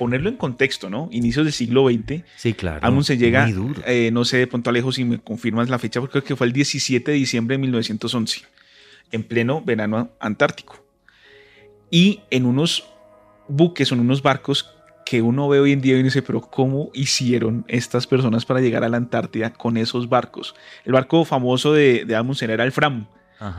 [0.02, 1.08] ponerlo en contexto, ¿no?
[1.12, 2.24] Inicios del siglo XX.
[2.34, 2.80] Sí, claro.
[2.82, 3.48] Amundsen llega,
[3.86, 6.48] eh, no sé de pronto Alejo si me confirmas la fecha, porque creo que fue
[6.48, 8.40] el 17 de diciembre de 1911,
[9.12, 10.84] en pleno verano antártico.
[11.88, 12.84] Y en unos
[13.46, 14.74] buques, en unos barcos
[15.06, 18.82] que uno ve hoy en día y dice, pero ¿cómo hicieron estas personas para llegar
[18.82, 20.56] a la Antártida con esos barcos?
[20.84, 23.06] El barco famoso de, de Amundsen era el Fram,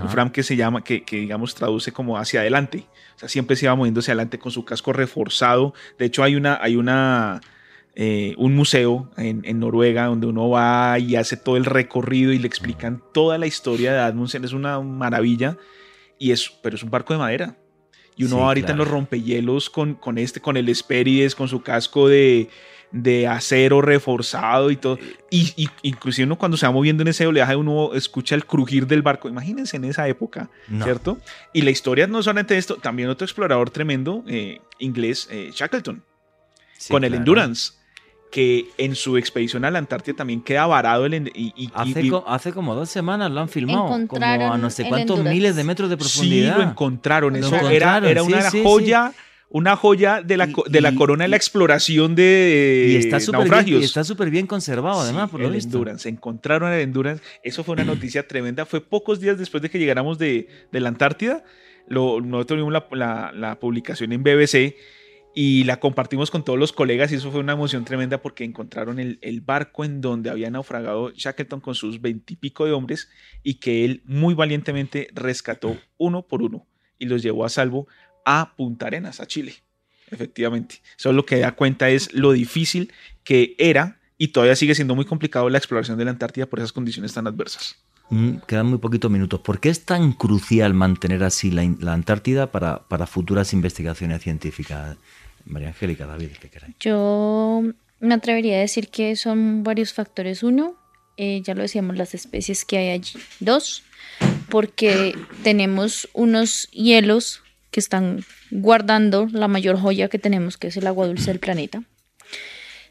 [0.01, 2.87] un Fram que se llama, que, que, digamos traduce como hacia adelante.
[3.15, 5.73] O sea, siempre se iba moviendo hacia adelante con su casco reforzado.
[5.97, 7.41] De hecho, hay una, hay una,
[7.95, 12.39] eh, un museo en, en, Noruega donde uno va y hace todo el recorrido y
[12.39, 14.45] le explican toda la historia de Amundsen.
[14.45, 15.57] Es una maravilla.
[16.17, 17.57] Y es, pero es un barco de madera.
[18.15, 21.61] Y uno va ahorita en los rompehielos con, con este, con el Esperides, con su
[21.61, 22.47] casco de,
[22.93, 24.97] de acero reforzado y todo.
[25.29, 29.01] Y, inclusive uno cuando se va moviendo en ese oleaje, uno escucha el crujir del
[29.01, 29.27] barco.
[29.27, 30.49] Imagínense en esa época,
[30.83, 31.17] ¿cierto?
[31.51, 36.03] Y la historia no solamente esto, también otro explorador tremendo, eh, inglés, eh, Shackleton,
[36.89, 37.73] con el Endurance
[38.31, 42.73] que en su expedición a la Antártida también queda varado el y, hace, hace, como
[42.73, 46.55] dos semanas lo han filmado como a no sé cuántos miles de metros de profundidad
[46.55, 49.13] sí lo encontraron eso era, era una joya
[49.53, 53.65] una joya de la, de la corona de la exploración de y está naufragios.
[53.65, 55.77] Bien, y está súper bien conservado, además, por lo el visto.
[55.77, 56.09] Endurance.
[56.09, 57.23] Encontraron el Endurance.
[57.43, 58.65] Eso fue una noticia tremenda.
[58.65, 61.43] Fue pocos días después de que llegáramos de, de la Antártida.
[61.87, 64.75] Lo, nosotros vimos la, la, la publicación en BBC
[65.35, 68.99] y la compartimos con todos los colegas y eso fue una emoción tremenda porque encontraron
[68.99, 73.07] el, el barco en donde había naufragado Shackleton con sus veintipico de hombres
[73.43, 76.65] y que él muy valientemente rescató uno por uno
[76.97, 77.87] y los llevó a salvo
[78.25, 79.55] a Punta Arenas, a Chile.
[80.09, 80.81] Efectivamente.
[80.97, 82.91] Eso lo que da cuenta es lo difícil
[83.23, 86.71] que era y todavía sigue siendo muy complicado la exploración de la Antártida por esas
[86.71, 87.77] condiciones tan adversas.
[88.09, 89.39] Mm, quedan muy poquitos minutos.
[89.41, 94.97] ¿Por qué es tan crucial mantener así la, la Antártida para, para futuras investigaciones científicas?
[95.45, 96.75] María Angélica, David, ¿qué queráis?
[96.79, 97.63] Yo
[97.99, 100.43] me atrevería a decir que son varios factores.
[100.43, 100.75] Uno,
[101.17, 103.19] eh, ya lo decíamos, las especies que hay allí.
[103.39, 103.83] Dos,
[104.49, 107.42] porque tenemos unos hielos
[107.73, 111.83] que están guardando la mayor joya que tenemos, que es el agua dulce del planeta.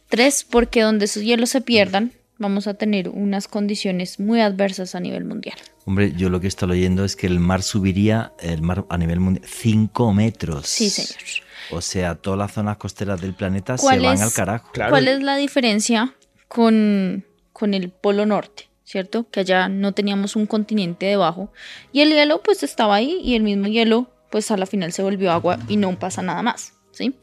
[0.09, 5.01] Tres, porque donde esos hielos se pierdan, vamos a tener unas condiciones muy adversas a
[5.01, 5.57] nivel mundial.
[5.85, 9.21] Hombre, yo lo que estoy leyendo es que el mar subiría, el mar a nivel
[9.21, 10.67] mundial, 5 metros.
[10.67, 11.23] Sí, señor.
[11.71, 14.73] O sea, todas las zonas costeras del planeta se van al carajo.
[14.73, 14.91] Claro.
[14.91, 16.13] ¿Cuál es la diferencia
[16.49, 18.69] con, con el Polo Norte?
[18.83, 19.31] ¿Cierto?
[19.31, 21.53] Que allá no teníamos un continente debajo.
[21.93, 25.03] Y el hielo pues estaba ahí y el mismo hielo pues a la final se
[25.03, 26.73] volvió agua y no pasa nada más.
[26.91, 27.15] ¿sí?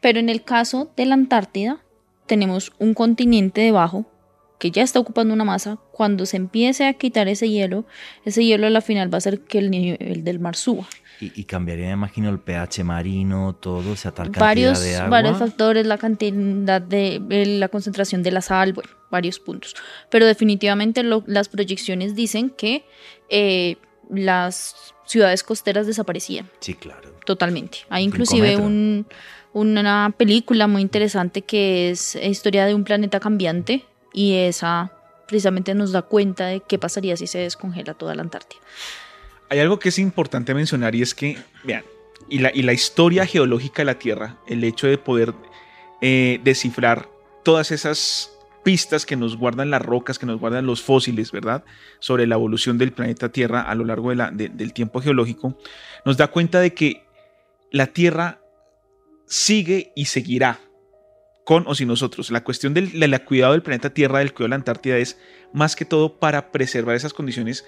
[0.00, 1.82] Pero en el caso de la Antártida
[2.26, 4.06] tenemos un continente debajo
[4.60, 7.86] que ya está ocupando una masa, cuando se empiece a quitar ese hielo,
[8.26, 10.86] ese hielo a la final va a hacer que el nivel del mar suba.
[11.18, 14.96] Y, y cambiaría, me imagino, el pH marino, todo, o sea, tal varios, cantidad de
[14.96, 15.08] agua.
[15.08, 19.76] Varios factores, la cantidad de, la concentración de la sal, bueno, varios puntos.
[20.10, 22.84] Pero definitivamente lo, las proyecciones dicen que
[23.30, 23.78] eh,
[24.12, 26.48] las ciudades costeras desaparecían.
[26.60, 27.10] Sí, claro.
[27.24, 27.78] Totalmente.
[27.88, 29.06] Hay inclusive un,
[29.52, 34.92] una película muy interesante que es Historia de un planeta cambiante y esa
[35.26, 38.60] precisamente nos da cuenta de qué pasaría si se descongela toda la Antártida.
[39.48, 41.84] Hay algo que es importante mencionar y es que, vean,
[42.28, 45.34] y la, y la historia geológica de la Tierra, el hecho de poder
[46.00, 47.08] eh, descifrar
[47.44, 48.32] todas esas
[48.62, 51.64] pistas que nos guardan las rocas, que nos guardan los fósiles, ¿verdad?
[51.98, 55.58] Sobre la evolución del planeta Tierra a lo largo de la, de, del tiempo geológico,
[56.04, 57.04] nos da cuenta de que
[57.70, 58.40] la Tierra
[59.26, 60.60] sigue y seguirá
[61.44, 62.30] con o sin nosotros.
[62.30, 62.90] La cuestión del,
[63.24, 65.18] cuidado del planeta Tierra, del cuidado de la Antártida, es
[65.52, 67.64] más que todo para preservar esas condiciones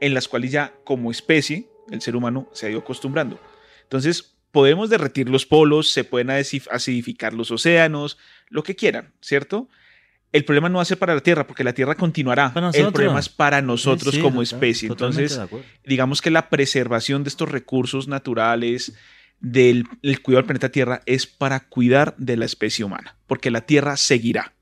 [0.00, 3.40] en las cuales ya como especie el ser humano se ha ido acostumbrando.
[3.82, 9.68] Entonces, podemos derretir los polos, se pueden acidificar los océanos, lo que quieran, ¿cierto?
[10.30, 12.52] El problema no va a ser para la Tierra, porque la Tierra continuará.
[12.74, 14.88] El problema es para nosotros sí, sí, como especie.
[14.88, 15.40] Entonces,
[15.84, 18.94] digamos que la preservación de estos recursos naturales,
[19.40, 23.62] del el cuidado del planeta Tierra, es para cuidar de la especie humana, porque la
[23.62, 24.52] Tierra seguirá.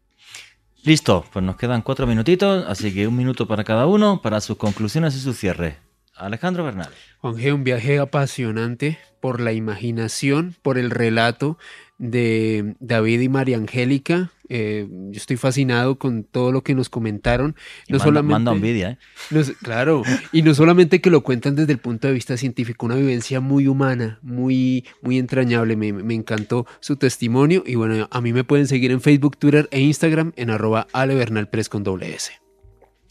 [0.84, 4.56] Listo, pues nos quedan cuatro minutitos, así que un minuto para cada uno para sus
[4.56, 5.78] conclusiones y su cierre.
[6.14, 6.90] Alejandro Bernal.
[7.18, 11.58] Juan G, un viaje apasionante por la imaginación, por el relato
[11.98, 14.30] de David y María Angélica.
[14.48, 17.56] Eh, yo estoy fascinado con todo lo que nos comentaron.
[17.88, 18.98] No manda, solamente, manda envidia, ¿eh?
[19.30, 22.94] No, claro, y no solamente que lo cuentan desde el punto de vista científico, una
[22.94, 25.74] vivencia muy humana, muy, muy entrañable.
[25.76, 27.64] Me, me encantó su testimonio.
[27.66, 31.68] Y bueno, a mí me pueden seguir en Facebook, Twitter e Instagram en arroba alebernalpres
[31.68, 32.32] con doble S.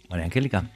[0.10, 0.70] María Angélica.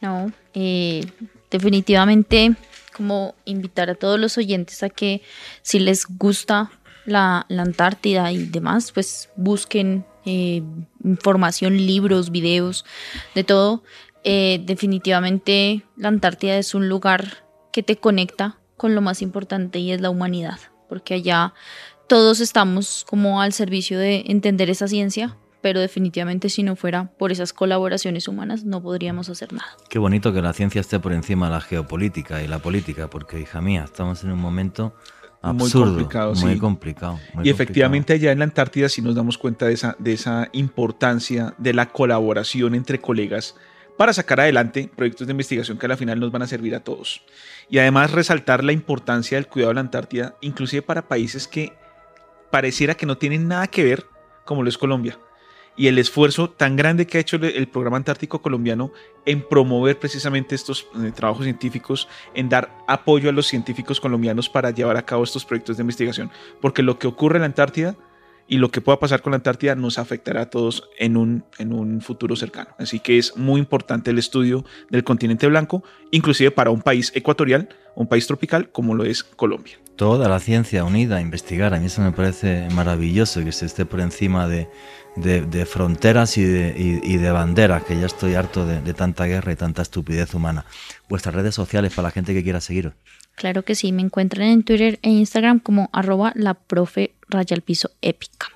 [0.00, 1.06] No, eh,
[1.50, 2.54] definitivamente
[2.94, 5.22] como invitar a todos los oyentes a que
[5.62, 6.70] si les gusta
[7.06, 10.62] la, la Antártida y demás, pues busquen eh,
[11.04, 12.84] información, libros, videos,
[13.34, 13.82] de todo.
[14.24, 19.92] Eh, definitivamente la Antártida es un lugar que te conecta con lo más importante y
[19.92, 20.58] es la humanidad,
[20.88, 21.54] porque allá
[22.08, 27.32] todos estamos como al servicio de entender esa ciencia, pero definitivamente si no fuera por
[27.32, 29.76] esas colaboraciones humanas no podríamos hacer nada.
[29.88, 33.40] Qué bonito que la ciencia esté por encima de la geopolítica y la política, porque
[33.40, 34.94] hija mía, estamos en un momento
[35.50, 36.34] absurdo, muy complicado.
[36.34, 36.58] Muy sí.
[36.58, 40.12] complicado muy y efectivamente allá en la Antártida sí nos damos cuenta de esa, de
[40.12, 43.54] esa importancia de la colaboración entre colegas
[43.96, 46.80] para sacar adelante proyectos de investigación que a la final nos van a servir a
[46.80, 47.22] todos.
[47.70, 51.72] Y además resaltar la importancia del cuidado de la Antártida, inclusive para países que
[52.50, 54.06] pareciera que no tienen nada que ver,
[54.44, 55.18] como lo es Colombia
[55.76, 58.92] y el esfuerzo tan grande que ha hecho el programa antártico colombiano
[59.24, 64.70] en promover precisamente estos eh, trabajos científicos, en dar apoyo a los científicos colombianos para
[64.70, 66.30] llevar a cabo estos proyectos de investigación,
[66.60, 67.96] porque lo que ocurre en la Antártida
[68.48, 71.72] y lo que pueda pasar con la Antártida nos afectará a todos en un, en
[71.72, 72.70] un futuro cercano.
[72.78, 75.82] Así que es muy importante el estudio del continente blanco,
[76.12, 79.78] inclusive para un país ecuatorial, un país tropical como lo es Colombia.
[79.96, 83.86] Toda la ciencia unida a investigar, a mí eso me parece maravilloso que se esté
[83.86, 84.68] por encima de,
[85.64, 90.66] fronteras y de, banderas, que ya estoy harto de, tanta guerra y tanta estupidez humana.
[91.08, 92.92] Vuestras redes sociales para la gente que quiera seguiros.
[93.36, 97.90] Claro que sí, me encuentran en Twitter e Instagram como arroba la profe raya piso
[98.02, 98.48] épica.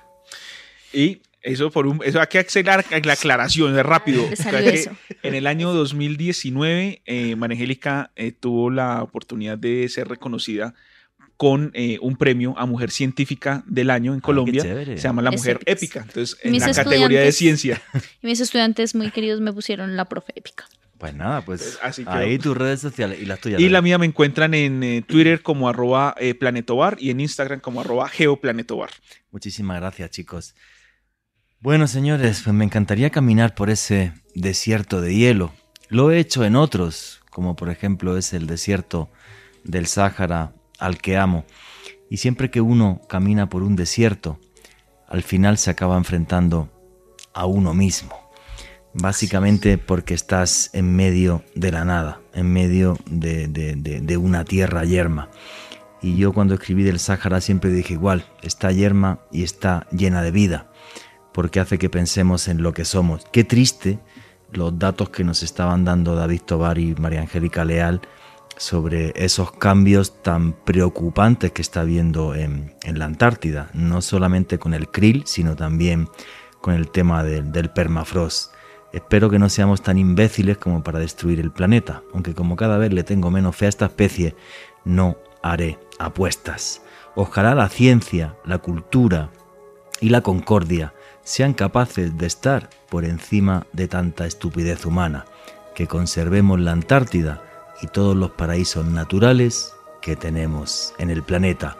[0.93, 4.23] Y eso por un, eso hay que hacer la, aclaración, es rápido.
[5.23, 10.75] En el año 2019, eh, Angélica eh, tuvo la oportunidad de ser reconocida
[11.41, 14.61] con eh, un premio a Mujer Científica del Año en ah, Colombia.
[14.61, 16.01] se llama la Mujer Épica.
[16.07, 17.81] Entonces, en la categoría de ciencia.
[18.21, 20.65] Y mis estudiantes muy queridos me pusieron la profe Épica.
[20.99, 23.59] Pues nada, pues ahí tus redes sociales y las tuyas.
[23.59, 27.59] Y la mía me encuentran en eh, Twitter como arroba eh, planetobar y en Instagram
[27.59, 28.91] como arroba geoplanetobar.
[29.31, 30.53] Muchísimas gracias, chicos.
[31.59, 35.51] Bueno, señores, pues me encantaría caminar por ese desierto de hielo.
[35.89, 39.09] Lo he hecho en otros, como por ejemplo es el desierto
[39.63, 41.45] del Sáhara al que amo.
[42.09, 44.37] Y siempre que uno camina por un desierto,
[45.07, 46.69] al final se acaba enfrentando
[47.33, 48.19] a uno mismo.
[48.93, 55.29] Básicamente porque estás en medio de la nada, en medio de, una tierra yerma.
[56.01, 60.31] Y yo cuando escribí del Sáhara siempre dije igual, está yerma y está llena de
[60.31, 60.71] vida,
[61.31, 63.25] porque hace que pensemos en lo que somos.
[63.31, 63.99] Qué triste
[64.51, 68.01] los datos que nos estaban dando David Tobar y María Angélica Leal
[68.57, 74.89] sobre esos cambios tan preocupantes que está habiendo en, la Antártida, no solamente con el
[74.89, 76.09] krill, sino también
[76.61, 78.53] con el tema del, permafrost.
[78.93, 82.93] Espero que no seamos tan imbéciles como para destruir el planeta, aunque como cada vez
[82.93, 84.35] le tengo menos fe a esta especie,
[84.83, 86.81] no haré apuestas.
[87.15, 89.29] Ojalá la ciencia, la cultura
[90.01, 95.25] y la concordia sean capaces de estar por encima de tanta estupidez humana,
[95.73, 97.41] que conservemos la Antártida
[97.81, 101.77] y todos los paraísos naturales que tenemos en el planeta.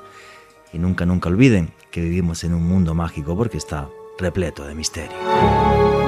[0.73, 6.00] Y nunca, nunca olviden que vivimos en un mundo mágico porque está repleto de misterio.